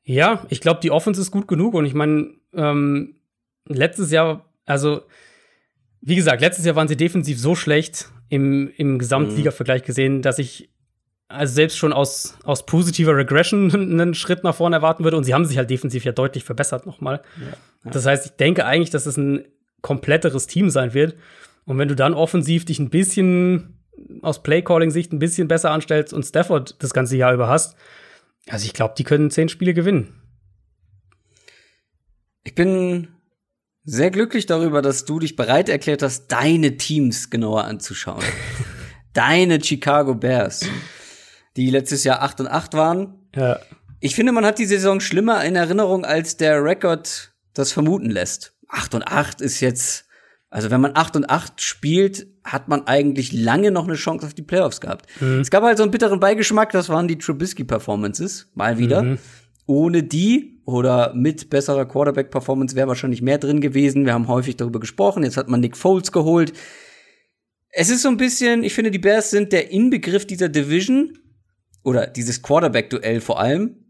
[0.04, 3.16] Ja, ich glaube, die Offense ist gut genug und ich meine, ähm,
[3.66, 5.02] letztes Jahr, also
[6.00, 10.70] wie gesagt, letztes Jahr waren sie defensiv so schlecht im, im Gesamtliga-Vergleich gesehen, dass ich
[11.28, 15.16] also selbst schon aus, aus positiver Regression einen Schritt nach vorne erwarten würde.
[15.16, 17.22] Und sie haben sich halt defensiv ja deutlich verbessert nochmal.
[17.40, 17.46] Ja,
[17.84, 17.90] ja.
[17.90, 19.44] Das heißt, ich denke eigentlich, dass es ein
[19.80, 21.16] kompletteres Team sein wird.
[21.64, 23.81] Und wenn du dann offensiv dich ein bisschen
[24.22, 27.76] aus Playcalling-Sicht ein bisschen besser anstellst und Stafford das ganze Jahr über hast,
[28.48, 30.20] also ich glaube, die können zehn Spiele gewinnen.
[32.44, 33.08] Ich bin
[33.84, 38.24] sehr glücklich darüber, dass du dich bereit erklärt hast, deine Teams genauer anzuschauen.
[39.12, 40.66] deine Chicago Bears,
[41.56, 43.28] die letztes Jahr 8 und 8 waren.
[43.36, 43.60] Ja.
[44.00, 48.56] Ich finde, man hat die Saison schlimmer in Erinnerung, als der Rekord das vermuten lässt.
[48.68, 50.06] 8 und 8 ist jetzt
[50.52, 54.34] also wenn man 8 und 8 spielt, hat man eigentlich lange noch eine Chance auf
[54.34, 55.06] die Playoffs gehabt.
[55.20, 55.40] Mhm.
[55.40, 59.02] Es gab halt so einen bitteren Beigeschmack, das waren die Trubisky-Performances, mal wieder.
[59.02, 59.18] Mhm.
[59.66, 64.04] Ohne die oder mit besserer Quarterback-Performance wäre wahrscheinlich mehr drin gewesen.
[64.06, 65.22] Wir haben häufig darüber gesprochen.
[65.22, 66.52] Jetzt hat man Nick Foles geholt.
[67.70, 71.18] Es ist so ein bisschen, ich finde, die Bears sind der Inbegriff dieser Division
[71.84, 73.81] oder dieses Quarterback-Duell vor allem.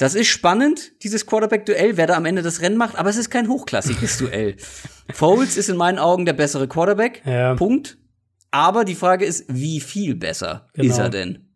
[0.00, 3.28] Das ist spannend, dieses Quarterback-Duell, wer da am Ende das Rennen macht, aber es ist
[3.28, 4.56] kein hochklassiges Duell.
[5.12, 7.20] Foles ist in meinen Augen der bessere Quarterback.
[7.26, 7.54] Ja.
[7.54, 7.98] Punkt.
[8.50, 10.88] Aber die Frage ist, wie viel besser genau.
[10.88, 11.50] ist er denn?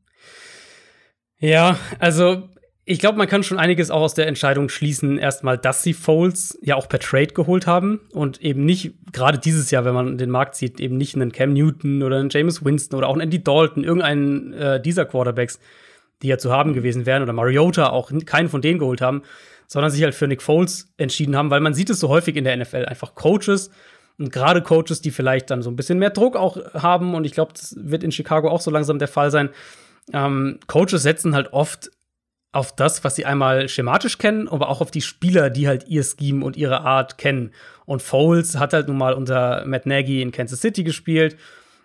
[1.39, 2.51] Ja, also
[2.85, 6.59] ich glaube, man kann schon einiges auch aus der Entscheidung schließen, erstmal, dass sie Foles
[6.61, 10.29] ja auch per Trade geholt haben und eben nicht, gerade dieses Jahr, wenn man den
[10.29, 13.43] Markt sieht, eben nicht einen Cam Newton oder einen James Winston oder auch einen Andy
[13.43, 15.59] Dalton, irgendeinen äh, dieser Quarterbacks,
[16.23, 19.23] die ja zu haben gewesen wären, oder Mariota auch keinen von denen geholt haben,
[19.67, 22.45] sondern sich halt für Nick Foles entschieden haben, weil man sieht es so häufig in
[22.45, 23.71] der NFL, einfach Coaches
[24.19, 27.33] und gerade Coaches, die vielleicht dann so ein bisschen mehr Druck auch haben, und ich
[27.33, 29.51] glaube, das wird in Chicago auch so langsam der Fall sein.
[30.13, 31.91] Ähm, Coaches setzen halt oft
[32.53, 36.05] auf das, was sie einmal schematisch kennen, aber auch auf die Spieler, die halt ihr
[36.05, 37.51] Scheme und ihre Art kennen.
[37.85, 41.37] Und Foles hat halt nun mal unter Matt Nagy in Kansas City gespielt.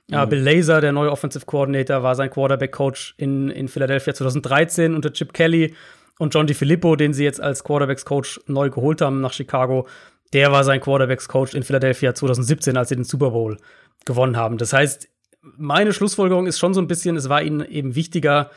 [0.10, 0.14] Mhm.
[0.14, 5.14] Ja, Bill Lazor, der neue Offensive Coordinator, war sein Quarterback-Coach in, in Philadelphia 2013 unter
[5.14, 5.74] Chip Kelly.
[6.18, 9.88] Und John DiFilippo, den sie jetzt als Quarterbacks-Coach neu geholt haben nach Chicago,
[10.34, 13.58] der war sein Quarterbacks-Coach in Philadelphia 2017, als sie den Super Bowl
[14.06, 14.58] gewonnen haben.
[14.58, 15.08] Das heißt,
[15.58, 18.52] meine Schlussfolgerung ist schon so ein bisschen, es war ihnen eben wichtiger,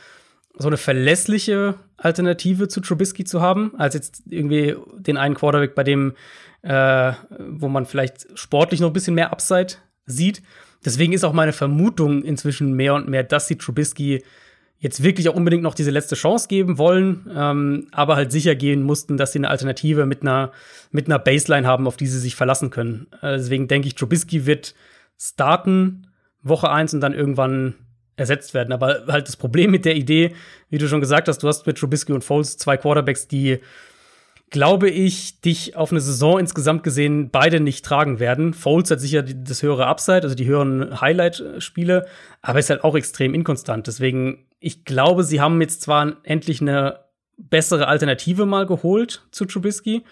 [0.58, 5.84] so eine verlässliche Alternative zu Trubisky zu haben, als jetzt irgendwie den einen Quarterback, bei
[5.84, 6.14] dem,
[6.62, 9.74] äh, wo man vielleicht sportlich noch ein bisschen mehr Upside
[10.04, 10.42] sieht.
[10.84, 14.22] Deswegen ist auch meine Vermutung inzwischen mehr und mehr, dass sie Trubisky
[14.78, 18.82] jetzt wirklich auch unbedingt noch diese letzte Chance geben wollen, ähm, aber halt sicher gehen
[18.82, 20.50] mussten, dass sie eine Alternative mit einer,
[20.90, 23.06] mit einer Baseline haben, auf die sie sich verlassen können.
[23.22, 24.74] Äh, deswegen denke ich, Trubisky wird
[25.16, 26.08] starten
[26.42, 27.74] Woche 1 und dann irgendwann
[28.16, 28.72] ersetzt werden.
[28.72, 30.34] Aber halt das Problem mit der Idee,
[30.68, 33.60] wie du schon gesagt hast, du hast mit Trubisky und Foles zwei Quarterbacks, die
[34.52, 38.52] glaube ich, dich auf eine Saison insgesamt gesehen beide nicht tragen werden.
[38.54, 42.06] Foles hat sicher das höhere Upside, also die höheren Highlight-Spiele,
[42.42, 43.86] aber ist halt auch extrem inkonstant.
[43.86, 47.00] Deswegen, ich glaube, sie haben jetzt zwar endlich eine
[47.38, 50.02] bessere Alternative mal geholt zu Trubisky,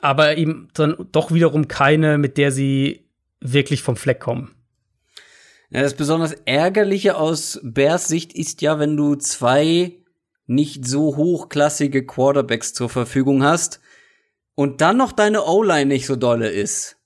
[0.00, 3.04] aber eben dann doch wiederum keine, mit der sie
[3.40, 4.54] wirklich vom Fleck kommen.
[5.68, 9.92] Ja, das besonders Ärgerliche aus Bears Sicht ist ja, wenn du zwei
[10.46, 13.80] nicht so hochklassige Quarterbacks zur Verfügung hast
[14.54, 16.96] und dann noch deine O-Line nicht so dolle ist,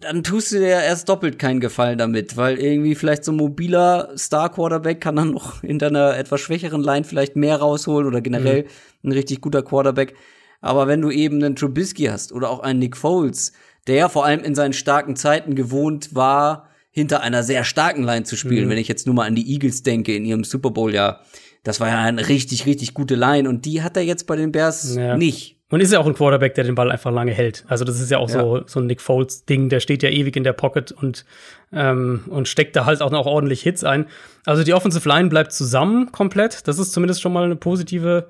[0.00, 3.36] dann tust du dir ja erst doppelt keinen Gefallen damit, weil irgendwie vielleicht so ein
[3.36, 8.62] mobiler Star-Quarterback kann dann noch in deiner etwas schwächeren Line vielleicht mehr rausholen oder generell
[8.62, 9.10] mhm.
[9.10, 10.14] ein richtig guter Quarterback.
[10.60, 13.52] Aber wenn du eben einen Trubisky hast oder auch einen Nick Foles,
[13.86, 18.24] der ja vor allem in seinen starken Zeiten gewohnt war, hinter einer sehr starken Line
[18.24, 18.66] zu spielen.
[18.66, 18.70] Mhm.
[18.70, 21.20] Wenn ich jetzt nur mal an die Eagles denke in ihrem Super Bowl, ja,
[21.66, 24.52] das war ja eine richtig, richtig gute Line und die hat er jetzt bei den
[24.52, 25.16] Bears ja.
[25.16, 25.56] nicht.
[25.68, 27.64] Und ist ja auch ein Quarterback, der den Ball einfach lange hält.
[27.66, 28.40] Also das ist ja auch ja.
[28.40, 31.24] so so ein Nick Foles Ding, der steht ja ewig in der Pocket und
[31.72, 34.06] ähm, und steckt da halt auch noch ordentlich Hits ein.
[34.44, 36.68] Also die Offensive Line bleibt zusammen komplett.
[36.68, 38.28] Das ist zumindest schon mal eine positive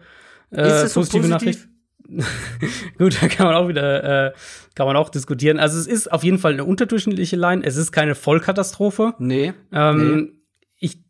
[0.50, 1.28] äh, positive so positiv?
[1.28, 1.68] Nachricht.
[2.98, 4.32] Gut, da kann man auch wieder, äh,
[4.74, 5.58] kann man auch diskutieren.
[5.58, 7.62] Also es ist auf jeden Fall eine unterdurchschnittliche Line.
[7.64, 9.14] Es ist keine Vollkatastrophe.
[9.18, 9.52] Nee.
[9.72, 10.32] Ähm, nee.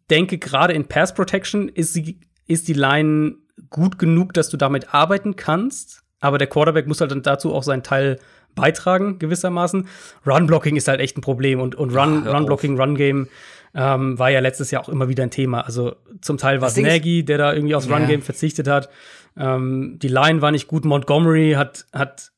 [0.07, 3.35] Ich denke, gerade in Pass Protection ist, sie, ist die Line
[3.71, 6.05] gut genug, dass du damit arbeiten kannst.
[6.21, 8.21] Aber der Quarterback muss halt dann dazu auch seinen Teil
[8.55, 9.89] beitragen, gewissermaßen.
[10.25, 11.59] Run-Blocking ist halt echt ein Problem.
[11.59, 13.27] Und, und Run, Run-Blocking, Run-Game
[13.75, 15.63] ähm, war ja letztes Jahr auch immer wieder ein Thema.
[15.63, 18.89] Also zum Teil war es Nagy, der da irgendwie aufs Run-Game verzichtet hat.
[19.37, 20.85] Ähm, die Line war nicht gut.
[20.85, 22.31] Montgomery hat, hat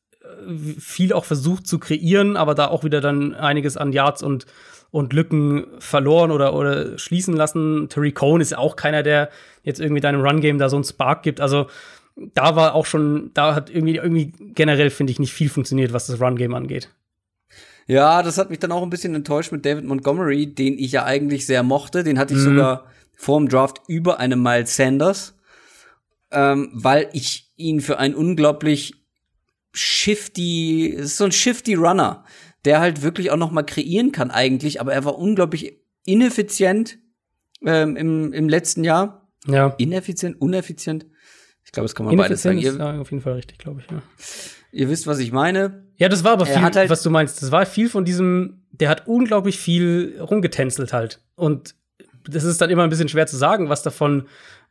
[0.79, 4.45] viel auch versucht zu kreieren, aber da auch wieder dann einiges an Yards und,
[4.91, 7.89] und Lücken verloren oder, oder schließen lassen.
[7.89, 9.29] Terry Cohn ist auch keiner, der
[9.63, 11.41] jetzt irgendwie deinem Run-Game da so einen Spark gibt.
[11.41, 11.67] Also
[12.33, 16.07] da war auch schon, da hat irgendwie, irgendwie generell, finde ich, nicht viel funktioniert, was
[16.07, 16.89] das Run-Game angeht.
[17.87, 21.05] Ja, das hat mich dann auch ein bisschen enttäuscht mit David Montgomery, den ich ja
[21.05, 22.03] eigentlich sehr mochte.
[22.03, 22.43] Den hatte ich mhm.
[22.43, 22.85] sogar
[23.15, 25.33] vor dem Draft über einem Miles Sanders
[26.31, 28.98] ähm, weil ich ihn für einen unglaublich
[29.71, 32.23] shifty, so ein shifty Runner,
[32.65, 36.97] der halt wirklich auch noch mal kreieren kann eigentlich, aber er war unglaublich ineffizient
[37.65, 39.29] ähm, im, im letzten Jahr.
[39.47, 39.75] Ja.
[39.77, 41.05] Ineffizient, uneffizient.
[41.63, 42.57] Ich glaube, das kann man beides sagen.
[42.57, 44.01] Ist, ja, auf jeden Fall richtig, glaube ich, ja.
[44.71, 45.87] Ihr wisst, was ich meine.
[45.97, 47.41] Ja, das war aber viel, halt was du meinst.
[47.41, 51.21] Das war viel von diesem, der hat unglaublich viel rumgetänzelt halt.
[51.35, 51.75] Und
[52.27, 54.27] das ist dann immer ein bisschen schwer zu sagen, was davon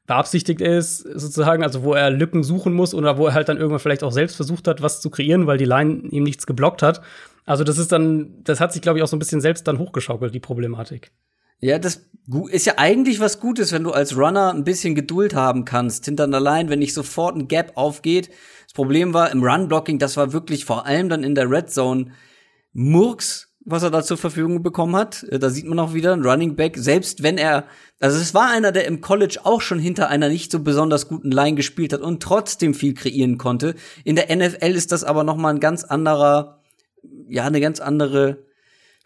[0.09, 3.79] beabsichtigt ist, sozusagen, also wo er Lücken suchen muss oder wo er halt dann irgendwann
[3.79, 7.03] vielleicht auch selbst versucht hat, was zu kreieren, weil die Line ihm nichts geblockt hat.
[7.45, 9.79] Also das ist dann, das hat sich, glaube ich, auch so ein bisschen selbst dann
[9.79, 11.13] hochgeschaukelt, die Problematik.
[11.61, 12.09] Ja, das
[12.51, 16.25] ist ja eigentlich was Gutes, wenn du als Runner ein bisschen Geduld haben kannst hinter
[16.25, 18.31] einer Line, wenn nicht sofort ein Gap aufgeht.
[18.65, 22.13] Das Problem war im Run-Blocking, das war wirklich vor allem dann in der Red Zone
[22.73, 25.25] Murks was er da zur Verfügung bekommen hat.
[25.25, 27.65] Äh, da sieht man auch wieder ein Running Back, selbst wenn er,
[28.01, 31.31] also es war einer, der im College auch schon hinter einer nicht so besonders guten
[31.31, 33.75] Line gespielt hat und trotzdem viel kreieren konnte.
[34.05, 36.63] In der NFL ist das aber noch mal ein ganz anderer,
[37.29, 38.48] ja, eine ganz andere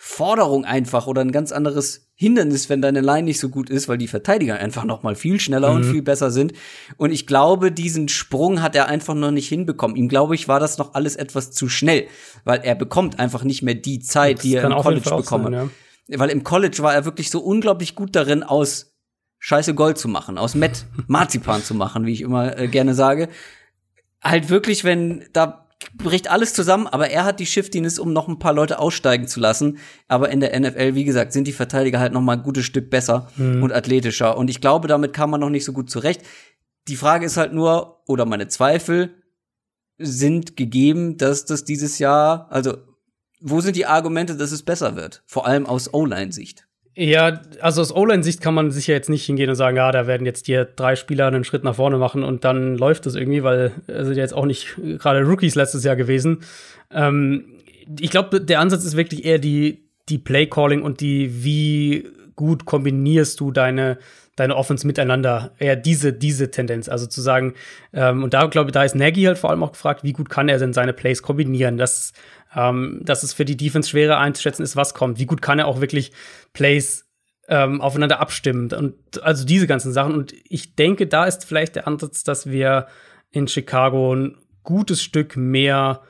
[0.05, 3.99] Forderung einfach oder ein ganz anderes Hindernis, wenn deine Line nicht so gut ist, weil
[3.99, 5.77] die Verteidiger einfach noch mal viel schneller mhm.
[5.77, 6.55] und viel besser sind.
[6.97, 9.97] Und ich glaube, diesen Sprung hat er einfach noch nicht hinbekommen.
[9.97, 12.09] Ihm glaube ich, war das noch alles etwas zu schnell,
[12.43, 15.71] weil er bekommt einfach nicht mehr die Zeit, das die er im College bekommen hat.
[16.09, 16.19] Ja.
[16.19, 18.97] Weil im College war er wirklich so unglaublich gut darin, aus
[19.39, 23.29] Scheiße Gold zu machen, aus Met Marzipan zu machen, wie ich immer äh, gerne sage.
[24.21, 25.62] Halt wirklich, wenn da
[25.95, 29.41] bricht alles zusammen, aber er hat die Shiftiness, um noch ein paar Leute aussteigen zu
[29.41, 29.79] lassen.
[30.09, 32.91] Aber in der NFL, wie gesagt, sind die Verteidiger halt noch mal ein gutes Stück
[32.91, 33.63] besser mhm.
[33.63, 34.37] und athletischer.
[34.37, 36.23] Und ich glaube, damit kam man noch nicht so gut zurecht.
[36.89, 39.15] Die Frage ist halt nur, oder meine Zweifel
[39.99, 42.77] sind gegeben, dass das dieses Jahr, also
[43.41, 45.23] wo sind die Argumente, dass es besser wird?
[45.27, 46.67] Vor allem aus O-Line-Sicht.
[46.95, 50.27] Ja, also aus O-Line-Sicht kann man sicher jetzt nicht hingehen und sagen, ja, da werden
[50.27, 53.73] jetzt hier drei Spieler einen Schritt nach vorne machen und dann läuft das irgendwie, weil
[53.87, 56.41] es sind jetzt auch nicht gerade Rookies letztes Jahr gewesen.
[56.91, 57.45] Ähm,
[57.99, 63.41] ich glaube, der Ansatz ist wirklich eher die, die Play-Calling und die, wie gut kombinierst
[63.41, 63.97] du deine,
[64.37, 65.53] deine Offense miteinander.
[65.59, 66.91] Eher diese, diese Tendenz.
[66.91, 67.55] Also zu sagen,
[67.95, 70.29] ähm, und da glaube ich, da ist Nagy halt vor allem auch gefragt, wie gut
[70.29, 71.79] kann er denn seine Plays kombinieren?
[71.79, 72.13] Das
[72.55, 75.19] ähm, dass es für die Defense schwerer einzuschätzen ist, was kommt.
[75.19, 76.13] Wie gut kann er auch wirklich
[76.53, 77.09] Plays
[77.49, 80.15] ähm, aufeinander abstimmen und also diese ganzen Sachen.
[80.15, 82.87] Und ich denke, da ist vielleicht der Ansatz, dass wir
[83.31, 86.03] in Chicago ein gutes Stück mehr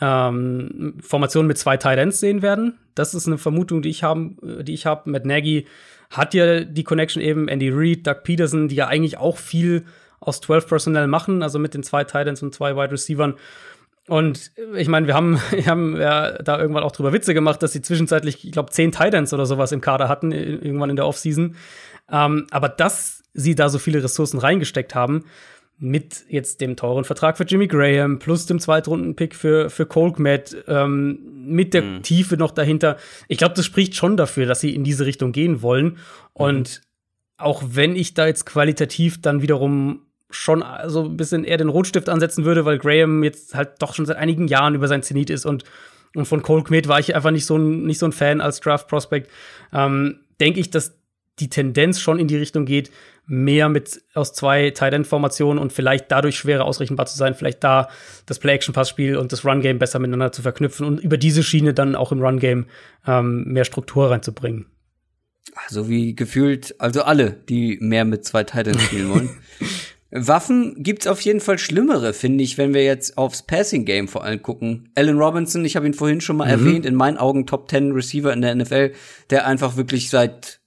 [0.00, 2.78] ähm, Formationen mit zwei Titans sehen werden.
[2.94, 5.10] Das ist eine Vermutung, die ich habe, die ich habe.
[5.10, 5.66] Mit Nagy
[6.10, 9.84] hat ja die Connection eben Andy Reid, Doug Peterson, die ja eigentlich auch viel
[10.20, 13.34] aus 12 Personnel machen, also mit den zwei Titans und zwei Wide Receivers.
[14.08, 17.72] Und ich meine, wir haben, wir haben ja da irgendwann auch drüber Witze gemacht, dass
[17.72, 21.56] sie zwischenzeitlich, ich glaube, zehn Titans oder sowas im Kader hatten, irgendwann in der Offseason.
[22.10, 25.24] Ähm, aber dass sie da so viele Ressourcen reingesteckt haben,
[25.78, 30.56] mit jetzt dem teuren Vertrag für Jimmy Graham, plus dem Zweitrunden-Pick für, für Colk Matt,
[30.68, 32.02] ähm, mit der mhm.
[32.02, 32.96] Tiefe noch dahinter.
[33.28, 35.84] Ich glaube, das spricht schon dafür, dass sie in diese Richtung gehen wollen.
[35.86, 35.96] Mhm.
[36.32, 36.80] Und
[37.36, 40.02] auch wenn ich da jetzt qualitativ dann wiederum
[40.34, 44.06] schon so ein bisschen eher den Rotstift ansetzen würde, weil Graham jetzt halt doch schon
[44.06, 45.64] seit einigen Jahren über sein Zenit ist und,
[46.14, 48.60] und von Cole Kmet war ich einfach nicht so ein, nicht so ein Fan als
[48.60, 49.30] Draft Prospect.
[49.72, 50.98] Ähm, Denke ich, dass
[51.38, 52.90] die Tendenz schon in die Richtung geht,
[53.26, 57.64] mehr mit aus zwei Tight End Formationen und vielleicht dadurch schwerer ausrechenbar zu sein, vielleicht
[57.64, 57.88] da
[58.26, 61.42] das Play Action Passspiel und das Run Game besser miteinander zu verknüpfen und über diese
[61.42, 62.66] Schiene dann auch im Run Game
[63.06, 64.66] ähm, mehr Struktur reinzubringen.
[65.68, 69.30] So wie gefühlt, also alle, die mehr mit zwei Tight Ends spielen wollen.
[70.16, 74.22] Waffen gibt's auf jeden Fall schlimmere, finde ich, wenn wir jetzt aufs Passing Game vor
[74.22, 74.88] allem gucken.
[74.94, 76.66] Allen Robinson, ich habe ihn vorhin schon mal mhm.
[76.66, 78.92] erwähnt, in meinen Augen Top 10 Receiver in der NFL,
[79.30, 80.60] der einfach wirklich seit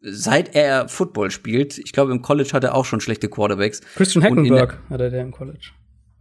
[0.00, 3.80] seit er Football spielt, ich glaube im College hat er auch schon schlechte Quarterbacks.
[3.96, 5.72] Christian Hackenberg hatte der im College.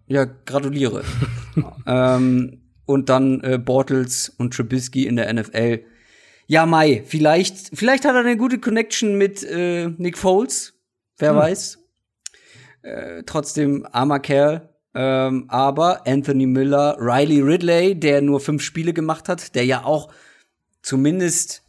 [0.08, 1.04] Ja, gratuliere.
[1.88, 5.84] ähm, und dann äh, Bortles und Trubisky in der NFL.
[6.48, 10.74] Ja, Mai, vielleicht, vielleicht hat er eine gute Connection mit äh, Nick Foles.
[11.18, 11.38] Wer hm.
[11.38, 11.85] weiß.
[12.86, 14.70] Äh, trotzdem armer Kerl.
[14.94, 20.10] Ähm, aber Anthony Miller, Riley Ridley, der nur fünf Spiele gemacht hat, der ja auch
[20.84, 21.64] zumindest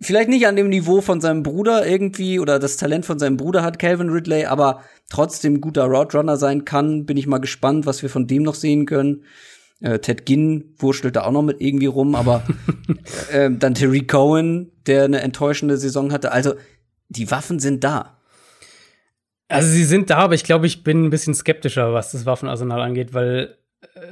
[0.00, 3.62] vielleicht nicht an dem Niveau von seinem Bruder irgendwie oder das Talent von seinem Bruder
[3.62, 7.06] hat, Calvin Ridley, aber trotzdem guter Roadrunner sein kann.
[7.06, 9.22] Bin ich mal gespannt, was wir von dem noch sehen können.
[9.80, 12.42] Äh, Ted Ginn wurschtelt da auch noch mit irgendwie rum, aber
[13.32, 16.32] äh, dann Terry Cohen, der eine enttäuschende Saison hatte.
[16.32, 16.54] Also
[17.08, 18.17] die Waffen sind da.
[19.48, 22.82] Also sie sind da, aber ich glaube, ich bin ein bisschen skeptischer, was das Waffenarsenal
[22.82, 23.56] angeht, weil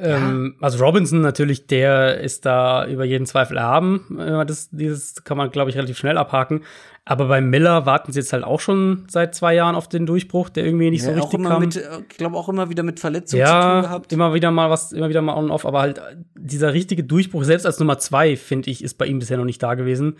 [0.00, 4.18] ähm, also Robinson natürlich, der ist da über jeden Zweifel erhaben.
[4.46, 6.62] Das, dieses kann man, glaube ich, relativ schnell abhaken.
[7.04, 10.48] Aber bei Miller warten sie jetzt halt auch schon seit zwei Jahren auf den Durchbruch,
[10.48, 11.60] der irgendwie nicht ja, so richtig kam.
[11.60, 14.12] Mit, ich glaube auch immer wieder mit Verletzungen ja, zu tun gehabt.
[14.12, 16.00] Immer wieder mal was, immer wieder mal on und off, aber halt
[16.34, 19.62] dieser richtige Durchbruch, selbst als Nummer zwei, finde ich, ist bei ihm bisher noch nicht
[19.62, 20.16] da gewesen.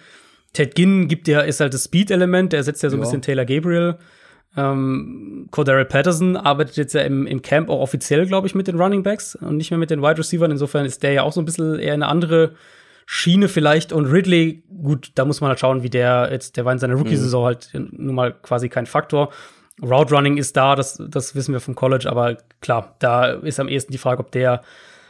[0.52, 3.44] Ted Ginn gibt ja, ist halt das Speed-Element, der setzt ja so ein bisschen Taylor
[3.44, 3.98] Gabriel.
[4.56, 8.80] Ähm, Cordero Patterson arbeitet jetzt ja im, im Camp auch offiziell, glaube ich, mit den
[8.80, 10.50] Running Backs und nicht mehr mit den Wide Receivers.
[10.50, 12.54] Insofern ist der ja auch so ein bisschen eher eine andere
[13.04, 13.92] Schiene vielleicht.
[13.92, 16.94] Und Ridley, gut, da muss man halt schauen, wie der jetzt, der war in seiner
[16.94, 17.46] Rookie-Saison mhm.
[17.46, 19.30] halt nun mal quasi kein Faktor.
[19.82, 23.68] Route Running ist da, das, das wissen wir vom College, aber klar, da ist am
[23.68, 24.62] ehesten die Frage, ob der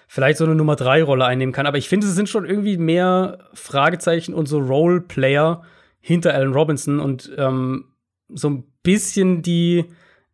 [0.08, 1.66] vielleicht so eine Nummer 3 Rolle einnehmen kann.
[1.66, 5.62] Aber ich finde, es sind schon irgendwie mehr Fragezeichen und so Role-Player
[6.00, 7.92] hinter Allen Robinson und ähm,
[8.28, 9.84] so ein bisschen die,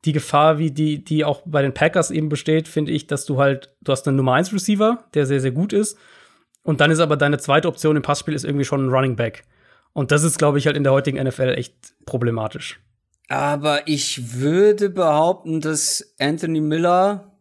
[0.05, 3.39] die Gefahr, wie die, die auch bei den Packers eben besteht, finde ich, dass du
[3.39, 5.97] halt, du hast einen Nummer 1 Receiver, der sehr, sehr gut ist.
[6.63, 9.45] Und dann ist aber deine zweite Option im Passspiel ist irgendwie schon ein Running Back.
[9.93, 11.75] Und das ist, glaube ich, halt in der heutigen NFL echt
[12.07, 12.81] problematisch.
[13.29, 17.33] Aber ich würde behaupten, dass Anthony Miller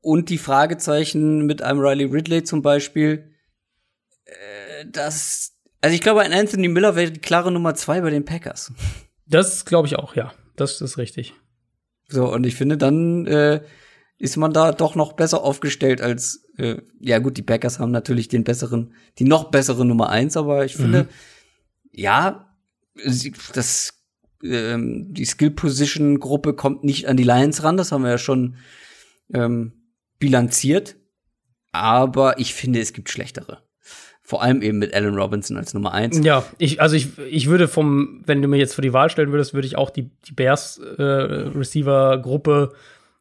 [0.00, 3.32] und die Fragezeichen mit einem Riley Ridley zum Beispiel,
[4.26, 8.24] äh, das, also ich glaube, ein Anthony Miller wäre die klare Nummer zwei bei den
[8.24, 8.72] Packers.
[9.26, 10.32] Das glaube ich auch, ja.
[10.56, 11.34] Das ist richtig.
[12.08, 13.62] So, und ich finde, dann äh,
[14.18, 18.28] ist man da doch noch besser aufgestellt als, äh, ja gut, die Packers haben natürlich
[18.28, 21.08] den besseren, die noch bessere Nummer eins, aber ich finde, mhm.
[21.92, 22.54] ja,
[23.54, 24.04] das
[24.44, 28.56] ähm, die Skill-Position-Gruppe kommt nicht an die Lions ran, das haben wir ja schon
[29.32, 29.72] ähm,
[30.18, 30.96] bilanziert.
[31.72, 33.62] Aber ich finde, es gibt schlechtere.
[34.26, 36.18] Vor allem eben mit Allen Robinson als Nummer eins.
[36.24, 39.32] Ja, ich, also ich, ich würde vom, wenn du mir jetzt vor die Wahl stellen
[39.32, 42.72] würdest, würde ich auch die, die Bears äh, Receiver-Gruppe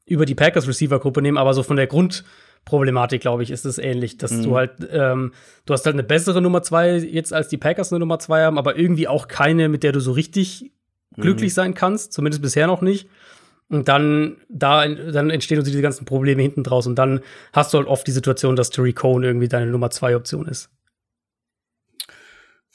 [0.05, 4.17] über die Packers Receiver-Gruppe nehmen, aber so von der Grundproblematik, glaube ich, ist es ähnlich,
[4.17, 4.43] dass mhm.
[4.43, 5.33] du halt, ähm,
[5.65, 8.57] du hast halt eine bessere Nummer zwei jetzt als die Packers eine Nummer zwei haben,
[8.57, 10.71] aber irgendwie auch keine, mit der du so richtig
[11.17, 11.55] glücklich mhm.
[11.55, 13.09] sein kannst, zumindest bisher noch nicht.
[13.69, 16.85] Und dann, da, dann entstehen uns diese ganzen Probleme hinten draus.
[16.85, 17.21] Und dann
[17.53, 20.69] hast du halt oft die Situation, dass Terry Cohn irgendwie deine Nummer zwei Option ist.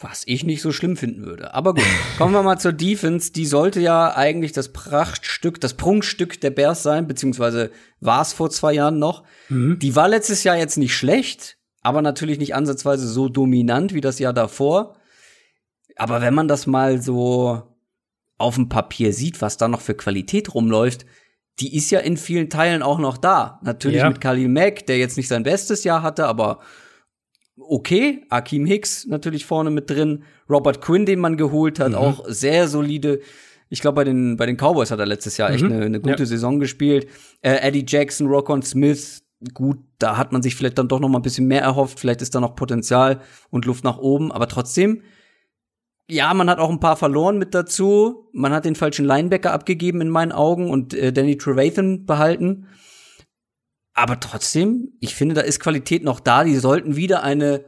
[0.01, 1.55] Was ich nicht so schlimm finden würde.
[1.55, 1.85] Aber gut,
[2.19, 3.33] kommen wir mal zur Defense.
[3.33, 8.49] Die sollte ja eigentlich das Prachtstück, das Prunkstück der Bears sein, beziehungsweise war es vor
[8.51, 9.25] zwei Jahren noch.
[9.49, 9.81] Mhm.
[9.81, 14.20] Die war letztes Jahr jetzt nicht schlecht, aber natürlich nicht ansatzweise so dominant wie das
[14.20, 14.95] Jahr davor.
[15.97, 17.62] Aber wenn man das mal so
[18.37, 21.07] auf dem Papier sieht, was da noch für Qualität rumläuft,
[21.59, 23.59] die ist ja in vielen Teilen auch noch da.
[23.65, 24.09] Natürlich ja.
[24.09, 26.61] mit Khalil Mack, der jetzt nicht sein bestes Jahr hatte, aber
[27.59, 28.24] okay.
[28.28, 30.24] Akeem Hicks natürlich vorne mit drin.
[30.48, 31.97] Robert Quinn, den man geholt hat, mhm.
[31.97, 33.20] auch sehr solide.
[33.70, 35.72] Ich glaube, bei den, bei den Cowboys hat er letztes Jahr echt mhm.
[35.72, 36.26] eine, eine gute ja.
[36.26, 37.09] Saison gespielt.
[37.43, 39.22] Äh, Eddie Jackson, Rockon Smith,
[39.55, 42.01] gut, da hat man sich vielleicht dann doch noch mal ein bisschen mehr erhofft.
[42.01, 43.20] Vielleicht ist da noch Potenzial
[43.51, 44.32] und Luft nach oben.
[44.32, 45.02] Aber trotzdem,
[46.09, 48.28] ja, man hat auch ein paar verloren mit dazu.
[48.32, 52.66] Man hat den falschen Linebacker abgegeben in meinen Augen und äh, Danny Trevathan behalten.
[53.99, 56.45] Aber trotzdem, ich finde, da ist Qualität noch da.
[56.45, 57.65] Die sollten wieder eine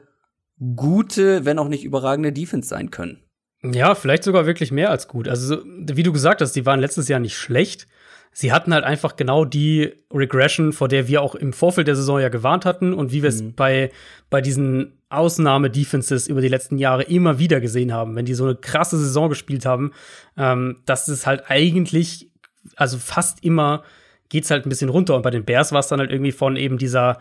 [0.77, 3.19] gute, wenn auch nicht überragende Defense sein können.
[3.65, 5.27] Ja, vielleicht sogar wirklich mehr als gut.
[5.27, 7.89] Also, wie du gesagt hast, die waren letztes Jahr nicht schlecht.
[8.31, 12.21] Sie hatten halt einfach genau die Regression, vor der wir auch im Vorfeld der Saison
[12.21, 13.55] ja gewarnt hatten und wie wir es mhm.
[13.55, 13.91] bei,
[14.31, 18.55] bei diesen Ausnahme-Defenses über die letzten Jahre immer wieder gesehen haben, wenn die so eine
[18.55, 19.91] krasse Saison gespielt haben,
[20.37, 22.31] ähm, dass es halt eigentlich,
[22.77, 23.83] also fast immer
[24.31, 25.15] geht's halt ein bisschen runter.
[25.15, 27.19] Und bei den Bears war es dann halt irgendwie von eben dieser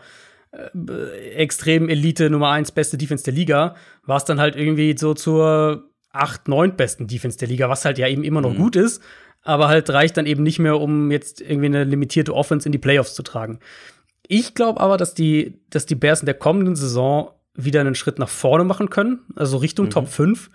[0.52, 5.14] äh, extrem Elite Nummer 1 beste Defense der Liga, war es dann halt irgendwie so
[5.14, 8.58] zur 8, 9 besten Defense der Liga, was halt ja eben immer noch mhm.
[8.58, 9.02] gut ist,
[9.42, 12.78] aber halt reicht dann eben nicht mehr, um jetzt irgendwie eine limitierte Offense in die
[12.78, 13.60] Playoffs zu tragen.
[14.26, 18.18] Ich glaube aber, dass die, dass die Bears in der kommenden Saison wieder einen Schritt
[18.18, 19.90] nach vorne machen können, also Richtung mhm.
[19.90, 20.50] Top 5.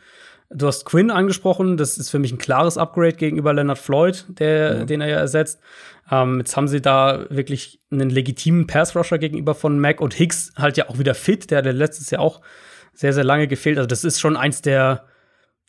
[0.50, 4.82] Du hast Quinn angesprochen, das ist für mich ein klares Upgrade gegenüber Leonard Floyd, der,
[4.82, 4.88] mhm.
[4.88, 5.60] den er ja ersetzt.
[6.12, 10.78] Ähm, jetzt haben sie da wirklich einen legitimen Pass-Rusher gegenüber von Mac und Hicks halt
[10.78, 11.50] ja auch wieder fit.
[11.50, 12.42] Der hat letztes Jahr auch
[12.94, 13.78] sehr, sehr lange gefehlt.
[13.78, 15.06] Also, das ist schon eins der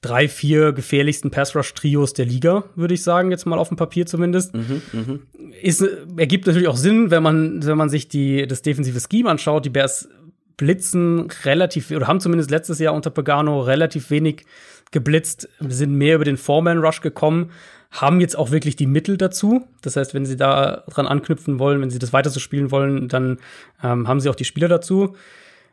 [0.03, 4.55] drei, vier gefährlichsten Pass-Rush-Trios der Liga, würde ich sagen, jetzt mal auf dem Papier zumindest.
[4.55, 5.19] Mhm, mh.
[5.63, 5.83] Ist,
[6.17, 9.65] ergibt natürlich auch Sinn, wenn man, wenn man sich die, das defensive Scheme anschaut.
[9.65, 10.09] Die Bears
[10.57, 14.45] blitzen relativ, oder haben zumindest letztes Jahr unter Pagano relativ wenig
[14.91, 17.51] geblitzt, sind mehr über den Foreman-Rush gekommen
[17.91, 19.67] haben jetzt auch wirklich die Mittel dazu.
[19.83, 23.09] Das heißt, wenn sie da dran anknüpfen wollen, wenn sie das weiter so spielen wollen,
[23.09, 23.39] dann
[23.83, 25.17] ähm, haben sie auch die Spieler dazu.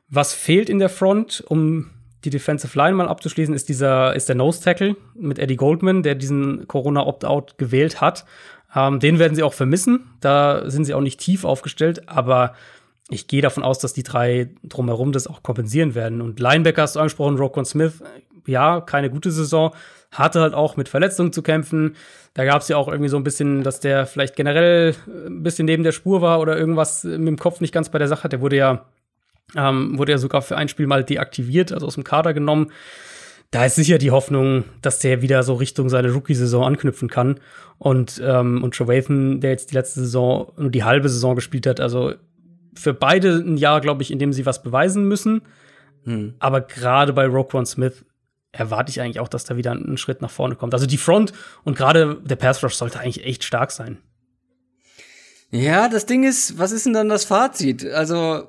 [0.09, 1.89] Was fehlt in der Front, um
[2.23, 6.15] die Defensive Line mal abzuschließen, ist dieser, ist der Nose Tackle mit Eddie Goldman, der
[6.15, 8.25] diesen Corona Opt-out gewählt hat.
[8.75, 10.07] Ähm, den werden sie auch vermissen.
[10.21, 12.53] Da sind sie auch nicht tief aufgestellt, aber
[13.13, 16.21] ich gehe davon aus, dass die drei drumherum das auch kompensieren werden.
[16.21, 18.03] Und Linebacker hast du angesprochen, Rokon Smith,
[18.45, 19.71] ja, keine gute Saison,
[20.11, 21.95] hatte halt auch mit Verletzungen zu kämpfen.
[22.33, 25.65] Da gab es ja auch irgendwie so ein bisschen, dass der vielleicht generell ein bisschen
[25.65, 28.31] neben der Spur war oder irgendwas mit dem Kopf nicht ganz bei der Sache hat.
[28.31, 28.85] Der wurde ja,
[29.55, 32.71] ähm, wurde ja sogar für ein Spiel mal deaktiviert, also aus dem Kader genommen.
[33.51, 37.39] Da ist sicher die Hoffnung, dass der wieder so Richtung seine Rookie-Saison anknüpfen kann.
[37.77, 41.79] Und, ähm, und Trevathan, der jetzt die letzte Saison nur die halbe Saison gespielt hat,
[41.79, 42.13] also
[42.75, 45.41] für beide ein Jahr, glaube ich, in dem sie was beweisen müssen.
[46.03, 46.35] Hm.
[46.39, 48.05] Aber gerade bei Roquan Smith
[48.51, 50.73] erwarte ich eigentlich auch, dass da wieder ein Schritt nach vorne kommt.
[50.73, 51.33] Also die Front
[51.63, 53.97] und gerade der Pass Rush sollte eigentlich echt stark sein.
[55.49, 57.85] Ja, das Ding ist, was ist denn dann das Fazit?
[57.85, 58.47] Also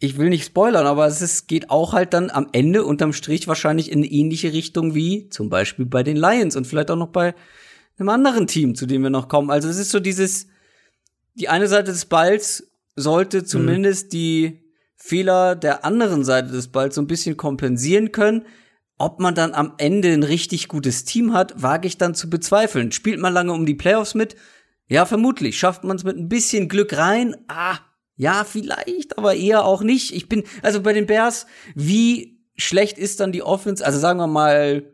[0.00, 3.48] ich will nicht spoilern, aber es ist, geht auch halt dann am Ende unterm Strich
[3.48, 7.08] wahrscheinlich in eine ähnliche Richtung wie zum Beispiel bei den Lions und vielleicht auch noch
[7.08, 7.34] bei
[7.98, 9.50] einem anderen Team, zu dem wir noch kommen.
[9.50, 10.46] Also es ist so dieses,
[11.38, 13.46] die eine Seite des Balls sollte mhm.
[13.46, 14.10] zumindest mhm.
[14.10, 14.64] die
[14.96, 18.44] Fehler der anderen Seite des Balls so ein bisschen kompensieren können.
[18.98, 22.90] Ob man dann am Ende ein richtig gutes Team hat, wage ich dann zu bezweifeln.
[22.90, 24.34] Spielt man lange um die Playoffs mit?
[24.88, 25.56] Ja, vermutlich.
[25.56, 27.36] Schafft man es mit ein bisschen Glück rein?
[27.46, 27.78] Ah,
[28.16, 30.12] ja, vielleicht, aber eher auch nicht.
[30.12, 31.46] Ich bin, also bei den Bears,
[31.76, 33.86] wie schlecht ist dann die Offense?
[33.86, 34.90] Also sagen wir mal,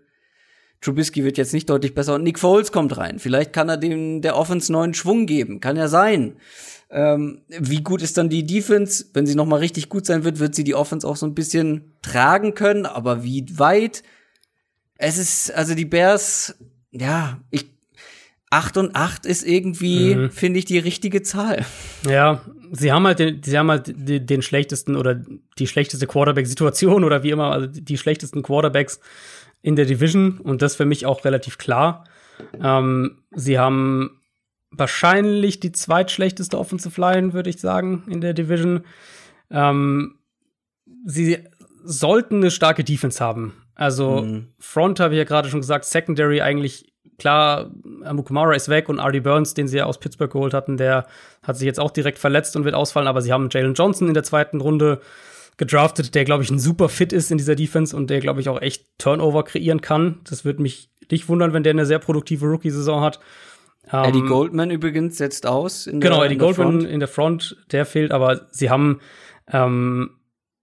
[0.84, 3.18] Trubisky wird jetzt nicht deutlich besser und Nick Foles kommt rein.
[3.18, 5.60] Vielleicht kann er dem der Offense neuen Schwung geben.
[5.60, 6.36] Kann ja sein.
[6.90, 9.06] Ähm, wie gut ist dann die Defense?
[9.14, 11.34] Wenn sie noch mal richtig gut sein wird, wird sie die Offense auch so ein
[11.34, 12.84] bisschen tragen können.
[12.84, 14.02] Aber wie weit?
[14.96, 16.54] Es ist, also die Bears,
[16.92, 17.66] ja, ich,
[18.50, 20.30] 8 und 8 ist irgendwie, mhm.
[20.30, 21.64] finde ich, die richtige Zahl.
[22.08, 22.42] Ja,
[22.72, 25.20] sie haben halt den, sie haben halt den, den schlechtesten oder
[25.58, 29.00] die schlechteste Quarterback-Situation oder wie immer, also die schlechtesten Quarterbacks
[29.64, 32.04] in der Division und das für mich auch relativ klar.
[32.62, 34.20] Ähm, sie haben
[34.70, 38.84] wahrscheinlich die zweitschlechteste Offensive Line, würde ich sagen, in der Division.
[39.50, 40.18] Ähm,
[41.06, 41.38] sie
[41.82, 43.54] sollten eine starke Defense haben.
[43.74, 44.48] Also mhm.
[44.58, 47.70] Front habe ich ja gerade schon gesagt, Secondary eigentlich klar,
[48.04, 51.06] Amukamara ist weg und Artie Burns, den sie ja aus Pittsburgh geholt hatten, der
[51.42, 54.14] hat sich jetzt auch direkt verletzt und wird ausfallen, aber sie haben Jalen Johnson in
[54.14, 55.00] der zweiten Runde
[55.56, 58.48] gedraftet, der, glaube ich, ein super Fit ist in dieser Defense und der, glaube ich,
[58.48, 60.20] auch echt Turnover kreieren kann.
[60.24, 63.20] Das würde mich nicht wundern, wenn der eine sehr produktive Rookie-Saison hat.
[63.92, 65.86] Um, Eddie ähm, Goldman übrigens setzt aus.
[65.86, 66.84] In genau, der, Eddie Goldman Front.
[66.84, 69.00] in der Front, der fehlt, aber sie haben
[69.52, 70.10] ähm,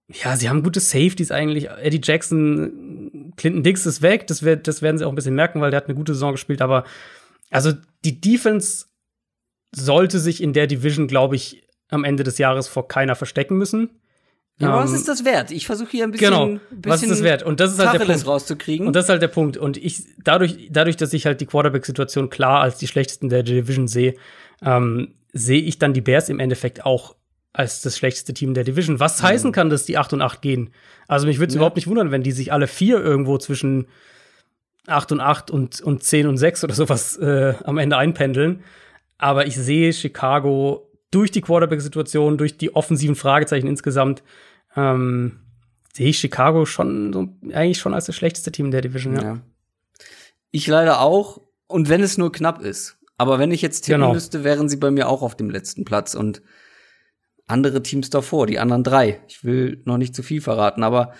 [0.08, 1.70] ja, sie haben gute Safeties eigentlich.
[1.70, 4.26] Eddie Jackson, Clinton Dix ist weg.
[4.26, 6.32] Das, wird, das werden sie auch ein bisschen merken, weil der hat eine gute Saison
[6.32, 6.60] gespielt.
[6.60, 6.84] Aber
[7.50, 7.72] also
[8.04, 8.86] die Defense
[9.74, 13.90] sollte sich in der Division, glaube ich, am Ende des Jahres vor keiner verstecken müssen.
[14.62, 15.50] Ja, um, was ähm, ist das wert?
[15.50, 17.42] Ich versuche hier ein bisschen, genau, bisschen was ist das wert?
[17.42, 18.26] Und das ist halt der Punkt.
[18.26, 18.86] rauszukriegen.
[18.86, 19.56] Und das ist halt der Punkt.
[19.56, 23.88] Und ich dadurch, dadurch, dass ich halt die Quarterback-Situation klar als die schlechtesten der Division
[23.88, 24.14] sehe,
[24.62, 27.16] ähm, sehe ich dann die Bears im Endeffekt auch
[27.52, 29.00] als das schlechteste Team der Division.
[29.00, 29.26] Was mhm.
[29.26, 30.70] heißen kann, dass die 8 und 8 gehen.
[31.08, 31.58] Also mich würde es ja.
[31.58, 33.88] überhaupt nicht wundern, wenn die sich alle vier irgendwo zwischen
[34.86, 38.62] 8 und 8 und, und 10 und 6 oder sowas äh, am Ende einpendeln.
[39.18, 44.22] Aber ich sehe Chicago durch die Quarterback-Situation, durch die offensiven Fragezeichen insgesamt,
[44.76, 45.40] ähm,
[45.92, 49.16] sehe ich Chicago schon so, eigentlich schon als das schlechteste Team der Division.
[49.16, 49.22] Ja.
[49.22, 49.40] ja.
[50.50, 51.40] Ich leider auch.
[51.66, 52.98] Und wenn es nur knapp ist.
[53.16, 54.14] Aber wenn ich jetzt tippen genau.
[54.14, 56.14] müsste, wären sie bei mir auch auf dem letzten Platz.
[56.14, 56.42] Und
[57.46, 59.20] andere Teams davor, die anderen drei.
[59.28, 61.12] Ich will noch nicht zu viel verraten, aber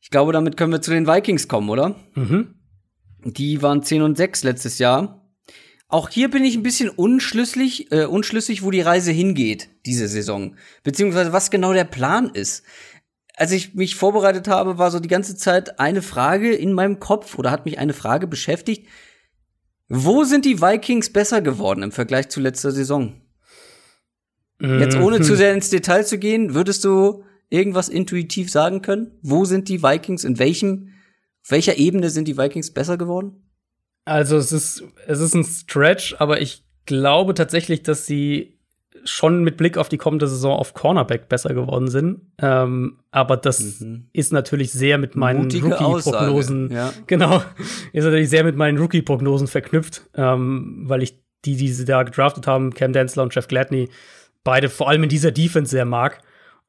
[0.00, 1.96] ich glaube, damit können wir zu den Vikings kommen, oder?
[2.14, 2.54] Mhm.
[3.24, 5.23] Die waren 10 und 6 letztes Jahr.
[5.94, 10.56] Auch hier bin ich ein bisschen unschlüssig, äh, unschlüssig, wo die Reise hingeht, diese Saison.
[10.82, 12.64] Beziehungsweise was genau der Plan ist.
[13.36, 17.38] Als ich mich vorbereitet habe, war so die ganze Zeit eine Frage in meinem Kopf
[17.38, 18.88] oder hat mich eine Frage beschäftigt.
[19.88, 23.22] Wo sind die Vikings besser geworden im Vergleich zu letzter Saison?
[24.58, 25.36] Jetzt ohne zu mhm.
[25.36, 29.12] sehr ins Detail zu gehen, würdest du irgendwas intuitiv sagen können?
[29.22, 30.24] Wo sind die Vikings?
[30.24, 30.88] In welchem,
[31.44, 33.43] auf welcher Ebene sind die Vikings besser geworden?
[34.04, 38.54] Also es ist, es ist ein Stretch, aber ich glaube tatsächlich, dass sie
[39.04, 42.22] schon mit Blick auf die kommende Saison auf Cornerback besser geworden sind.
[42.38, 44.08] Ähm, aber das mhm.
[44.12, 46.92] ist natürlich sehr mit meinen Rookie-Prognosen, ja.
[47.06, 47.42] genau,
[47.92, 52.46] ist natürlich sehr mit meinen Rookie-Prognosen verknüpft, ähm, weil ich die, die sie da gedraftet
[52.46, 53.90] haben, Cam Densler und Jeff Gladney,
[54.42, 56.20] beide vor allem in dieser Defense sehr mag.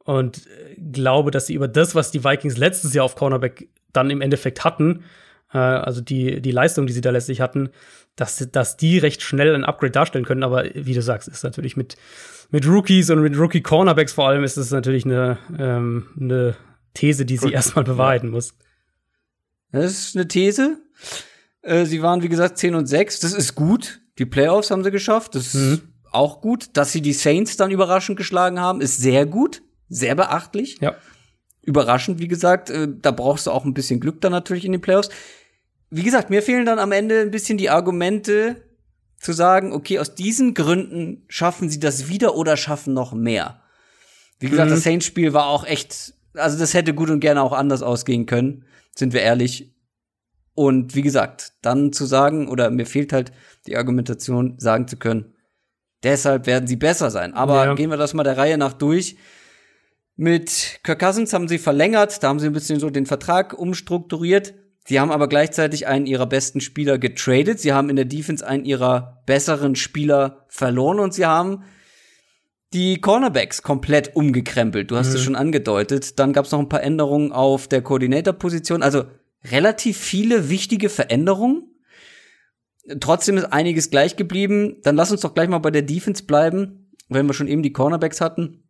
[0.03, 4.09] Und äh, glaube, dass sie über das, was die Vikings letztes Jahr auf Cornerback dann
[4.09, 5.03] im Endeffekt hatten,
[5.53, 7.69] äh, also die, die Leistung, die sie da letztlich hatten,
[8.15, 10.43] dass, dass die recht schnell ein Upgrade darstellen können.
[10.43, 11.97] Aber wie du sagst, ist natürlich mit,
[12.49, 16.55] mit Rookies und mit Rookie-Cornerbacks vor allem ist es natürlich eine, ähm, eine
[16.93, 18.53] These, die sie erstmal bewahrheiten muss.
[19.72, 20.77] Das ist eine These.
[21.61, 23.19] Äh, sie waren, wie gesagt, 10 und 6.
[23.19, 23.99] Das ist gut.
[24.17, 25.35] Die Playoffs haben sie geschafft.
[25.35, 25.81] Das mhm
[26.15, 26.69] auch gut.
[26.73, 30.80] Dass sie die Saints dann überraschend geschlagen haben, ist sehr gut, sehr beachtlich.
[30.80, 30.95] Ja.
[31.65, 34.81] Überraschend, wie gesagt, äh, da brauchst du auch ein bisschen Glück dann natürlich in den
[34.81, 35.09] Playoffs.
[35.89, 38.63] Wie gesagt, mir fehlen dann am Ende ein bisschen die Argumente
[39.19, 43.61] zu sagen, okay, aus diesen Gründen schaffen sie das wieder oder schaffen noch mehr.
[44.39, 44.75] Wie gesagt, mhm.
[44.75, 48.65] das Saints-Spiel war auch echt, also das hätte gut und gerne auch anders ausgehen können,
[48.93, 49.73] sind wir ehrlich.
[50.53, 53.31] Und wie gesagt, dann zu sagen, oder mir fehlt halt
[53.65, 55.35] die Argumentation, sagen zu können,
[56.05, 57.33] Deshalb werden sie besser sein.
[57.33, 57.73] Aber ja.
[57.73, 59.17] gehen wir das mal der Reihe nach durch.
[60.17, 64.53] Mit Kirk Cousins haben sie verlängert, da haben sie ein bisschen so den Vertrag umstrukturiert.
[64.87, 67.59] Sie haben aber gleichzeitig einen ihrer besten Spieler getradet.
[67.59, 71.63] Sie haben in der Defense einen ihrer besseren Spieler verloren und sie haben
[72.71, 74.91] die Cornerbacks komplett umgekrempelt.
[74.91, 75.15] Du hast mhm.
[75.15, 76.19] es schon angedeutet.
[76.19, 78.83] Dann gab es noch ein paar Änderungen auf der Koordinatorposition.
[78.83, 79.05] Also
[79.43, 81.71] relativ viele wichtige Veränderungen.
[82.99, 84.77] Trotzdem ist einiges gleich geblieben.
[84.83, 87.73] Dann lass uns doch gleich mal bei der Defense bleiben, wenn wir schon eben die
[87.73, 88.64] Cornerbacks hatten.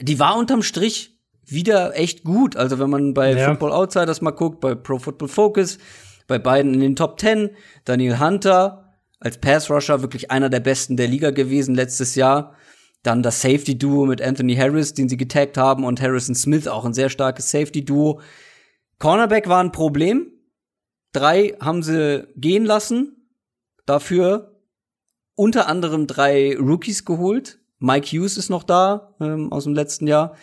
[0.00, 2.56] Die war unterm Strich wieder echt gut.
[2.56, 3.48] Also wenn man bei ja.
[3.48, 5.78] Football Outsiders mal guckt, bei Pro Football Focus,
[6.26, 7.50] bei beiden in den Top 10,
[7.84, 8.84] Daniel Hunter
[9.20, 12.54] als Pass Rusher wirklich einer der besten der Liga gewesen letztes Jahr.
[13.02, 16.84] Dann das Safety Duo mit Anthony Harris, den sie getaggt haben, und Harrison Smith, auch
[16.84, 18.20] ein sehr starkes Safety Duo.
[18.98, 20.32] Cornerback war ein Problem.
[21.12, 23.18] Drei haben sie gehen lassen
[23.86, 24.60] dafür
[25.34, 27.57] unter anderem drei Rookies geholt.
[27.78, 30.34] Mike Hughes ist noch da ähm, aus dem letzten Jahr.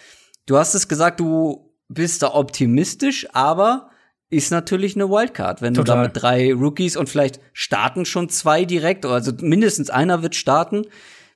[0.46, 3.90] Du hast es gesagt, du bist da optimistisch, aber
[4.30, 5.96] ist natürlich eine Wildcard, wenn Total.
[5.96, 10.36] du da mit drei Rookies und vielleicht starten schon zwei direkt, also mindestens einer wird
[10.36, 10.86] starten,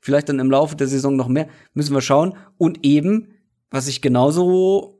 [0.01, 2.35] vielleicht dann im Laufe der Saison noch mehr, müssen wir schauen.
[2.57, 3.35] Und eben,
[3.69, 4.99] was ich genauso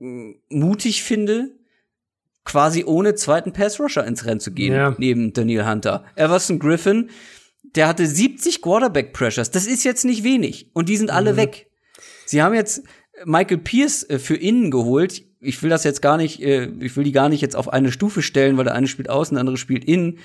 [0.00, 1.52] mm, mutig finde,
[2.44, 4.94] quasi ohne zweiten Pass-Rusher ins Rennen zu gehen, ja.
[4.98, 6.04] neben Daniel Hunter.
[6.16, 7.10] Everson Griffin,
[7.74, 10.70] der hatte 70 Quarterback-Pressures, das ist jetzt nicht wenig.
[10.74, 11.36] Und die sind alle mhm.
[11.36, 11.70] weg.
[12.26, 12.82] Sie haben jetzt
[13.24, 17.04] Michael Pierce äh, für innen geholt ich will das jetzt gar nicht, äh, ich will
[17.04, 19.56] die gar nicht jetzt auf eine Stufe stellen, weil der eine spielt außen, der andere
[19.56, 20.18] spielt innen.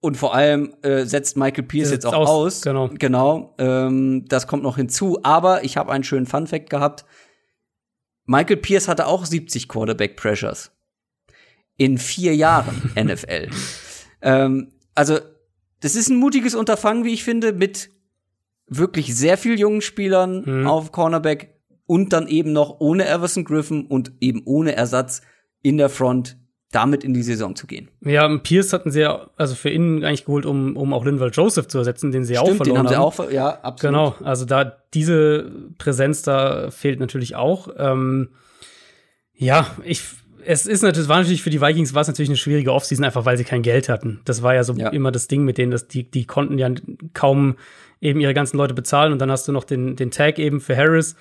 [0.00, 2.28] Und vor allem äh, setzt Michael Pierce jetzt auch aus.
[2.28, 2.62] aus.
[2.62, 2.88] Genau.
[2.88, 3.56] Genau.
[3.58, 5.18] Ähm, das kommt noch hinzu.
[5.24, 7.04] Aber ich habe einen schönen Fun-Fact gehabt.
[8.24, 10.70] Michael Pierce hatte auch 70 Quarterback-Pressures.
[11.76, 13.48] In vier Jahren NFL.
[14.22, 15.18] Ähm, also,
[15.80, 17.90] das ist ein mutiges Unterfangen, wie ich finde, mit
[18.66, 20.66] wirklich sehr viel jungen Spielern mhm.
[20.66, 21.54] auf Cornerback
[21.86, 25.22] und dann eben noch ohne Everson Griffin und eben ohne Ersatz
[25.62, 26.36] in der Front
[26.70, 27.90] damit in die Saison zu gehen.
[28.02, 31.66] Ja, Pierce hatten sie ja also für innen eigentlich geholt, um, um auch Linval Joseph
[31.68, 33.12] zu ersetzen, den sie Stimmt, auch verloren den haben.
[33.12, 33.94] Sie auch, ja, absolut.
[33.94, 37.68] Genau, also da diese Präsenz da fehlt natürlich auch.
[37.78, 38.30] Ähm,
[39.32, 40.02] ja, ich
[40.48, 43.24] es ist natürlich, war natürlich für die Vikings war es natürlich eine schwierige Offseason, einfach
[43.24, 44.20] weil sie kein Geld hatten.
[44.24, 44.88] Das war ja so ja.
[44.88, 46.70] immer das Ding mit denen, dass die, die konnten ja
[47.12, 47.56] kaum
[48.00, 50.76] eben ihre ganzen Leute bezahlen und dann hast du noch den, den Tag eben für
[50.76, 51.16] Harris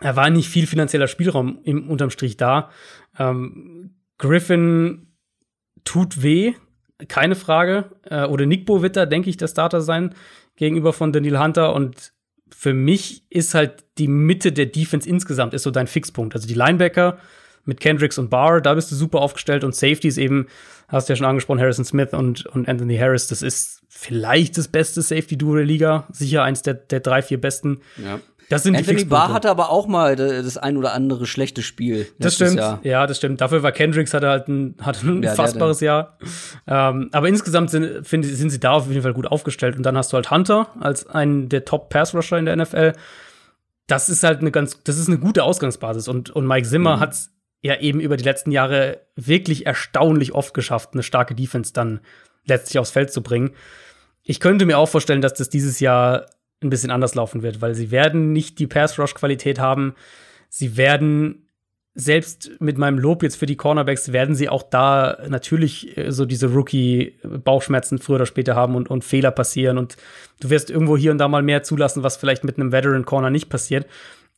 [0.00, 2.70] er war nicht viel finanzieller Spielraum im unterm Strich da.
[3.18, 5.08] Ähm, Griffin
[5.84, 6.54] tut weh,
[7.08, 7.90] keine Frage.
[8.04, 10.14] Äh, oder Nick da, denke ich, der Starter sein
[10.56, 11.74] gegenüber von Daniel Hunter.
[11.74, 12.12] Und
[12.50, 16.34] für mich ist halt die Mitte der Defense insgesamt ist so dein Fixpunkt.
[16.34, 17.18] Also die Linebacker
[17.66, 19.64] mit Kendricks und Barr, da bist du super aufgestellt.
[19.64, 20.46] Und Safeties eben,
[20.88, 23.26] hast du ja schon angesprochen, Harrison Smith und, und Anthony Harris.
[23.28, 26.06] Das ist vielleicht das beste Safety-Duo der Liga.
[26.12, 27.80] Sicher eins der, der drei, vier besten.
[28.02, 28.20] Ja.
[28.48, 32.06] Das sind Anthony die Barr hatte aber auch mal das ein oder andere schlechte Spiel.
[32.18, 32.56] Das stimmt.
[32.56, 32.78] Jahr.
[32.84, 33.40] Ja, das stimmt.
[33.40, 36.16] Dafür war Kendricks hatte halt ein, hatte ein ja, fassbares Jahr.
[36.66, 39.76] Ähm, aber insgesamt sind, find, sind sie da auf jeden Fall gut aufgestellt.
[39.76, 42.92] Und dann hast du halt Hunter als einen der Top Pass Rusher in der NFL.
[43.88, 46.06] Das ist halt eine ganz, das ist eine gute Ausgangsbasis.
[46.06, 47.00] Und, und Mike Zimmer mhm.
[47.00, 52.00] hat's ja eben über die letzten Jahre wirklich erstaunlich oft geschafft, eine starke Defense dann
[52.44, 53.52] letztlich aufs Feld zu bringen.
[54.22, 56.26] Ich könnte mir auch vorstellen, dass das dieses Jahr
[56.62, 59.94] ein bisschen anders laufen wird, weil sie werden nicht die Pass-Rush-Qualität haben.
[60.48, 61.46] Sie werden
[61.98, 66.26] selbst mit meinem Lob jetzt für die Cornerbacks werden sie auch da natürlich äh, so
[66.26, 69.96] diese Rookie-Bauchschmerzen früher oder später haben und, und Fehler passieren und
[70.40, 73.48] du wirst irgendwo hier und da mal mehr zulassen, was vielleicht mit einem Veteran-Corner nicht
[73.48, 73.86] passiert.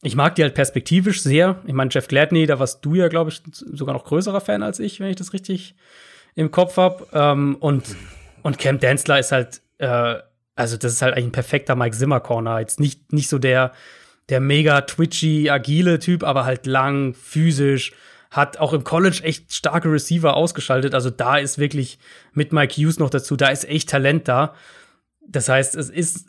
[0.02, 1.60] Ich mag die halt perspektivisch sehr.
[1.66, 4.78] Ich meine, Jeff Gladney, da warst du ja, glaube ich, sogar noch größerer Fan als
[4.78, 5.74] ich, wenn ich das richtig
[6.34, 7.06] im Kopf habe.
[7.12, 7.96] Ähm, und,
[8.42, 10.16] und Cam Densler ist halt äh,
[10.58, 12.58] also, das ist halt eigentlich ein perfekter Mike Zimmer Corner.
[12.58, 13.72] Jetzt nicht, nicht so der,
[14.28, 17.92] der mega twitchy, agile Typ, aber halt lang, physisch,
[18.32, 20.94] hat auch im College echt starke Receiver ausgeschaltet.
[20.94, 22.00] Also da ist wirklich
[22.32, 24.52] mit Mike Hughes noch dazu, da ist echt Talent da.
[25.28, 26.26] Das heißt, es ist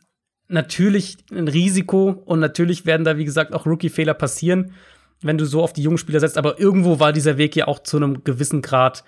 [0.50, 4.74] natürlich ein Risiko und natürlich werden da, wie gesagt, auch Rookie-Fehler passieren,
[5.22, 6.38] wenn du so auf die jungen Spieler setzt.
[6.38, 9.04] Aber irgendwo war dieser Weg ja auch zu einem gewissen Grad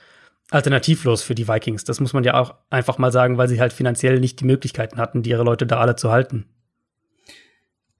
[0.51, 1.83] alternativlos für die Vikings.
[1.83, 4.97] Das muss man ja auch einfach mal sagen, weil sie halt finanziell nicht die Möglichkeiten
[4.97, 6.45] hatten, die ihre Leute da alle zu halten.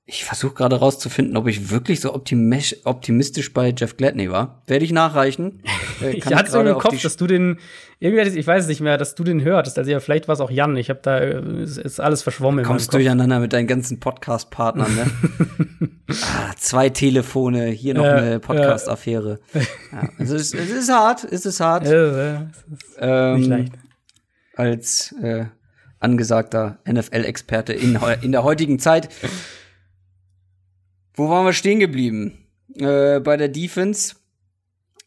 [0.05, 4.63] Ich versuche gerade rauszufinden, ob ich wirklich so optimistisch bei Jeff Gladney war.
[4.67, 5.63] Werde ich nachreichen.
[6.01, 7.59] Äh, ich hatte so im Kopf, dass du den,
[7.99, 9.77] irgendwie, ich weiß es nicht mehr, dass du den hörtest.
[9.77, 10.75] Also ja, vielleicht war es auch Jan.
[10.75, 12.65] Ich habe da, ist alles verschwommen.
[12.65, 15.05] Kommst durcheinander mit deinen ganzen Podcast-Partnern, ne?
[16.09, 19.39] ah, zwei Telefone, hier noch ja, eine Podcast-Affäre.
[19.91, 20.09] Ja.
[20.17, 21.85] also es, es, ist hart, es ist hart.
[21.85, 23.73] Ja, es ähm, nicht leicht.
[24.55, 25.45] Als äh,
[25.99, 29.09] angesagter NFL-Experte in, in der heutigen Zeit
[31.21, 32.47] wo waren wir stehen geblieben?
[32.75, 34.15] Äh, bei der Defense.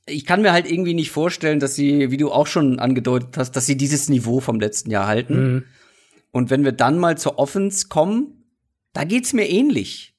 [0.07, 3.53] Ich kann mir halt irgendwie nicht vorstellen, dass sie, wie du auch schon angedeutet hast,
[3.53, 5.55] dass sie dieses Niveau vom letzten Jahr halten.
[5.55, 5.65] Mhm.
[6.31, 8.45] Und wenn wir dann mal zur Offense kommen,
[8.93, 10.15] da geht's mir ähnlich.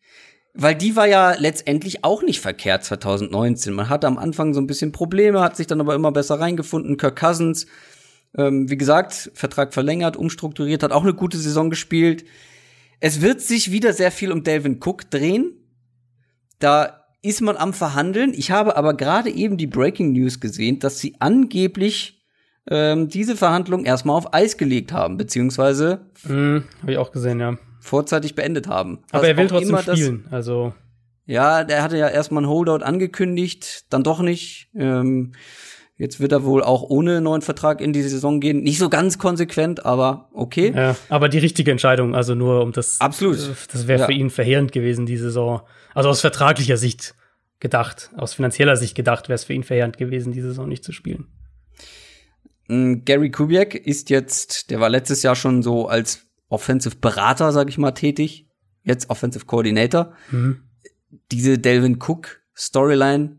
[0.54, 3.74] Weil die war ja letztendlich auch nicht verkehrt 2019.
[3.74, 6.98] Man hatte am Anfang so ein bisschen Probleme, hat sich dann aber immer besser reingefunden.
[6.98, 7.68] Kirk Cousins,
[8.38, 12.26] ähm, wie gesagt, Vertrag verlängert, umstrukturiert, hat auch eine gute Saison gespielt.
[13.02, 15.52] Es wird sich wieder sehr viel um Delvin Cook drehen.
[16.60, 18.34] Da ist man am Verhandeln.
[18.36, 22.24] Ich habe aber gerade eben die Breaking News gesehen, dass sie angeblich
[22.70, 27.58] ähm, diese Verhandlung erstmal auf Eis gelegt haben, beziehungsweise mm, habe ich auch gesehen, ja.
[27.80, 29.00] Vorzeitig beendet haben.
[29.12, 30.74] Aber er will trotzdem spielen, also
[31.28, 34.70] ja, der hatte ja erstmal ein Holdout angekündigt, dann doch nicht.
[34.76, 35.34] Ähm,
[35.98, 38.64] Jetzt wird er wohl auch ohne neuen Vertrag in die Saison gehen.
[38.64, 40.74] Nicht so ganz konsequent, aber okay.
[40.76, 43.00] Ja, aber die richtige Entscheidung, also nur um das.
[43.00, 43.38] Absolut.
[43.72, 44.06] Das wäre ja.
[44.06, 45.62] für ihn verheerend gewesen, die Saison.
[45.96, 47.16] Also aus vertraglicher Sicht
[47.60, 48.12] gedacht.
[48.18, 51.28] Aus finanzieller Sicht gedacht wäre es für ihn verheerend gewesen, die Saison nicht zu spielen.
[52.68, 57.70] Mm, Gary Kubiak ist jetzt, der war letztes Jahr schon so als Offensive Berater, sag
[57.70, 58.48] ich mal, tätig.
[58.84, 60.14] Jetzt Offensive Coordinator.
[60.30, 60.64] Mhm.
[61.32, 63.38] Diese Delvin Cook Storyline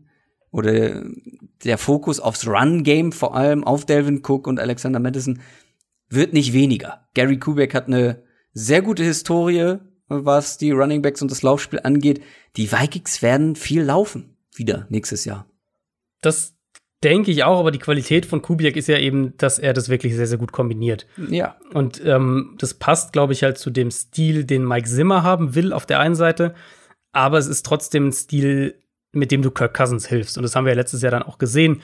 [0.51, 1.05] oder
[1.63, 5.39] der Fokus aufs Run-Game, vor allem auf Delvin Cook und Alexander Madison,
[6.09, 7.07] wird nicht weniger.
[7.13, 8.23] Gary Kubiak hat eine
[8.53, 9.77] sehr gute Historie,
[10.07, 12.21] was die Running Backs und das Laufspiel angeht.
[12.55, 15.45] Die Vikings werden viel laufen wieder nächstes Jahr.
[16.21, 16.55] Das
[17.03, 20.15] denke ich auch, aber die Qualität von Kubiak ist ja eben, dass er das wirklich
[20.15, 21.05] sehr, sehr gut kombiniert.
[21.29, 21.55] Ja.
[21.73, 25.73] Und ähm, das passt, glaube ich, halt zu dem Stil, den Mike Zimmer haben will
[25.73, 26.55] auf der einen Seite,
[27.11, 28.81] aber es ist trotzdem ein Stil,
[29.11, 30.37] mit dem du Kirk Cousins hilfst.
[30.37, 31.81] Und das haben wir ja letztes Jahr dann auch gesehen.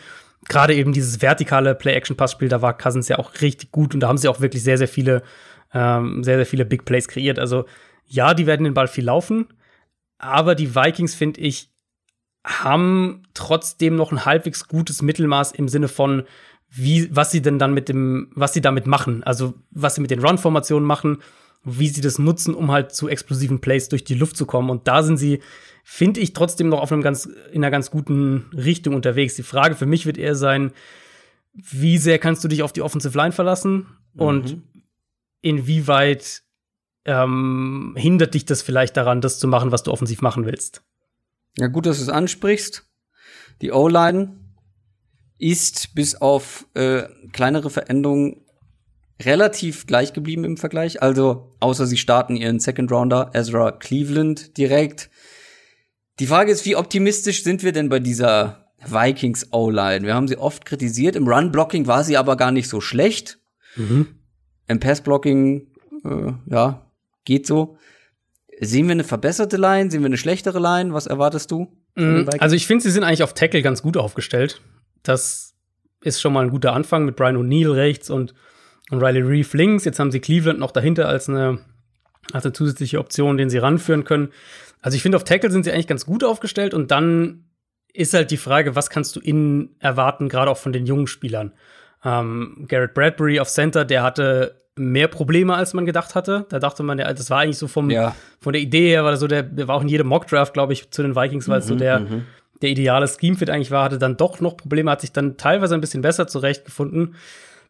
[0.49, 4.17] Gerade eben dieses vertikale Play-Action-Pass-Spiel, da war Cousins ja auch richtig gut und da haben
[4.17, 5.23] sie auch wirklich sehr, sehr viele,
[5.73, 7.39] ähm, sehr, sehr viele Big Plays kreiert.
[7.39, 7.65] Also
[8.05, 9.47] ja, die werden den Ball viel laufen,
[10.17, 11.69] aber die Vikings, finde ich,
[12.45, 16.23] haben trotzdem noch ein halbwegs gutes Mittelmaß im Sinne von,
[16.69, 19.23] wie, was sie denn dann mit dem, was sie damit machen.
[19.23, 21.19] Also, was sie mit den Run-Formationen machen,
[21.63, 24.69] wie sie das nutzen, um halt zu explosiven Plays durch die Luft zu kommen.
[24.69, 25.41] Und da sind sie,
[25.83, 29.35] finde ich, trotzdem noch auf einem ganz, in einer ganz guten Richtung unterwegs.
[29.35, 30.71] Die Frage für mich wird eher sein,
[31.53, 34.21] wie sehr kannst du dich auf die Offensive Line verlassen mhm.
[34.21, 34.57] und
[35.41, 36.42] inwieweit
[37.05, 40.83] ähm, hindert dich das vielleicht daran, das zu machen, was du offensiv machen willst?
[41.57, 42.85] Ja, gut, dass du es ansprichst.
[43.61, 44.39] Die O-Line
[45.37, 48.41] ist bis auf äh, kleinere Veränderungen
[49.21, 51.01] relativ gleich geblieben im Vergleich.
[51.01, 55.09] Also, außer sie starten ihren Second Rounder, Ezra Cleveland, direkt.
[56.19, 60.05] Die Frage ist, wie optimistisch sind wir denn bei dieser Vikings O-Line?
[60.05, 61.15] Wir haben sie oft kritisiert.
[61.15, 63.39] Im Run-Blocking war sie aber gar nicht so schlecht.
[63.75, 64.19] Mhm.
[64.67, 65.67] Im Pass-Blocking,
[66.05, 66.82] äh, ja,
[67.25, 67.77] geht so.
[68.59, 69.89] Sehen wir eine verbesserte Line?
[69.89, 70.93] Sehen wir eine schlechtere Line?
[70.93, 71.75] Was erwartest du?
[71.95, 72.29] Mhm.
[72.39, 74.61] Also ich finde, sie sind eigentlich auf Tackle ganz gut aufgestellt.
[75.01, 75.55] Das
[76.01, 78.33] ist schon mal ein guter Anfang mit Brian O'Neill rechts und,
[78.89, 79.85] und Riley Reeve links.
[79.85, 81.59] Jetzt haben sie Cleveland noch dahinter als eine,
[82.31, 84.29] als eine zusätzliche Option, den sie ranführen können.
[84.81, 87.45] Also ich finde, auf Tackle sind sie eigentlich ganz gut aufgestellt und dann
[87.93, 91.53] ist halt die Frage, was kannst du innen erwarten, gerade auch von den jungen Spielern.
[92.03, 96.45] Ähm, Garrett Bradbury auf Center, der hatte mehr Probleme, als man gedacht hatte.
[96.49, 98.15] Da dachte man, das war eigentlich so vom, ja.
[98.39, 100.89] von der Idee her, war so der, der war auch in jedem Mockdraft, glaube ich,
[100.89, 102.25] zu den Vikings, weil es mhm, so der, mhm.
[102.61, 105.81] der ideale Scheme-Fit eigentlich war, hatte dann doch noch Probleme, hat sich dann teilweise ein
[105.81, 107.15] bisschen besser zurechtgefunden.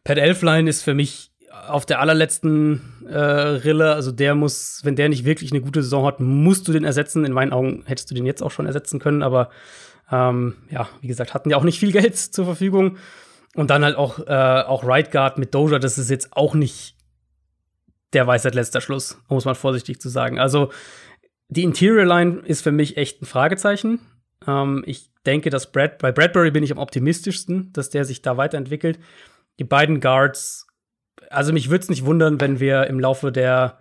[0.02, 1.30] Pat Elfline ist für mich
[1.68, 6.06] auf der allerletzten äh, Rille, also der muss, wenn der nicht wirklich eine gute Saison
[6.06, 7.24] hat, musst du den ersetzen.
[7.24, 9.50] In meinen Augen hättest du den jetzt auch schon ersetzen können, aber
[10.10, 12.96] ähm, ja, wie gesagt, hatten ja auch nicht viel Geld zur Verfügung.
[13.54, 16.93] Und dann halt auch, äh, auch Right Guard mit Doja, das ist jetzt auch nicht
[18.14, 20.38] der Weisheit letzter Schluss, um es mal vorsichtig zu sagen.
[20.38, 20.70] Also
[21.48, 24.00] die Interior Line ist für mich echt ein Fragezeichen.
[24.46, 28.36] Ähm, ich denke, dass Brad, bei Bradbury bin ich am optimistischsten, dass der sich da
[28.36, 28.98] weiterentwickelt.
[29.58, 30.66] Die beiden Guards,
[31.30, 33.78] also mich würde es nicht wundern, wenn wir im Laufe der,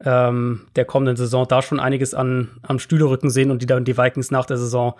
[0.00, 3.96] ähm, der kommenden Saison da schon einiges an, am Stühlerücken sehen und die dann die
[3.96, 4.94] Vikings nach der Saison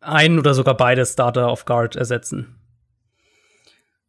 [0.00, 2.56] einen oder sogar beide Starter auf Guard ersetzen.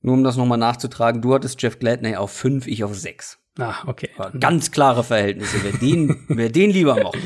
[0.01, 3.39] Nur um das nochmal nachzutragen, du hattest Jeff Gladney auf fünf, ich auf sechs.
[3.57, 4.09] Ah, okay.
[4.39, 7.19] Ganz klare Verhältnisse, wer den, wer den lieber mochte.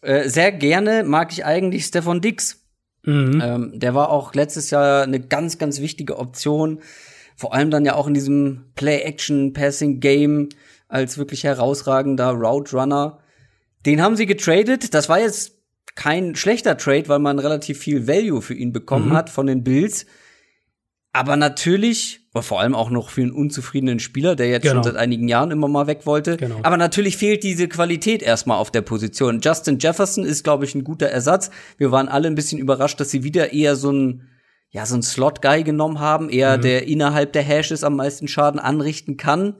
[0.00, 2.64] Äh, sehr gerne mag ich eigentlich Stefan Dix.
[3.04, 3.42] Mhm.
[3.44, 6.80] Ähm, der war auch letztes Jahr eine ganz, ganz wichtige Option.
[7.36, 10.48] Vor allem dann ja auch in diesem Play-Action-Passing-Game
[10.88, 13.18] als wirklich herausragender Route Runner.
[13.86, 14.94] Den haben sie getradet.
[14.94, 15.58] Das war jetzt
[15.94, 19.16] kein schlechter Trade, weil man relativ viel Value für ihn bekommen mhm.
[19.16, 20.06] hat von den Bills.
[21.12, 24.76] Aber natürlich, vor allem auch noch für einen unzufriedenen Spieler, der jetzt genau.
[24.76, 26.36] schon seit einigen Jahren immer mal weg wollte.
[26.36, 26.60] Genau.
[26.62, 29.40] Aber natürlich fehlt diese Qualität erstmal auf der Position.
[29.40, 31.50] Justin Jefferson ist, glaube ich, ein guter Ersatz.
[31.76, 34.28] Wir waren alle ein bisschen überrascht, dass sie wieder eher so ein
[34.70, 36.62] ja, so ein Slot-Guy genommen haben, eher mhm.
[36.62, 39.56] der innerhalb der Hashes am meisten Schaden anrichten kann.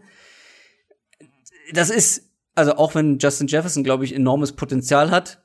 [1.72, 5.42] Das ist, also auch wenn Justin Jefferson, glaube ich, enormes Potenzial hat,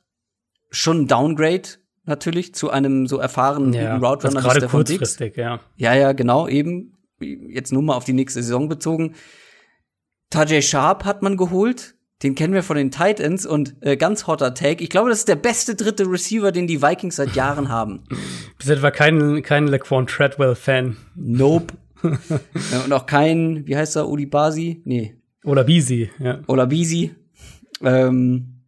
[0.69, 1.69] schon ein Downgrade
[2.05, 5.61] natürlich zu einem so erfahrenen ja, Route Runner gerade kurzfristig, ja.
[5.77, 9.15] Ja, ja, genau, eben jetzt nur mal auf die nächste Saison bezogen.
[10.29, 14.53] Tajay Sharp hat man geholt, den kennen wir von den Titans und äh, ganz hotter
[14.53, 14.83] Take.
[14.83, 18.03] Ich glaube, das ist der beste dritte Receiver, den die Vikings seit Jahren haben.
[18.57, 20.97] Bist etwa kein kein Laquan Treadwell Fan?
[21.15, 21.73] Nope.
[22.03, 24.81] und auch kein, wie heißt er, Uli Basi?
[24.85, 25.15] Nee.
[25.43, 26.41] Oder Bisi, ja.
[26.47, 27.15] Oder Bisi.
[27.81, 28.61] Ähm,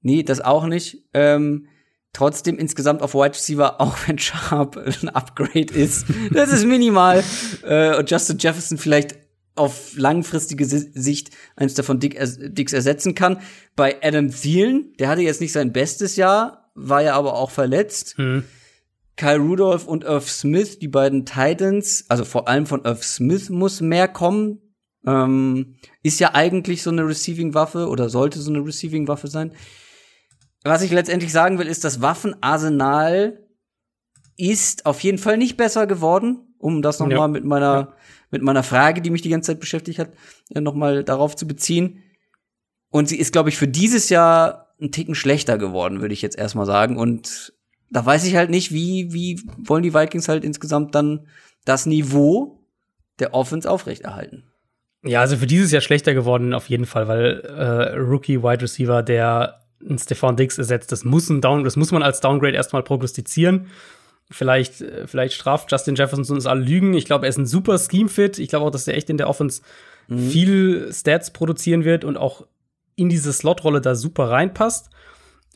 [0.00, 1.04] nee, das auch nicht.
[1.14, 1.66] Ähm,
[2.12, 6.06] trotzdem insgesamt auf Wide Receiver, auch wenn Sharp ein Upgrade ist.
[6.32, 7.22] Das ist minimal.
[7.62, 9.16] äh, und Justin Jefferson vielleicht
[9.54, 13.40] auf langfristige Sicht eins davon Dick Dicks ersetzen kann.
[13.74, 18.14] Bei Adam Thielen, der hatte jetzt nicht sein bestes Jahr, war ja aber auch verletzt.
[18.18, 18.44] Hm.
[19.16, 23.80] Kyle Rudolph und Irv Smith, die beiden Titans, also vor allem von Irv Smith muss
[23.80, 24.60] mehr kommen.
[25.04, 29.52] Ähm, ist ja eigentlich so eine Receiving-Waffe oder sollte so eine Receiving-Waffe sein.
[30.64, 33.38] Was ich letztendlich sagen will, ist, das Waffenarsenal
[34.36, 37.28] ist auf jeden Fall nicht besser geworden, um das noch Ja.
[37.28, 37.94] mit meiner Ja.
[38.30, 40.10] mit meiner Frage, die mich die ganze Zeit beschäftigt hat,
[40.54, 42.02] äh, noch mal darauf zu beziehen.
[42.90, 46.36] Und sie ist, glaube ich, für dieses Jahr ein Ticken schlechter geworden, würde ich jetzt
[46.36, 46.98] erstmal sagen.
[46.98, 47.54] Und
[47.90, 51.26] da weiß ich halt nicht, wie, wie wollen die Vikings halt insgesamt dann
[51.64, 52.66] das Niveau
[53.18, 54.44] der Offense aufrechterhalten.
[55.04, 59.02] Ja, also für dieses Jahr schlechter geworden auf jeden Fall, weil äh, Rookie Wide Receiver,
[59.02, 62.82] der einen Stefan Diggs ersetzt, das muss ein Down, das muss man als Downgrade erstmal
[62.82, 63.68] prognostizieren.
[64.30, 66.94] Vielleicht, äh, vielleicht straft Justin Jefferson uns alle Lügen.
[66.94, 68.38] Ich glaube, er ist ein super Scheme-Fit.
[68.38, 69.62] Ich glaube auch, dass er echt in der Offense
[70.08, 72.46] viel Stats produzieren wird und auch
[72.96, 74.90] in diese Slot-Rolle da super reinpasst.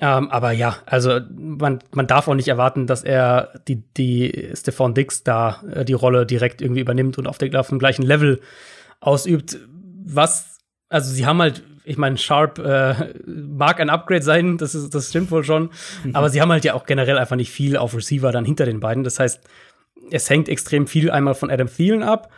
[0.00, 4.94] Ähm, aber ja, also man, man darf auch nicht erwarten, dass er die, die Stefan
[4.94, 8.40] Diggs da äh, die Rolle direkt irgendwie übernimmt und auf, der, auf dem gleichen Level
[9.00, 9.58] ausübt.
[10.04, 10.58] Was,
[10.88, 15.08] also sie haben halt, ich meine, Sharp äh, mag ein Upgrade sein, das, ist, das
[15.08, 15.70] stimmt wohl schon,
[16.12, 18.80] aber sie haben halt ja auch generell einfach nicht viel auf Receiver dann hinter den
[18.80, 19.04] beiden.
[19.04, 19.42] Das heißt,
[20.10, 22.30] es hängt extrem viel einmal von Adam Thielen ab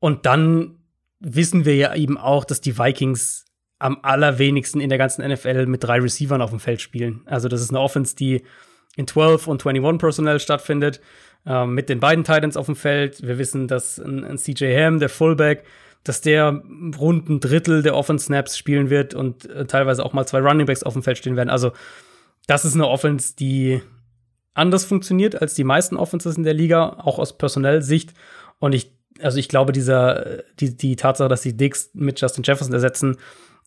[0.00, 0.78] und dann
[1.20, 3.44] wissen wir ja eben auch, dass die Vikings
[3.78, 7.22] am allerwenigsten in der ganzen NFL mit drei Receivern auf dem Feld spielen.
[7.26, 8.42] Also das ist eine Offense, die
[8.96, 11.00] in 12 und 21 Personnel stattfindet,
[11.46, 13.26] ähm, mit den beiden Titans auf dem Feld.
[13.26, 15.64] Wir wissen, dass ein, ein CJ Ham, der Fullback,
[16.04, 16.62] dass der
[16.98, 20.66] rund ein Drittel der Offense Snaps spielen wird und äh, teilweise auch mal zwei Running
[20.66, 21.50] Backs auf dem Feld stehen werden.
[21.50, 21.72] Also
[22.46, 23.82] das ist eine Offense, die
[24.54, 28.14] anders funktioniert als die meisten Offenses in der Liga, auch aus personell Sicht.
[28.58, 32.72] Und ich, also ich glaube, dieser, die, die Tatsache, dass sie Diggs mit Justin Jefferson
[32.74, 33.16] ersetzen,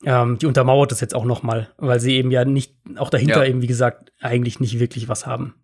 [0.05, 3.43] ähm, die untermauert das jetzt auch noch mal, weil sie eben ja nicht, auch dahinter
[3.43, 3.49] Ja.
[3.49, 5.55] eben, wie gesagt, eigentlich nicht wirklich was haben.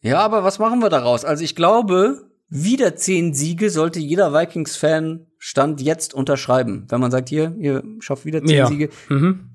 [0.00, 1.24] Ja, aber was machen wir daraus?
[1.24, 6.86] Also ich glaube, wieder zehn Siege sollte jeder Vikings-Fan Stand jetzt unterschreiben.
[6.88, 8.66] Wenn man sagt, hier, ihr schafft wieder zehn Ja.
[8.66, 8.88] Siege.
[9.08, 9.50] Mhm.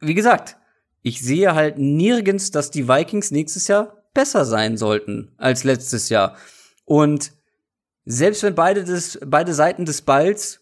[0.00, 0.56] Wie gesagt,
[1.02, 6.36] ich sehe halt nirgends, dass die Vikings nächstes Jahr besser sein sollten als letztes Jahr.
[6.84, 7.32] Und
[8.04, 10.60] selbst wenn beide, des, beide Seiten des Balls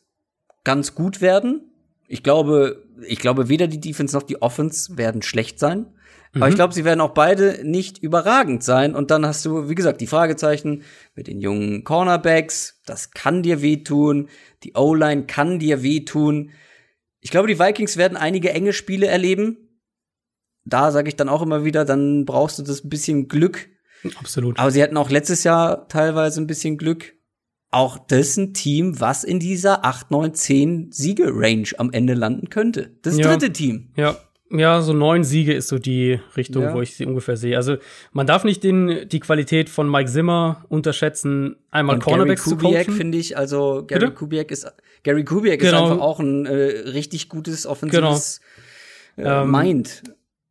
[0.65, 1.71] ganz gut werden,
[2.09, 5.87] ich glaube, ich glaube, weder die Defense noch die Offense werden schlecht sein.
[6.35, 8.95] Aber ich glaube, sie werden auch beide nicht überragend sein.
[8.95, 10.83] Und dann hast du, wie gesagt, die Fragezeichen
[11.15, 12.81] mit den jungen Cornerbacks.
[12.85, 14.29] Das kann dir wehtun.
[14.63, 16.51] Die O-Line kann dir wehtun.
[17.21, 19.57] Ich glaube, die Vikings werden einige enge Spiele erleben.
[20.65, 23.69] Da sage ich dann auch immer wieder, dann brauchst du das ein bisschen Glück.
[24.19, 24.59] Absolut.
[24.59, 27.15] Aber sie hatten auch letztes Jahr teilweise ein bisschen Glück.
[27.71, 32.49] Auch das ist ein Team, was in dieser 8, 9, 10 Siege-Range am Ende landen
[32.51, 32.97] könnte.
[33.03, 33.29] Das Ja.
[33.29, 33.93] dritte Team.
[33.97, 34.17] Ja.
[34.51, 36.75] Ja, so neun Siege ist so die Richtung, Ja.
[36.75, 37.57] wo ich sie ungefähr sehe.
[37.57, 37.77] Also
[38.13, 42.65] man darf nicht den, die Qualität von Mike Zimmer unterschätzen, einmal Und Cornerbacks Gary zu
[42.65, 42.97] Kubiak coachen.
[42.97, 44.13] finde ich, also Gary Bitte?
[44.13, 45.85] Kubiak ist Gary Kubiak ist Genau.
[45.91, 48.41] einfach auch ein äh, richtig gutes offensives
[49.17, 50.03] äh, Ähm, Mind.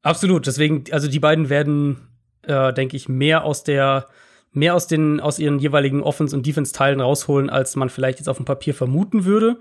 [0.02, 0.46] Absolut.
[0.46, 2.08] Deswegen, also die beiden werden,
[2.44, 4.08] äh, denke ich, mehr aus der,
[4.52, 8.38] mehr aus den, aus ihren jeweiligen Offense- und Defense-Teilen rausholen, als man vielleicht jetzt auf
[8.38, 9.58] dem Papier vermuten würde.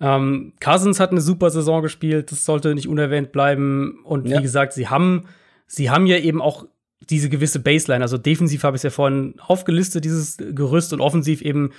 [0.00, 4.00] Ähm, Cousins hat eine super Saison gespielt, das sollte nicht unerwähnt bleiben.
[4.04, 4.38] Und Ja.
[4.38, 5.24] wie gesagt, sie haben,
[5.66, 6.66] sie haben ja eben auch
[7.10, 8.02] diese gewisse Baseline.
[8.02, 11.72] Also defensiv habe ich es ja vorhin aufgelistet, dieses Gerüst und offensiv eben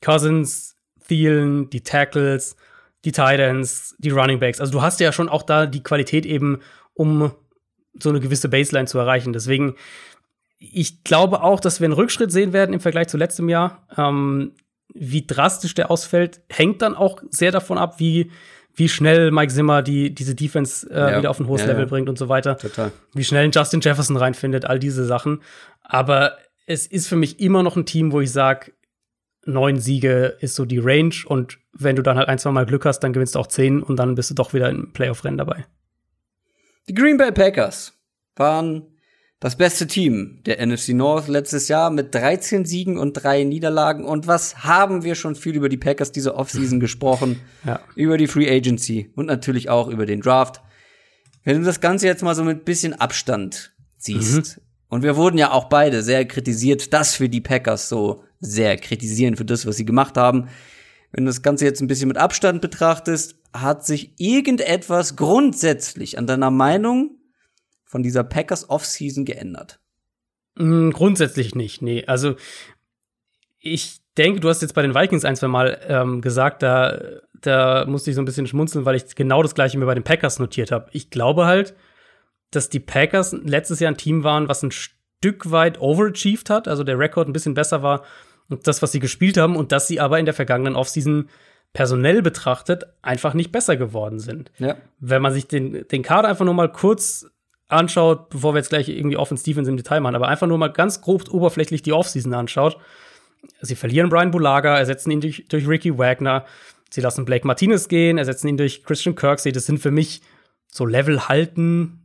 [0.00, 0.76] Cousins,
[1.08, 2.56] Thielen, die Tackles,
[3.04, 4.60] die Titans, die Running Backs.
[4.60, 6.60] Also du hast ja schon auch da die Qualität eben,
[6.94, 7.32] um
[8.00, 9.32] so eine gewisse Baseline zu erreichen.
[9.32, 9.74] Deswegen,
[10.58, 13.86] ich glaube auch, dass wir einen Rückschritt sehen werden im Vergleich zu letztem Jahr.
[13.96, 14.52] Ähm,
[14.94, 18.30] wie drastisch der ausfällt, hängt dann auch sehr davon ab, wie,
[18.74, 21.18] wie schnell Mike Zimmer die, diese Defense äh, Ja.
[21.18, 21.88] wieder auf ein hohes Ja, Level ja.
[21.88, 22.56] bringt und so weiter.
[22.58, 22.92] Total.
[23.14, 25.42] Wie schnell ein Justin Jefferson reinfindet, all diese Sachen.
[25.82, 26.36] Aber
[26.66, 28.72] es ist für mich immer noch ein Team, wo ich sage,
[29.44, 32.84] neun Siege ist so die Range und wenn du dann halt ein, zwei Mal Glück
[32.84, 35.64] hast, dann gewinnst du auch zehn und dann bist du doch wieder im Playoff-Rennen dabei.
[36.88, 37.94] Die Green Bay Packers
[38.36, 38.86] waren
[39.42, 44.04] das beste Team der NFC North letztes Jahr mit 13 Siegen und drei Niederlagen.
[44.04, 47.40] Und was haben wir schon viel über die Packers diese Offseason gesprochen?
[47.64, 47.80] Ja.
[47.96, 50.62] Über die Free Agency und natürlich auch über den Draft.
[51.42, 55.50] Wenn du das Ganze jetzt mal so mit bisschen Abstand siehst, und wir wurden ja
[55.50, 59.84] auch beide sehr kritisiert, dass wir die Packers so sehr kritisieren für das, was sie
[59.84, 60.50] gemacht haben.
[61.10, 66.28] Wenn du das Ganze jetzt ein bisschen mit Abstand betrachtest, hat sich irgendetwas grundsätzlich an
[66.28, 67.16] deiner Meinung
[67.92, 69.78] von dieser Packers Offseason geändert?
[70.54, 72.04] Mm, grundsätzlich nicht, nee.
[72.06, 72.36] Also
[73.60, 76.98] ich denke, du hast jetzt bei den Vikings ein, zwei Mal ähm, gesagt, da,
[77.34, 80.04] da musste ich so ein bisschen schmunzeln, weil ich genau das gleiche mir bei den
[80.04, 80.88] Packers notiert habe.
[80.92, 81.74] Ich glaube halt,
[82.50, 86.84] dass die Packers letztes Jahr ein Team waren, was ein Stück weit overachieved hat, also
[86.84, 88.04] der Rekord ein bisschen besser war
[88.48, 91.28] und das, was sie gespielt haben, und dass sie aber in der vergangenen Offseason
[91.74, 94.50] personell betrachtet einfach nicht besser geworden sind.
[94.58, 94.76] Ja.
[94.98, 97.26] Wenn man sich den, den Kader einfach nur mal kurz
[97.72, 100.68] anschaut, bevor wir jetzt gleich irgendwie Offense Defense im Detail machen, aber einfach nur mal
[100.68, 102.76] ganz grob oberflächlich die Offseason anschaut.
[103.60, 106.44] Sie verlieren Brian Bulaga, ersetzen ihn durch, durch Ricky Wagner,
[106.90, 109.52] sie lassen Blake Martinez gehen, ersetzen ihn durch Christian Kirksey.
[109.52, 110.22] Das sind für mich
[110.70, 112.02] so Level halten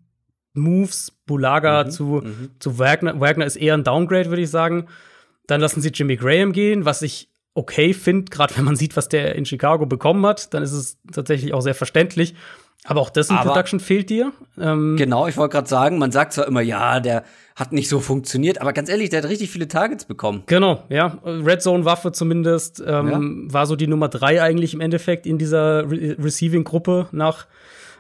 [0.53, 1.11] Moves.
[1.26, 2.49] Bulaga Mhm, zu, mhm.
[2.60, 3.19] zu Wagner.
[3.19, 4.88] Wagner ist eher ein Downgrade, würde ich sagen.
[5.45, 9.10] Dann lassen sie Jimmy Graham gehen, was ich okay finde, gerade wenn man sieht, was
[9.10, 12.35] der in Chicago bekommen hat, dann ist es tatsächlich auch sehr verständlich.
[12.86, 14.32] Aber auch dessen Aber- Production fehlt dir.
[14.58, 17.24] Ähm, Genau, ich wollte gerade sagen, man sagt zwar immer, ja, der
[17.56, 20.44] hat nicht so funktioniert, aber ganz ehrlich, der hat richtig viele Targets bekommen.
[20.45, 21.18] Genau, ja.
[21.26, 25.90] Red Zone Waffe zumindest ähm, war so die Nummer drei eigentlich im Endeffekt in dieser
[25.90, 27.48] Re Receiving-Gruppe nach,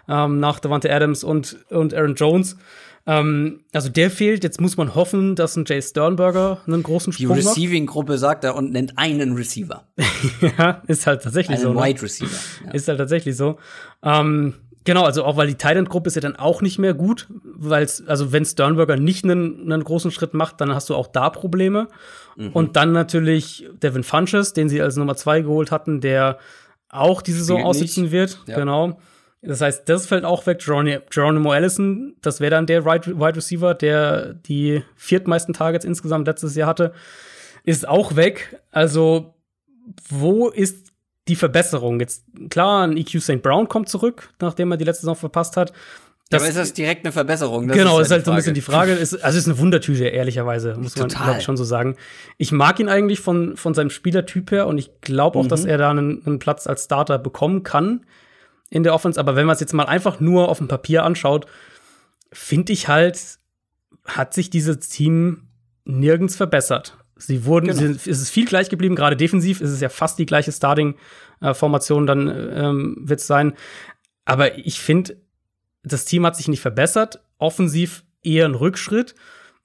[0.07, 2.55] ähm, nach Devante Adams und, und Aaron Jones.
[3.07, 4.43] Ähm, also der fehlt.
[4.43, 7.47] Jetzt muss man hoffen, dass ein Jay Sternberger einen großen Die Sprung macht.
[7.47, 9.85] Receiving-Gruppe sagt er und nennt einen Receiver.
[10.57, 11.73] ja, ist halt tatsächlich Einen so.
[11.73, 11.81] Ne?
[11.83, 12.29] Wide Receiver.
[12.65, 12.71] Ja.
[12.71, 13.57] Ist halt tatsächlich so.
[14.03, 14.53] Ähm,
[14.87, 18.31] genau, also auch weil die Thailand-Gruppe ist ja dann auch nicht mehr gut, weil also
[18.31, 21.89] wenn Sternberger nicht einen, einen großen Schritt macht, dann hast du auch da Probleme.
[22.35, 22.49] Mhm.
[22.53, 26.39] Und dann natürlich Devin Funches, den sie als Nummer zwei geholt hatten, der
[26.89, 28.11] auch die Saison Spielt aussitzen nicht.
[28.13, 28.39] wird.
[28.47, 28.55] Ja.
[28.55, 28.99] Genau.
[29.43, 30.59] Das heißt, das fällt auch weg.
[30.61, 36.55] Geron- Geronimo Allison, das wäre dann der Wide Receiver, der die viertmeisten Targets insgesamt letztes
[36.55, 36.93] Jahr hatte,
[37.63, 38.59] ist auch weg.
[38.71, 39.35] Also,
[40.09, 40.87] wo ist
[41.27, 41.99] die Verbesserung?
[41.99, 43.41] Jetzt, klar, ein EQ St.
[43.41, 45.73] Brown kommt zurück, nachdem er die letzte Saison verpasst hat.
[46.31, 47.67] aber ist das direkt eine Verbesserung?
[47.67, 48.91] Das genau, ist halt so ein bisschen die Frage.
[48.93, 51.23] Ist, also, ist eine Wundertüte, ehrlicherweise, muss man, Total.
[51.25, 51.95] glaube ich, schon so sagen.
[52.37, 55.49] Ich mag ihn eigentlich von, von seinem Spielertyp her und ich glaube auch, Mhm.
[55.49, 58.05] dass er da einen, einen Platz als Starter bekommen kann
[58.69, 59.19] in der Offense.
[59.19, 61.45] Aber wenn man es jetzt mal einfach nur auf dem Papier anschaut,
[62.33, 63.19] finde ich halt,
[64.05, 65.43] hat sich dieses Team
[65.85, 66.97] nirgends verbessert.
[67.19, 67.79] Sie wurden, Genau.
[67.79, 72.07] sie, es ist viel gleich geblieben, gerade defensiv ist es ja fast die gleiche Starting-Formation,
[72.07, 73.53] dann ähm, wird es sein.
[74.25, 75.17] Aber ich finde,
[75.83, 79.15] das Team hat sich nicht verbessert, offensiv eher ein Rückschritt.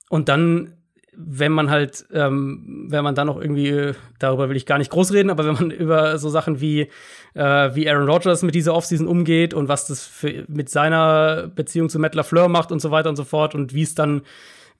[0.08, 0.74] Und dann,
[1.14, 4.90] wenn man halt, ähm, wenn man dann noch irgendwie, äh, darüber will ich gar nicht
[4.90, 6.88] groß reden, aber wenn man über so Sachen wie,
[7.34, 11.88] äh, wie Aaron Rodgers mit dieser Offseason umgeht und was das für, mit seiner Beziehung
[11.88, 14.22] zu Matt LaFleur macht und so weiter und so fort und wie es dann,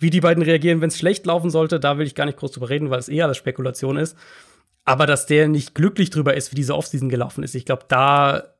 [0.03, 2.53] wie die beiden reagieren, wenn es schlecht laufen sollte, da will ich gar nicht groß
[2.53, 4.17] drüber reden, weil es eh alles Spekulation ist.
[4.85, 8.55] Aber dass der nicht glücklich drüber ist, wie diese Offseason gelaufen ist, ich glaube, da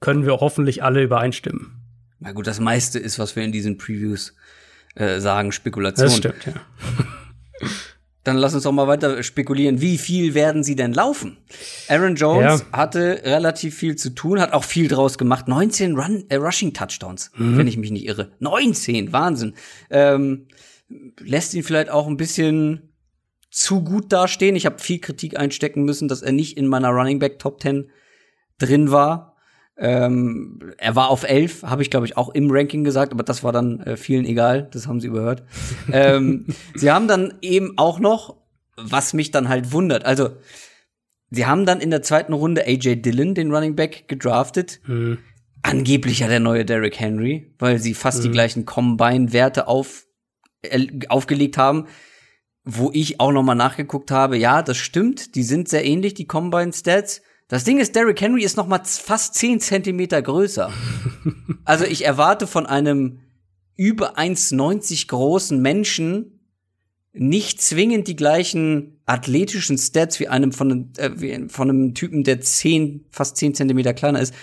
[0.00, 1.80] können wir hoffentlich alle übereinstimmen.
[2.18, 4.34] Na gut, das meiste ist, was wir in diesen Previews
[4.96, 6.06] äh, sagen, Spekulation.
[6.06, 6.54] Das stimmt, ja.
[8.24, 9.80] Dann lass uns doch mal weiter spekulieren.
[9.82, 11.36] Wie viel werden sie denn laufen?
[11.88, 12.78] Aaron Jones Ja.
[12.78, 15.46] hatte relativ viel zu tun, hat auch viel draus gemacht.
[15.46, 17.58] 19 Run, äh, Rushing Touchdowns, Mhm.
[17.58, 18.32] wenn ich mich nicht irre.
[18.38, 19.54] 19, Wahnsinn.
[19.90, 20.46] Ähm,
[21.20, 22.94] lässt ihn vielleicht auch ein bisschen
[23.50, 24.56] zu gut dastehen.
[24.56, 27.90] Ich habe viel Kritik einstecken müssen, dass er nicht in meiner Running Back Top 10
[28.58, 29.33] drin war.
[29.76, 33.42] Ähm, er war auf 11, habe ich glaube ich auch im Ranking gesagt, aber das
[33.42, 35.42] war dann äh, vielen egal, das haben sie überhört.
[35.92, 38.36] ähm, sie haben dann eben auch noch,
[38.76, 40.30] was mich dann halt wundert, also
[41.30, 44.80] sie haben dann in der zweiten Runde AJ Dillon, den Running Back, gedraftet.
[44.84, 45.18] Hm.
[45.62, 50.04] Angeblich ja der neue Derrick Henry, weil sie fast die gleichen Combine-Werte auf,
[50.62, 51.86] äh, aufgelegt haben.
[52.64, 56.26] Wo ich auch noch mal nachgeguckt habe, ja, das stimmt, die sind sehr ähnlich, die
[56.26, 57.22] Combine-Stats.
[57.48, 60.72] Das Ding ist, Derrick Henry ist noch mal fast 10 Zentimeter größer.
[61.64, 63.20] also ich erwarte von einem
[63.76, 66.40] über 1,90 großen Menschen
[67.12, 72.24] nicht zwingend die gleichen athletischen Stats wie einem von, einem, äh, wie von einem Typen,
[72.24, 74.34] der 10, fast 10 Zentimeter kleiner ist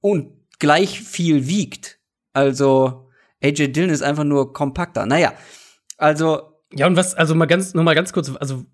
[0.00, 1.98] und gleich viel wiegt.
[2.32, 3.08] Also
[3.42, 5.06] AJ Dillon ist einfach nur kompakter.
[5.06, 5.34] Naja,
[5.96, 8.64] also Ja, und was, also mal ganz, nur mal ganz kurz, also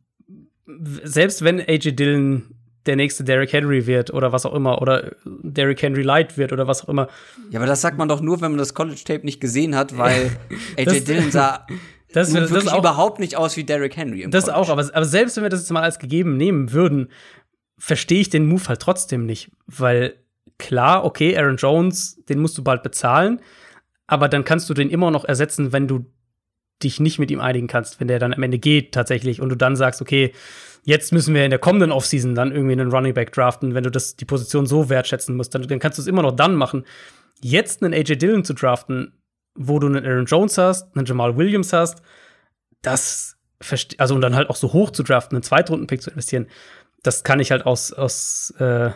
[0.67, 5.83] selbst wenn AJ Dillon der nächste Derrick Henry wird oder was auch immer, oder Derrick
[5.83, 7.09] Henry Light wird oder was auch immer,
[7.51, 10.31] Ja, aber das sagt man doch nur, wenn man das College-Tape nicht gesehen hat, weil
[10.79, 11.67] AJ Das- Dillon sah
[12.13, 14.23] das, das, wirklich auch, überhaupt nicht aus wie Derrick Henry.
[14.23, 14.59] Im das College.
[14.61, 17.09] auch, aber, aber selbst wenn wir das jetzt mal als gegeben nehmen würden,
[17.79, 20.15] verstehe ich den Move halt trotzdem nicht, weil
[20.59, 23.41] klar, okay, Aaron Jones, den musst du bald bezahlen,
[24.07, 26.05] aber dann kannst du den immer noch ersetzen, wenn du
[26.83, 29.55] dich nicht mit ihm einigen kannst, wenn der dann am Ende geht tatsächlich und du
[29.55, 30.33] dann sagst, okay,
[30.83, 33.91] jetzt müssen wir in der kommenden Offseason dann irgendwie einen Running Back draften, wenn du
[33.91, 36.85] das die Position so wertschätzen musst, dann, dann kannst du es immer noch dann machen.
[37.43, 39.21] Jetzt einen AJ Dillon zu draften,
[39.55, 42.03] wo du einen Aaron Jones hast, einen Jamal Williams hast,
[42.83, 43.37] das
[43.99, 46.47] also und dann halt auch so hoch zu draften, einen Zweitrunden-Pick zu investieren,
[47.03, 48.91] das kann ich halt aus, aus äh,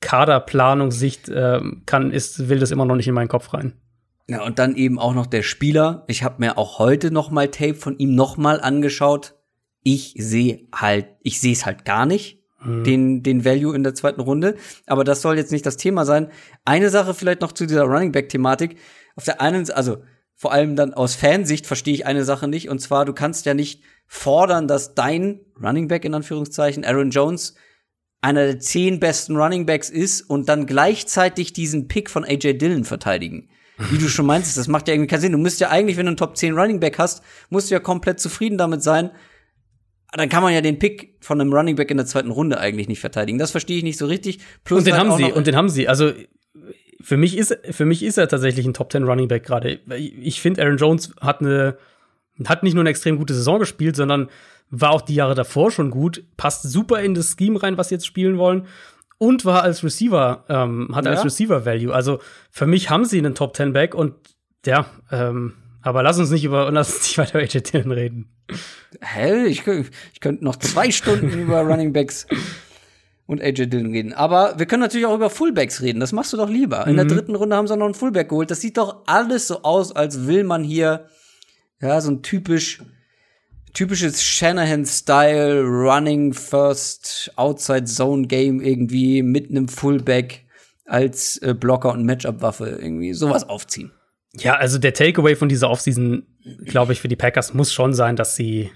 [0.00, 3.72] Kaderplanungssicht ähm, kann, ist, will das immer noch nicht in meinen Kopf rein.
[4.26, 6.04] Ja, und dann eben auch noch der Spieler.
[6.06, 9.34] Ich habe mir auch heute noch mal Tape von ihm noch mal angeschaut.
[9.84, 12.82] Ich sehe halt, ich sehe es halt gar nicht, mhm.
[12.82, 14.56] den, den Value in der zweiten Runde.
[14.86, 16.30] Aber das soll jetzt nicht das Thema sein.
[16.64, 18.76] Eine Sache vielleicht noch zu dieser Running Back Thematik.
[19.14, 19.98] Auf der einen, also
[20.34, 22.68] vor allem dann aus Fansicht verstehe ich eine Sache nicht.
[22.68, 27.54] Und zwar, du kannst ja nicht fordern, dass dein Running Back in Anführungszeichen, Aaron Jones,
[28.20, 32.84] einer der zehn besten Running Backs ist und dann gleichzeitig diesen Pick von AJ Dillon
[32.84, 33.50] verteidigen.
[33.90, 35.32] Wie du schon meinst, das macht ja irgendwie keinen Sinn.
[35.32, 37.80] Du musst ja eigentlich, wenn du einen Top 10 Running Back hast, musst du ja
[37.80, 39.10] komplett zufrieden damit sein.
[40.16, 42.88] Dann kann man ja den Pick von einem Running Back in der zweiten Runde eigentlich
[42.88, 43.38] nicht verteidigen.
[43.38, 44.38] Das verstehe ich nicht so richtig.
[44.62, 45.88] Plus und den halt haben sie, und den haben sie.
[45.88, 46.12] Also
[47.00, 49.80] für mich ist, für mich ist er tatsächlich ein Top 10 Running Back gerade.
[49.96, 51.76] Ich finde, Aaron Jones hat eine,
[52.46, 54.28] hat nicht nur eine extrem gute Saison gespielt, sondern
[54.70, 57.96] war auch die Jahre davor schon gut, passt super in das Scheme rein, was sie
[57.96, 58.66] jetzt spielen wollen
[59.18, 61.12] und war als Receiver, ähm, hat ja.
[61.12, 61.94] als Receiver Value.
[61.94, 62.20] Also
[62.50, 64.14] für mich haben sie einen Top 10 Back und
[64.66, 65.54] ja, ähm,
[65.84, 68.28] aber lass uns nicht über, lass uns nicht weiter über AJ Dillon reden.
[69.00, 69.44] Hä?
[69.44, 72.26] Ich, ich könnte noch zwei Stunden über Running Backs
[73.26, 74.12] und AJ Dillon reden.
[74.12, 76.00] Aber wir können natürlich auch über Fullbacks reden.
[76.00, 76.86] Das machst du doch lieber.
[76.86, 77.10] In der mhm.
[77.10, 78.50] dritten Runde haben sie noch einen Fullback geholt.
[78.50, 81.06] Das sieht doch alles so aus, als will man hier,
[81.80, 82.82] ja, so ein typisch
[83.74, 90.44] typisches Shanahan-Style Running First Outside Zone Game irgendwie mit einem Fullback
[90.86, 93.90] als äh, Blocker und Matchup-Waffe irgendwie sowas aufziehen.
[94.38, 96.26] Ja, also der Takeaway von dieser Offseason,
[96.64, 98.70] glaube ich, für die Packers muss schon sein, dass sie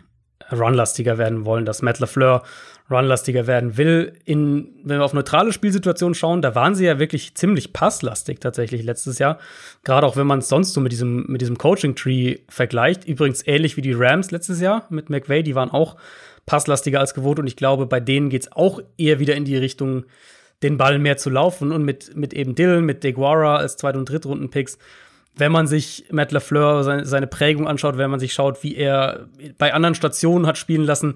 [0.53, 2.43] runlastiger werden wollen, dass Matt LaFleur
[2.91, 4.15] runlastiger werden will.
[4.25, 8.83] In, wenn wir auf neutrale Spielsituationen schauen, da waren sie ja wirklich ziemlich passlastig tatsächlich
[8.83, 9.39] letztes Jahr.
[9.85, 13.05] Gerade auch wenn man es sonst so mit diesem, mit diesem Coaching-Tree vergleicht.
[13.05, 15.97] Übrigens ähnlich wie die Rams letztes Jahr mit McVay, die waren auch
[16.47, 19.57] passlastiger als gewohnt und ich glaube, bei denen geht es auch eher wieder in die
[19.57, 20.07] Richtung,
[20.63, 24.09] den Ball mehr zu laufen und mit, mit eben Dylan, mit DeGuara als Zweit- und
[24.09, 24.79] Drittrunden-Picks
[25.39, 29.73] wenn man sich Matt LaFleur seine, Prägung anschaut, wenn man sich schaut, wie er bei
[29.73, 31.15] anderen Stationen hat spielen lassen,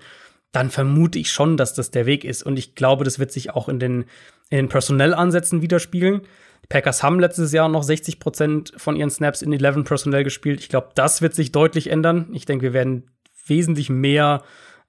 [0.52, 2.42] dann vermute ich schon, dass das der Weg ist.
[2.42, 4.04] Und ich glaube, das wird sich auch in den,
[4.50, 6.22] in den Personellansätzen widerspiegeln.
[6.62, 10.60] Die Packers haben letztes Jahr noch 60 Prozent von ihren Snaps in 11 Personell gespielt.
[10.60, 12.28] Ich glaube, das wird sich deutlich ändern.
[12.32, 13.10] Ich denke, wir werden
[13.46, 14.42] wesentlich mehr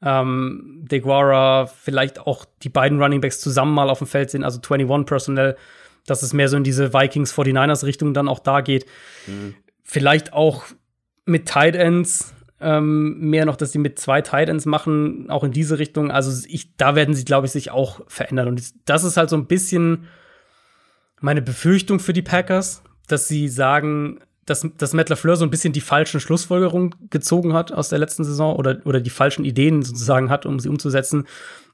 [0.03, 4.59] ähm, DeGuara, vielleicht auch die beiden Running Backs zusammen mal auf dem Feld sehen, also
[4.59, 5.55] 21 Personell,
[6.05, 8.85] dass es mehr so in diese Vikings 49ers Richtung dann auch da geht.
[9.27, 9.55] Mhm.
[9.83, 10.63] Vielleicht auch
[11.25, 15.79] mit Tight Ends, ähm, mehr noch, dass sie mit zwei Titans machen, auch in diese
[15.79, 16.11] Richtung.
[16.11, 18.47] Also ich, da werden sie, glaube ich, sich auch verändern.
[18.47, 20.07] Und das ist halt so ein bisschen
[21.19, 25.73] meine Befürchtung für die Packers, dass sie sagen, dass, dass Matt LaFleur so ein bisschen
[25.73, 30.29] die falschen Schlussfolgerungen gezogen hat aus der letzten Saison oder, oder die falschen Ideen sozusagen
[30.29, 31.27] hat, um sie umzusetzen.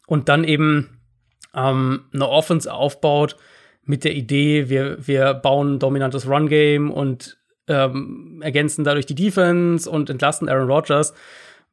[0.07, 0.99] Und dann eben
[1.53, 3.37] ähm, eine Offense aufbaut
[3.89, 9.89] mit der Idee, wir, wir bauen ein dominantes Run-Game und ähm, ergänzen dadurch die Defense
[9.89, 11.15] und entlasten Aaron Rodgers,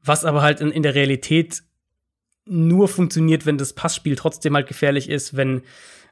[0.03, 1.63] was aber halt in, in der Realität
[2.47, 5.61] nur funktioniert, wenn das Passspiel trotzdem halt gefährlich ist, wenn,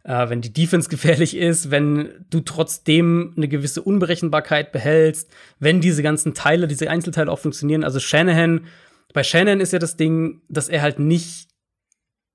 [0.03, 6.03] äh, wenn die Defense gefährlich ist, wenn du trotzdem eine gewisse Unberechenbarkeit behältst, wenn diese
[6.03, 7.83] ganzen Teile, diese Einzelteile auch funktionieren.
[7.83, 8.67] Also Shanahan,
[9.15, 11.49] bei Shanahan ist ja das Ding, dass er halt nicht,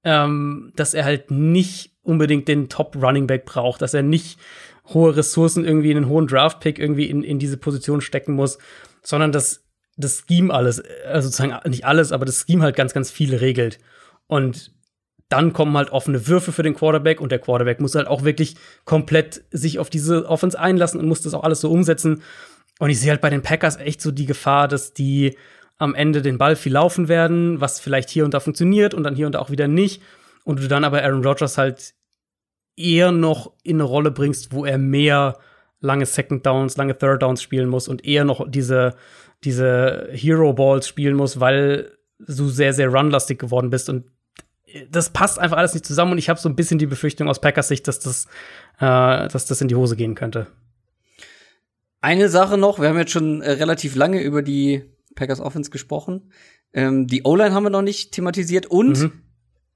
[0.03, 4.39] ähm, dass er halt nicht unbedingt den Top Running Back braucht, dass er nicht
[4.87, 8.57] hohe Ressourcen irgendwie in einen hohen Draft-Pick irgendwie in, in diese Position stecken muss,
[9.03, 9.63] sondern dass
[9.95, 13.79] das Scheme alles, also sozusagen nicht alles, aber das Scheme halt ganz, ganz viel regelt.
[14.27, 14.71] Und
[15.27, 18.55] dann kommen halt offene Würfe für den Quarterback und der Quarterback muss halt auch wirklich
[18.85, 22.23] komplett sich auf diese Offense einlassen und muss das auch alles so umsetzen.
[22.79, 25.37] Und ich sehe halt bei den Packers echt so die Gefahr, dass die
[25.77, 29.15] am Ende den Ball viel laufen werden, was vielleicht hier und da funktioniert und dann
[29.15, 30.01] hier und da auch wieder nicht.
[30.43, 31.93] Und du dann aber Aaron Rodgers halt
[32.79, 35.37] eher noch in eine Rolle bringst, wo er mehr
[35.81, 38.95] lange Second Downs, lange Third Downs spielen muss und eher noch diese,
[39.43, 43.89] diese Hero Balls spielen muss, weil du sehr, sehr runlastig geworden bist.
[43.89, 44.05] Und
[44.89, 46.13] das passt einfach alles nicht zusammen.
[46.13, 48.25] Und ich habe so ein bisschen die Befürchtung aus Packers Sicht, dass das,
[48.79, 50.47] äh, dass das in die Hose gehen könnte.
[52.01, 54.83] Eine Sache noch, wir haben jetzt schon äh, relativ lange über die
[55.15, 56.31] Packers Offense gesprochen.
[56.73, 58.67] Ähm, die O-Line haben wir noch nicht thematisiert.
[58.67, 59.11] Und mhm.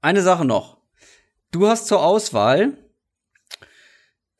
[0.00, 0.78] eine Sache noch.
[1.50, 2.76] Du hast zur Auswahl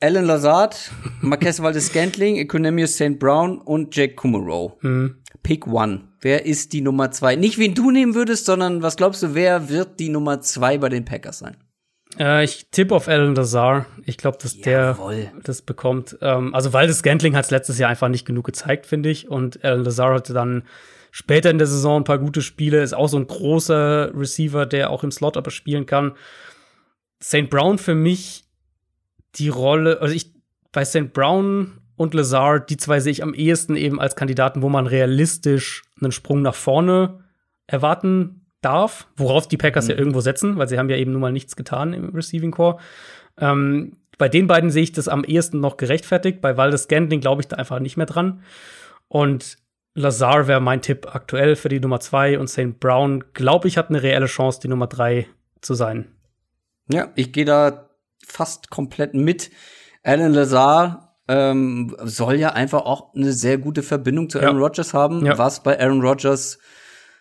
[0.04, 0.90] Alan Lazard,
[1.22, 3.18] Marquez Valdez Scantling, Economius St.
[3.18, 4.74] Brown und Jack Kummerow.
[4.82, 5.22] Mhm.
[5.42, 6.08] Pick one.
[6.20, 7.36] Wer ist die Nummer zwei?
[7.36, 10.90] Nicht wen du nehmen würdest, sondern was glaubst du, wer wird die Nummer zwei bei
[10.90, 11.56] den Packers sein?
[12.18, 13.86] Äh, ich tippe auf Alan Lazar.
[14.04, 15.14] Ich glaube, dass Jawohl.
[15.14, 16.18] der das bekommt.
[16.20, 19.30] Ähm, also Valdez Scantling hat es letztes Jahr einfach nicht genug gezeigt, finde ich.
[19.30, 20.64] Und Alan Lazar hatte dann
[21.12, 22.82] später in der Saison ein paar gute Spiele.
[22.82, 26.12] Ist auch so ein großer Receiver, der auch im Slot aber spielen kann.
[27.22, 27.48] St.
[27.48, 28.43] Brown für mich
[29.36, 30.32] die Rolle, also ich
[30.72, 31.12] bei St.
[31.12, 35.82] Brown und Lazard, die zwei sehe ich am ehesten eben als Kandidaten, wo man realistisch
[36.00, 37.20] einen Sprung nach vorne
[37.66, 39.90] erwarten darf, worauf die Packers mhm.
[39.90, 42.78] ja irgendwo setzen, weil sie haben ja eben nun mal nichts getan im Receiving Core.
[43.38, 46.40] Ähm, bei den beiden sehe ich das am ehesten noch gerechtfertigt.
[46.40, 48.42] Bei Waldes Scandling glaube ich da einfach nicht mehr dran.
[49.08, 49.58] Und
[49.94, 52.80] Lazar wäre mein Tipp aktuell für die Nummer zwei und St.
[52.80, 55.26] Brown, glaube ich, hat eine reelle Chance, die Nummer drei
[55.60, 56.06] zu sein.
[56.90, 57.90] Ja, ich gehe da
[58.34, 59.50] fast komplett mit.
[60.02, 64.62] Alan Lazar ähm, soll ja einfach auch eine sehr gute Verbindung zu Aaron ja.
[64.62, 65.38] Rodgers haben, ja.
[65.38, 66.58] was bei Aaron Rodgers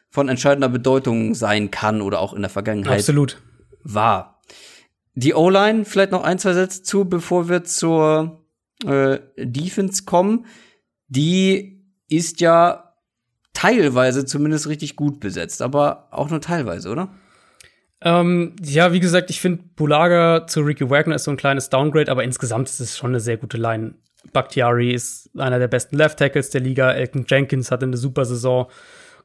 [0.10, 3.42] von entscheidender Bedeutung sein kann oder auch in der Vergangenheit Absolut.
[3.84, 4.42] war.
[5.16, 8.44] Die O-Line, vielleicht noch ein, zwei Sätze zu, bevor wir zur
[8.86, 10.46] äh, Defense kommen.
[11.08, 12.96] Die ist ja
[13.54, 17.14] teilweise zumindest richtig gut besetzt, aber auch nur teilweise, oder?
[18.04, 22.12] Ähm, ja, wie gesagt, ich finde Bulaga zu Ricky Wagner ist so ein kleines Downgrade,
[22.12, 23.96] aber insgesamt ist es schon eine sehr gute Line.
[24.32, 26.92] Bakhtiari ist einer der besten Left Tackles der Liga.
[26.92, 28.68] Elton Jenkins hatte eine super Saison.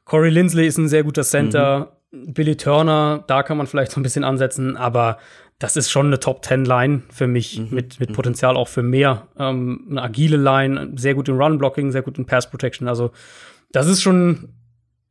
[0.05, 1.93] Corey Lindsley ist ein sehr guter Center.
[2.11, 2.33] Mhm.
[2.33, 5.19] Billy Turner, da kann man vielleicht so ein bisschen ansetzen, aber
[5.59, 7.67] das ist schon eine Top 10 Line für mich mhm.
[7.71, 8.13] mit, mit mhm.
[8.13, 9.27] Potenzial auch für mehr.
[9.37, 12.87] Ähm, eine agile Line, sehr gut in Run Blocking, sehr gut in Pass Protection.
[12.87, 13.11] Also,
[13.71, 14.49] das ist schon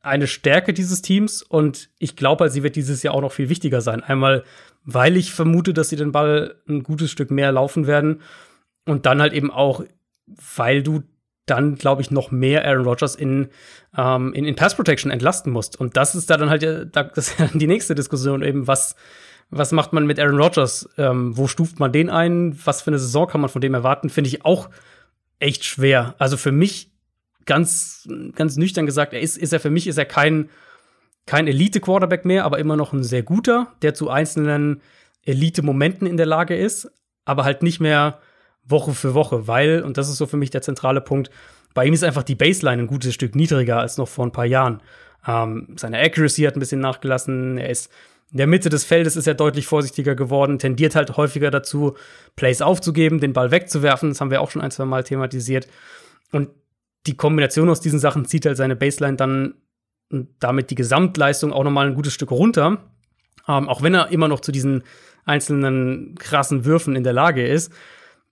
[0.08, 3.48] eine Stärke dieses Teams und ich glaube, halt, sie wird dieses Jahr auch noch viel
[3.48, 4.02] wichtiger sein.
[4.02, 4.44] Einmal,
[4.84, 8.22] weil ich vermute, dass sie den Ball ein gutes Stück mehr laufen werden
[8.84, 9.84] und dann halt eben auch,
[10.56, 11.02] weil du
[11.46, 13.48] dann, glaube ich, noch mehr Aaron Rodgers in,
[13.96, 15.80] ähm, in, in Pass Protection entlasten musst.
[15.80, 16.62] Und das ist da dann halt
[16.94, 18.94] das die nächste Diskussion eben, was,
[19.50, 20.88] was macht man mit Aaron Rodgers?
[20.98, 22.58] Ähm, wo stuft man den ein?
[22.64, 24.10] Was für eine Saison kann man von dem erwarten?
[24.10, 24.68] Finde ich auch
[25.38, 26.14] echt schwer.
[26.18, 26.90] Also für mich
[27.48, 30.50] ganz, ganz nüchtern gesagt, er ist, ist er für mich ist er kein,
[31.26, 34.80] kein Elite-Quarterback mehr, aber immer noch ein sehr guter, der zu einzelnen
[35.24, 36.88] Elite-Momenten in der Lage ist,
[37.24, 38.20] aber halt nicht mehr
[38.64, 41.30] Woche für Woche, weil, und das ist so für mich der zentrale Punkt,
[41.74, 44.46] bei ihm ist einfach die Baseline ein gutes Stück niedriger als noch vor ein paar
[44.46, 44.80] Jahren.
[45.26, 47.90] Ähm, seine Accuracy hat ein bisschen nachgelassen, er ist
[48.30, 51.96] in der Mitte des Feldes ist er deutlich vorsichtiger geworden, tendiert halt häufiger dazu,
[52.36, 54.10] Plays aufzugeben, den Ball wegzuwerfen.
[54.10, 55.66] Das haben wir auch schon ein, zwei Mal thematisiert.
[56.30, 56.50] Und
[57.06, 59.54] die Kombination aus diesen Sachen zieht halt seine Baseline dann
[60.10, 62.78] damit die Gesamtleistung auch nochmal ein gutes Stück runter.
[63.46, 64.82] Ähm, auch wenn er immer noch zu diesen
[65.24, 67.72] einzelnen krassen Würfen in der Lage ist.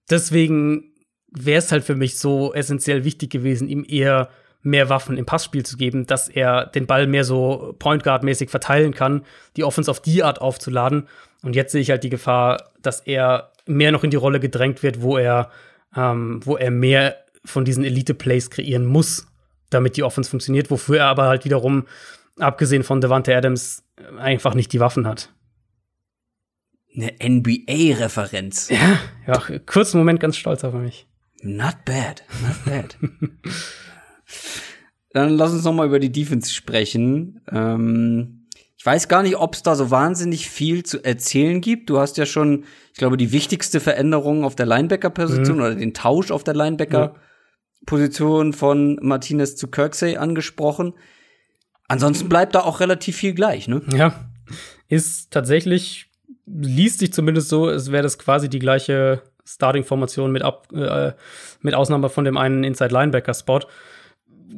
[0.08, 0.92] Deswegen
[1.30, 4.30] wäre es halt für mich so essentiell wichtig gewesen, ihm eher
[4.62, 8.50] mehr Waffen im Passspiel zu geben, dass er den Ball mehr so Point Guard mäßig
[8.50, 9.22] verteilen kann,
[9.56, 11.06] die Offense auf die Art aufzuladen.
[11.42, 14.82] Und jetzt sehe ich halt die Gefahr, dass er mehr noch in die Rolle gedrängt
[14.82, 15.50] wird, wo er,
[15.94, 17.16] ähm, wo er mehr
[17.46, 19.26] von diesen Elite-Plays kreieren muss,
[19.70, 21.86] damit die Offense funktioniert, wofür er aber halt wiederum,
[22.38, 23.84] abgesehen von Devante Adams,
[24.18, 25.32] einfach nicht die Waffen hat.
[26.94, 28.70] Eine NBA-Referenz.
[28.70, 31.06] Ja, ja, kurzen Moment ganz stolz auf mich.
[31.42, 32.96] Not bad, not bad.
[35.12, 37.40] Dann lass uns noch mal über die Defense sprechen.
[37.50, 41.90] Ähm, ich weiß gar nicht, ob es da so wahnsinnig viel zu erzählen gibt.
[41.90, 45.62] Du hast ja schon, ich glaube, die wichtigste Veränderung auf der Linebacker-Position mhm.
[45.62, 47.20] oder den Tausch auf der Linebacker- ja
[47.86, 50.94] Position von Martinez zu Kirksey angesprochen.
[51.88, 53.80] Ansonsten bleibt da auch relativ viel gleich, ne?
[53.94, 54.28] Ja,
[54.88, 56.10] ist tatsächlich,
[56.46, 60.42] liest sich zumindest so, es wäre das quasi die gleiche Starting-Formation mit,
[60.72, 61.12] äh,
[61.60, 63.60] mit Ausnahme von dem einen Inside-Linebacker-Spot.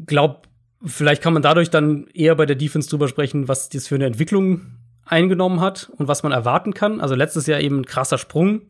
[0.07, 0.49] Glaub,
[0.85, 4.07] vielleicht kann man dadurch dann eher bei der Defense drüber sprechen, was das für eine
[4.07, 7.01] Entwicklung eingenommen hat und was man erwarten kann.
[7.01, 8.63] Also letztes Jahr eben ein krasser Sprung,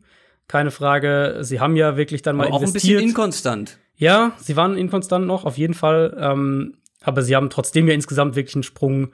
[0.47, 1.37] keine Frage.
[1.41, 2.99] Sie haben ja wirklich dann mal Aber auch investiert.
[2.99, 3.77] ein bisschen inkonstant.
[3.99, 6.17] Ja, sie waren inkonstant noch, auf jeden Fall.
[6.17, 9.11] Ähm, aber sie haben trotzdem ja insgesamt wirklich einen Sprung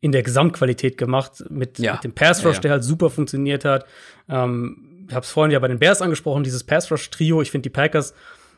[0.00, 1.94] in der Gesamtqualität gemacht mit, ja.
[1.94, 2.60] mit dem Pass Rush, ja, ja.
[2.60, 3.86] der halt super funktioniert hat.
[4.28, 7.42] Ähm, ich habe es vorhin ja bei den Bears angesprochen, dieses Pass Rush Trio.
[7.42, 8.12] Ich finde die Packers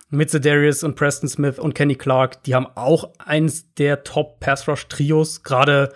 [0.09, 4.66] mit Darius und Preston Smith und Kenny Clark, die haben auch eins der Top Pass
[4.66, 5.43] Rush Trios.
[5.43, 5.93] Gerade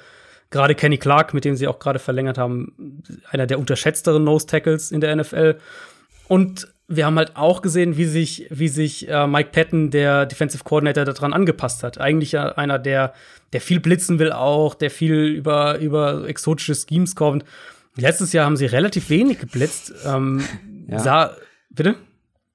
[0.50, 4.90] gerade Kenny Clark, mit dem sie auch gerade verlängert haben, einer der unterschätzteren Nose Tackles
[4.90, 5.56] in der NFL.
[6.28, 10.64] Und wir haben halt auch gesehen, wie sich, wie sich äh, Mike Patton, der Defensive
[10.64, 11.98] Coordinator, daran angepasst hat.
[11.98, 13.14] Eigentlich einer, der,
[13.52, 17.44] der viel blitzen will auch, der viel über, über exotische Schemes kommt.
[17.94, 19.92] Letztes Jahr haben sie relativ wenig geblitzt.
[20.04, 20.42] Ähm,
[20.88, 20.98] ja.
[20.98, 21.36] sah,
[21.70, 21.94] bitte?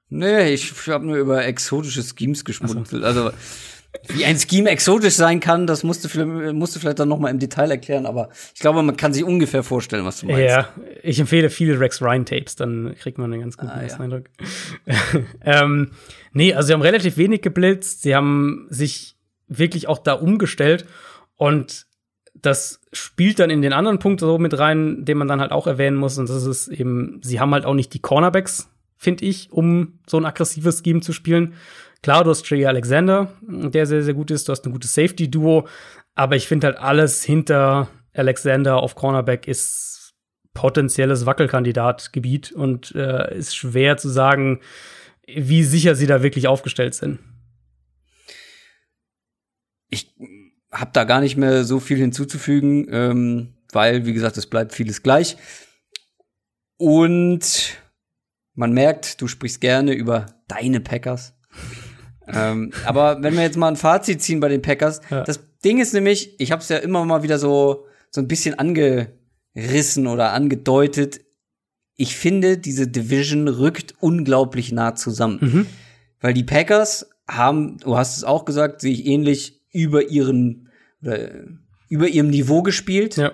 [0.10, 3.06] Nee, ich habe nur über exotische Schemes geschmunzelt.
[3.06, 3.32] Also
[4.08, 7.30] wie ein Scheme exotisch sein kann, das musst du, musst du vielleicht dann noch mal
[7.30, 10.42] im Detail erklären, aber ich glaube, man kann sich ungefähr vorstellen, was du meinst.
[10.42, 10.70] Ja,
[11.04, 14.00] ich empfehle viele Rex Ryan Tapes, dann kriegt man einen ganz guten ah, ja.
[14.00, 14.26] Eindruck.
[15.42, 15.92] ähm,
[16.34, 19.16] nee, also sie haben relativ wenig geblitzt, sie haben sich
[19.48, 20.86] wirklich auch da umgestellt
[21.36, 21.86] und
[22.34, 25.68] das spielt dann in den anderen Punkt so mit rein, den man dann halt auch
[25.68, 29.52] erwähnen muss und das ist eben, sie haben halt auch nicht die Cornerbacks, finde ich,
[29.52, 31.54] um so ein aggressives Scheme zu spielen
[32.06, 34.48] Klar, du hast Trey Alexander, der sehr, sehr gut ist.
[34.48, 35.68] Du hast ein gutes Safety-Duo.
[36.14, 40.14] Aber ich finde halt alles hinter Alexander auf Cornerback ist
[40.54, 44.60] potenzielles Wackelkandidatgebiet und äh, ist schwer zu sagen,
[45.26, 47.18] wie sicher sie da wirklich aufgestellt sind.
[49.90, 50.16] Ich
[50.72, 55.02] habe da gar nicht mehr so viel hinzuzufügen, ähm, weil, wie gesagt, es bleibt vieles
[55.02, 55.38] gleich.
[56.78, 57.80] Und
[58.54, 61.35] man merkt, du sprichst gerne über deine Packers.
[62.28, 65.24] Ähm, aber wenn wir jetzt mal ein Fazit ziehen bei den Packers, ja.
[65.24, 67.86] das Ding ist nämlich, ich habe es ja immer mal wieder so
[68.16, 71.22] so ein bisschen angerissen oder angedeutet.
[71.96, 75.66] Ich finde, diese Division rückt unglaublich nah zusammen, mhm.
[76.22, 80.70] weil die Packers haben, du hast es auch gesagt, sich ähnlich über ihren
[81.02, 81.30] oder
[81.90, 83.18] über ihrem Niveau gespielt.
[83.18, 83.34] Ja.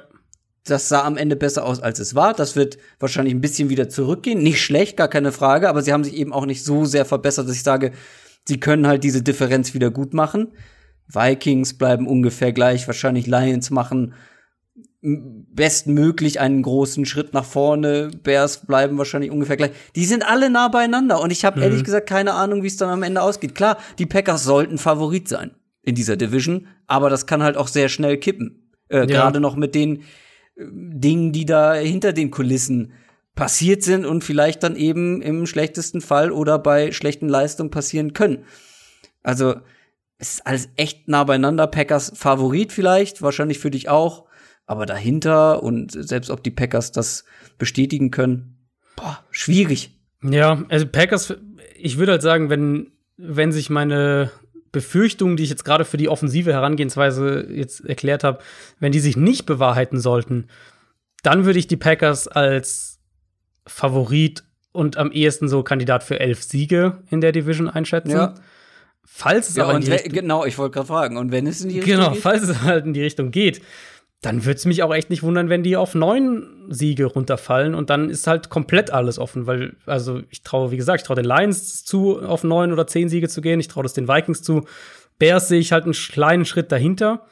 [0.63, 2.33] Das sah am Ende besser aus, als es war.
[2.33, 4.43] Das wird wahrscheinlich ein bisschen wieder zurückgehen.
[4.43, 7.47] Nicht schlecht, gar keine Frage, aber sie haben sich eben auch nicht so sehr verbessert,
[7.47, 7.93] dass ich sage,
[8.47, 10.53] sie können halt diese Differenz wieder gut machen.
[11.07, 14.13] Vikings bleiben ungefähr gleich, wahrscheinlich Lions machen
[15.01, 18.11] bestmöglich einen großen Schritt nach vorne.
[18.23, 19.71] Bears bleiben wahrscheinlich ungefähr gleich.
[19.95, 21.63] Die sind alle nah beieinander und ich habe mhm.
[21.63, 23.55] ehrlich gesagt keine Ahnung, wie es dann am Ende ausgeht.
[23.55, 25.51] Klar, die Packers sollten Favorit sein
[25.81, 28.71] in dieser Division, aber das kann halt auch sehr schnell kippen.
[28.89, 29.05] Äh, ja.
[29.05, 30.01] Gerade noch mit den
[30.55, 32.93] äh, Dingen, die da hinter den Kulissen
[33.35, 38.45] passiert sind und vielleicht dann eben im schlechtesten Fall oder bei schlechten Leistungen passieren können.
[39.23, 39.55] Also
[40.17, 41.67] es ist alles echt nah beieinander.
[41.67, 44.25] Packers Favorit vielleicht, wahrscheinlich für dich auch.
[44.65, 47.25] Aber dahinter und selbst ob die Packers das
[47.57, 49.99] bestätigen können, boah, schwierig.
[50.23, 51.33] Ja, also Packers,
[51.75, 54.31] ich würde halt sagen, wenn, wenn sich meine
[54.71, 58.39] Befürchtungen, die ich jetzt gerade für die offensive Herangehensweise jetzt erklärt habe,
[58.79, 60.47] wenn die sich nicht bewahrheiten sollten,
[61.23, 62.90] dann würde ich die Packers als
[63.71, 68.11] Favorit und am ehesten so Kandidat für elf Siege in der Division einschätzen.
[68.11, 68.35] Ja.
[69.03, 71.61] Falls es ja, aber in die Richtung, genau, ich wollte gerade fragen, und wenn es
[71.61, 72.21] in die Richtung genau, geht?
[72.21, 73.61] falls es halt in die Richtung geht,
[74.21, 77.89] dann würde es mich auch echt nicht wundern, wenn die auf neun Siege runterfallen und
[77.89, 81.25] dann ist halt komplett alles offen, weil, also ich traue, wie gesagt, ich traue den
[81.25, 84.65] Lions zu, auf neun oder zehn Siege zu gehen, ich traue das den Vikings zu.
[85.17, 87.25] Bears sehe ich halt einen kleinen Schritt dahinter.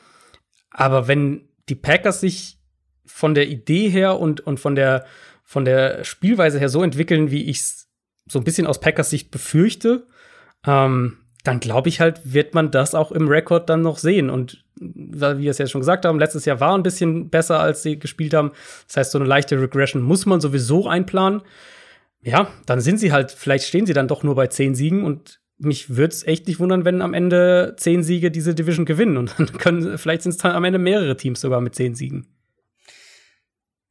[0.72, 2.58] Aber wenn die Packers sich
[3.06, 5.06] von der Idee her und, und von der,
[5.50, 7.90] von der Spielweise her so entwickeln, wie ich es
[8.28, 10.06] so ein bisschen aus Packers Sicht befürchte,
[10.64, 14.30] ähm, dann glaube ich halt, wird man das auch im Rekord dann noch sehen.
[14.30, 17.82] Und wie wir es ja schon gesagt haben, letztes Jahr war ein bisschen besser, als
[17.82, 18.52] sie gespielt haben.
[18.86, 21.42] Das heißt, so eine leichte Regression muss man sowieso einplanen.
[22.22, 25.40] Ja, dann sind sie halt, vielleicht stehen sie dann doch nur bei zehn Siegen und
[25.58, 29.18] mich würde es echt nicht wundern, wenn am Ende zehn Siege diese Division gewinnen.
[29.18, 32.28] Und dann können, vielleicht sind es dann am Ende mehrere Teams sogar mit zehn Siegen.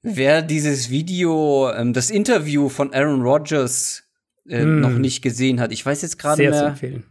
[0.03, 4.05] Wer dieses Video, ähm, das Interview von Aaron Rodgers
[4.49, 4.81] äh, mm.
[4.81, 6.53] noch nicht gesehen hat, ich weiß jetzt gerade mehr.
[6.53, 7.05] Sehr zu empfehlen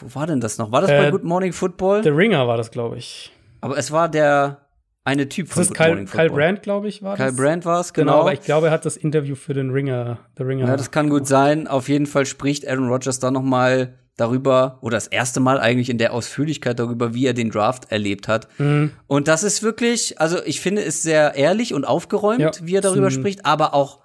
[0.00, 0.72] wo war denn das noch?
[0.72, 2.02] War das äh, bei Good Morning Football?
[2.02, 3.32] The Ringer war das, glaube ich.
[3.60, 4.68] Aber es war der
[5.04, 6.26] eine Typ von das Good Kyle, Morning Football.
[6.28, 7.26] Kyle Brand, glaube ich, war das.
[7.26, 8.12] Kyle Brand war es, genau.
[8.12, 8.20] genau.
[8.22, 10.66] aber ich glaube, er hat das Interview für den Ringer, The Ringer.
[10.66, 11.66] Ja, das kann gut sein.
[11.66, 15.88] Auf jeden Fall spricht Aaron Rodgers da noch mal darüber, oder das erste Mal eigentlich
[15.88, 18.48] in der Ausführlichkeit darüber, wie er den Draft erlebt hat.
[18.58, 18.90] Mhm.
[19.06, 22.80] Und das ist wirklich, also ich finde es sehr ehrlich und aufgeräumt, ja, wie er
[22.80, 24.00] darüber spricht, aber auch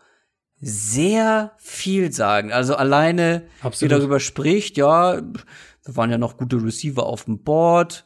[0.62, 2.54] sehr viel sagen.
[2.54, 3.82] Also alleine, Absolut.
[3.82, 8.06] wie er darüber spricht, ja, da waren ja noch gute Receiver auf dem Board.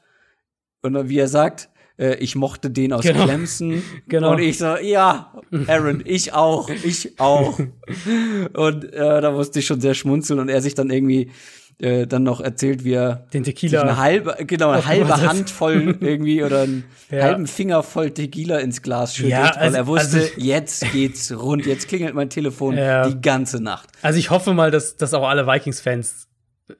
[0.81, 3.25] Und wie er sagt, äh, ich mochte den aus genau.
[3.25, 3.84] Clemson.
[4.07, 4.31] genau.
[4.31, 5.34] Und ich so, ja,
[5.67, 7.59] Aaron, ich auch, ich auch.
[8.53, 11.31] und äh, da musste ich schon sehr schmunzeln und er sich dann irgendwie
[11.79, 15.97] äh, dann noch erzählt, wie er den Tequila eine halbe, genau, eine halbe Hand voll
[16.01, 17.23] irgendwie oder einen ja.
[17.23, 21.31] halben Finger voll Tequila ins Glas schüttet, ja, also, weil er wusste, also, jetzt geht's
[21.31, 23.07] rund, jetzt klingelt mein Telefon ja.
[23.07, 23.89] die ganze Nacht.
[24.01, 26.27] Also ich hoffe mal, dass, dass auch alle Vikings-Fans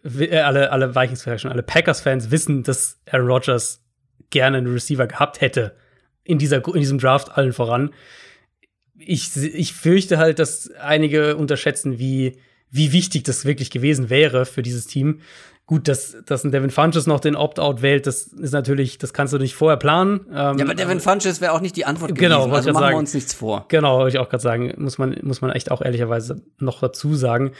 [0.04, 3.84] äh, alle, alle Vikings-Fans, alle Packers-Fans wissen, dass Aaron Rodgers
[4.30, 5.76] gerne einen Receiver gehabt hätte.
[6.24, 7.94] In, dieser, in diesem Draft allen voran.
[8.98, 12.38] Ich, ich fürchte halt, dass einige unterschätzen, wie,
[12.70, 15.22] wie wichtig das wirklich gewesen wäre für dieses Team.
[15.66, 19.34] Gut, dass, dass ein Devin Funches noch den Opt-out wählt, das ist natürlich, das kannst
[19.34, 20.22] du nicht vorher planen.
[20.30, 22.56] Ähm, ja, aber Devin Funches wäre auch nicht die Antwort genau, gewesen.
[22.56, 23.66] Also machen sagen, wir uns nichts vor.
[23.68, 27.16] Genau, wollte ich auch gerade sagen, muss man, muss man echt auch ehrlicherweise noch dazu
[27.16, 27.52] sagen.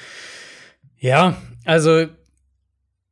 [1.00, 1.36] Ja,
[1.66, 2.06] also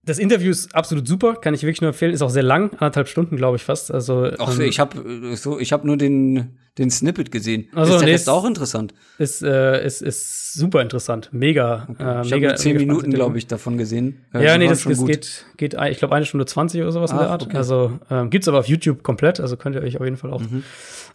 [0.06, 2.14] das Interview ist absolut super, kann ich wirklich nur empfehlen.
[2.14, 3.92] Ist auch sehr lang, anderthalb Stunden, glaube ich fast.
[3.92, 7.70] Also Ach, ähm, ich habe so, ich habe nur den den Snippet gesehen.
[7.74, 8.94] Also, ist der nee, Rest auch interessant?
[9.18, 11.88] Ist, äh, ist, ist super interessant, mega.
[11.90, 12.04] Okay.
[12.04, 14.26] Äh, ich habe nur zehn Minuten, glaube ich, davon gesehen.
[14.34, 17.16] Äh, ja, nee, das, das geht, geht, ich glaube, eine Stunde zwanzig oder sowas Ach,
[17.16, 17.44] in der Art.
[17.44, 17.56] Okay.
[17.56, 20.42] Also ähm, gibt's aber auf YouTube komplett, also könnt ihr euch auf jeden Fall auch
[20.42, 20.64] mhm.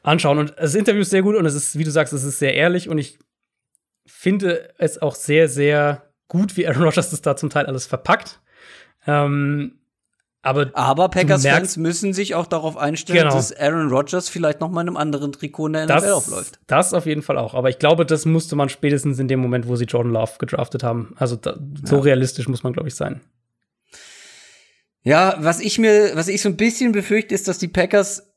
[0.02, 0.38] anschauen.
[0.38, 2.54] Und das Interview ist sehr gut und es ist, wie du sagst, es ist sehr
[2.54, 3.18] ehrlich und ich
[4.06, 8.40] finde es auch sehr, sehr gut, wie Aaron Rodgers das da zum Teil alles verpackt.
[9.06, 9.80] Ähm,
[10.42, 13.34] aber, aber Packers-Fans müssen sich auch darauf einstellen, genau.
[13.34, 16.58] dass Aaron Rodgers vielleicht noch mal in einem anderen Trikot in der das, NFL aufläuft.
[16.66, 17.52] Das auf jeden Fall auch.
[17.52, 20.82] Aber ich glaube, das musste man spätestens in dem Moment, wo sie Jordan Love gedraftet
[20.82, 21.14] haben.
[21.16, 22.02] Also da, so ja.
[22.02, 23.20] realistisch muss man, glaube ich, sein.
[25.02, 28.32] Ja, was ich mir, was ich so ein bisschen befürchte, ist, dass die Packers,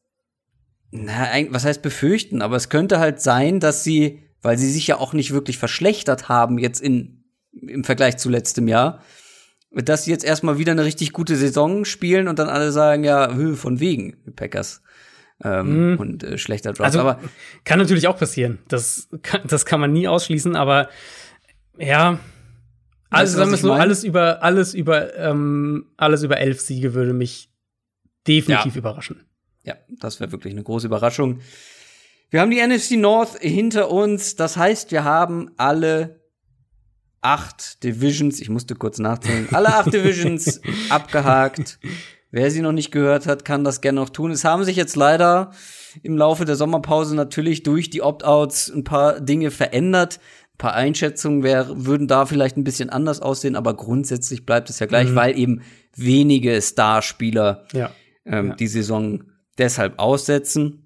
[0.91, 4.97] na, was heißt befürchten, aber es könnte halt sein, dass sie, weil sie sich ja
[4.97, 7.23] auch nicht wirklich verschlechtert haben jetzt in,
[7.53, 9.01] im Vergleich zu letztem Jahr,
[9.73, 13.29] dass sie jetzt erstmal wieder eine richtig gute Saison spielen und dann alle sagen, ja,
[13.55, 14.81] von wegen, Packers.
[15.43, 15.99] Ähm, mm.
[15.99, 16.85] Und äh, schlechter Draft.
[16.85, 17.19] Also, aber
[17.63, 18.59] kann natürlich auch passieren.
[18.67, 20.89] Das kann, das kann man nie ausschließen, aber
[21.77, 22.19] ja,
[23.09, 27.51] also sagen wir so, alles über, alles über, ähm, alles über elf Siege würde mich
[28.27, 28.79] definitiv ja.
[28.79, 29.25] überraschen.
[29.63, 31.39] Ja, das wäre wirklich eine große Überraschung.
[32.29, 34.35] Wir haben die NFC North hinter uns.
[34.35, 36.22] Das heißt, wir haben alle
[37.23, 41.79] acht Divisions, ich musste kurz nachzählen, alle acht Divisions abgehakt.
[42.31, 44.31] Wer sie noch nicht gehört hat, kann das gerne noch tun.
[44.31, 45.51] Es haben sich jetzt leider
[46.01, 50.19] im Laufe der Sommerpause natürlich durch die Opt-outs ein paar Dinge verändert.
[50.53, 54.79] Ein paar Einschätzungen wär, würden da vielleicht ein bisschen anders aussehen, aber grundsätzlich bleibt es
[54.79, 55.15] ja gleich, mhm.
[55.15, 55.61] weil eben
[55.95, 57.91] wenige Starspieler ja.
[58.25, 58.55] Ähm, ja.
[58.55, 59.23] die Saison
[59.59, 60.82] deshalb aussetzen.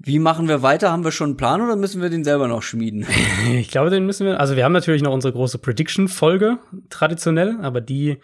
[0.00, 0.92] Wie machen wir weiter?
[0.92, 3.06] Haben wir schon einen Plan oder müssen wir den selber noch schmieden?
[3.52, 4.38] Ich glaube, den müssen wir.
[4.38, 6.58] Also, wir haben natürlich noch unsere große Prediction-Folge,
[6.90, 8.18] traditionell, aber die.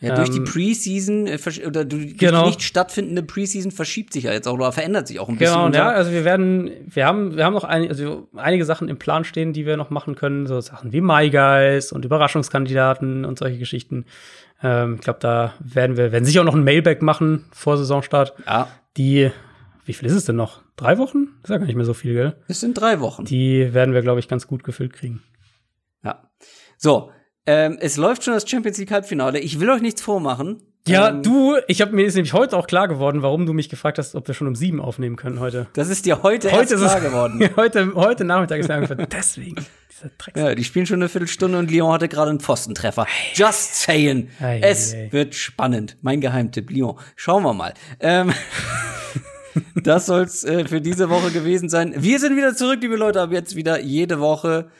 [0.00, 2.42] Ja, durch ähm, die Preseason äh, oder durch genau.
[2.42, 5.72] die nicht stattfindende Preseason verschiebt sich ja jetzt auch oder verändert sich auch ein bisschen.
[5.72, 8.98] Genau, ja, also wir werden, wir haben, wir haben noch ein, also einige Sachen im
[8.98, 13.38] Plan stehen, die wir noch machen können, so Sachen wie My Guys und Überraschungskandidaten und
[13.38, 14.04] solche Geschichten.
[14.62, 18.34] Ähm, ich glaube, da werden wir, werden sicher auch noch ein Mailback machen vor Saisonstart.
[18.46, 18.68] Ja.
[18.96, 19.30] Die
[19.84, 20.62] wie viel ist es denn noch?
[20.76, 21.28] Drei Wochen?
[21.42, 22.36] ist ja gar nicht mehr so viel, gell?
[22.48, 23.24] Es sind drei Wochen.
[23.24, 25.22] Die werden wir, glaube ich, ganz gut gefüllt kriegen.
[26.02, 26.30] Ja.
[26.76, 27.10] So,
[27.46, 29.38] ähm, es läuft schon das Champions League Halbfinale.
[29.38, 30.62] Ich will euch nichts vormachen.
[30.86, 33.70] Ja, ähm, du, ich habe mir ist nämlich heute auch klar geworden, warum du mich
[33.70, 35.66] gefragt hast, ob wir schon um sieben aufnehmen können heute.
[35.72, 37.48] Das ist dir heute, heute erst klar geworden.
[37.56, 39.64] heute, heute Nachmittag ist mir einfach deswegen.
[40.36, 43.06] Ja, die spielen schon eine Viertelstunde und Lyon hatte gerade einen Pfostentreffer.
[43.32, 44.28] Just saying.
[44.40, 45.08] Ei, es ei.
[45.10, 45.96] wird spannend.
[46.02, 46.98] Mein Geheimtipp, Lyon.
[47.16, 47.72] Schauen wir mal.
[48.00, 48.34] Ähm,
[49.82, 51.94] das soll's äh, für diese Woche gewesen sein.
[51.96, 54.70] Wir sind wieder zurück, liebe Leute, ab jetzt wieder jede Woche.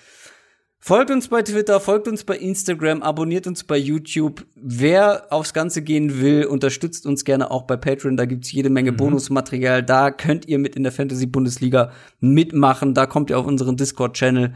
[0.87, 4.45] Folgt uns bei Twitter, folgt uns bei Instagram, abonniert uns bei YouTube.
[4.55, 8.19] Wer aufs Ganze gehen will, unterstützt uns gerne auch bei Patreon.
[8.19, 8.99] Da gibt's jede Menge mhm.
[8.99, 9.83] Bonusmaterial.
[9.83, 11.91] Da könnt ihr mit in der Fantasy-Bundesliga
[12.21, 12.93] mitmachen.
[12.93, 14.55] Da kommt ihr auf unseren Discord-Channel.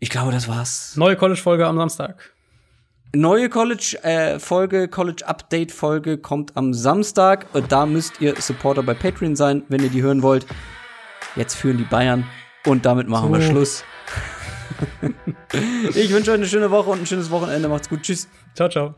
[0.00, 0.96] Ich glaube, das war's.
[0.96, 2.34] Neue College-Folge am Samstag.
[3.14, 7.46] Neue College-Folge, äh, College-Update-Folge kommt am Samstag.
[7.68, 10.46] Da müsst ihr Supporter bei Patreon sein, wenn ihr die hören wollt.
[11.34, 12.24] Jetzt führen die Bayern
[12.66, 13.34] und damit machen so.
[13.34, 13.84] wir Schluss.
[15.94, 17.68] ich wünsche euch eine schöne Woche und ein schönes Wochenende.
[17.68, 18.02] Macht's gut.
[18.02, 18.28] Tschüss.
[18.54, 18.94] Ciao, ciao.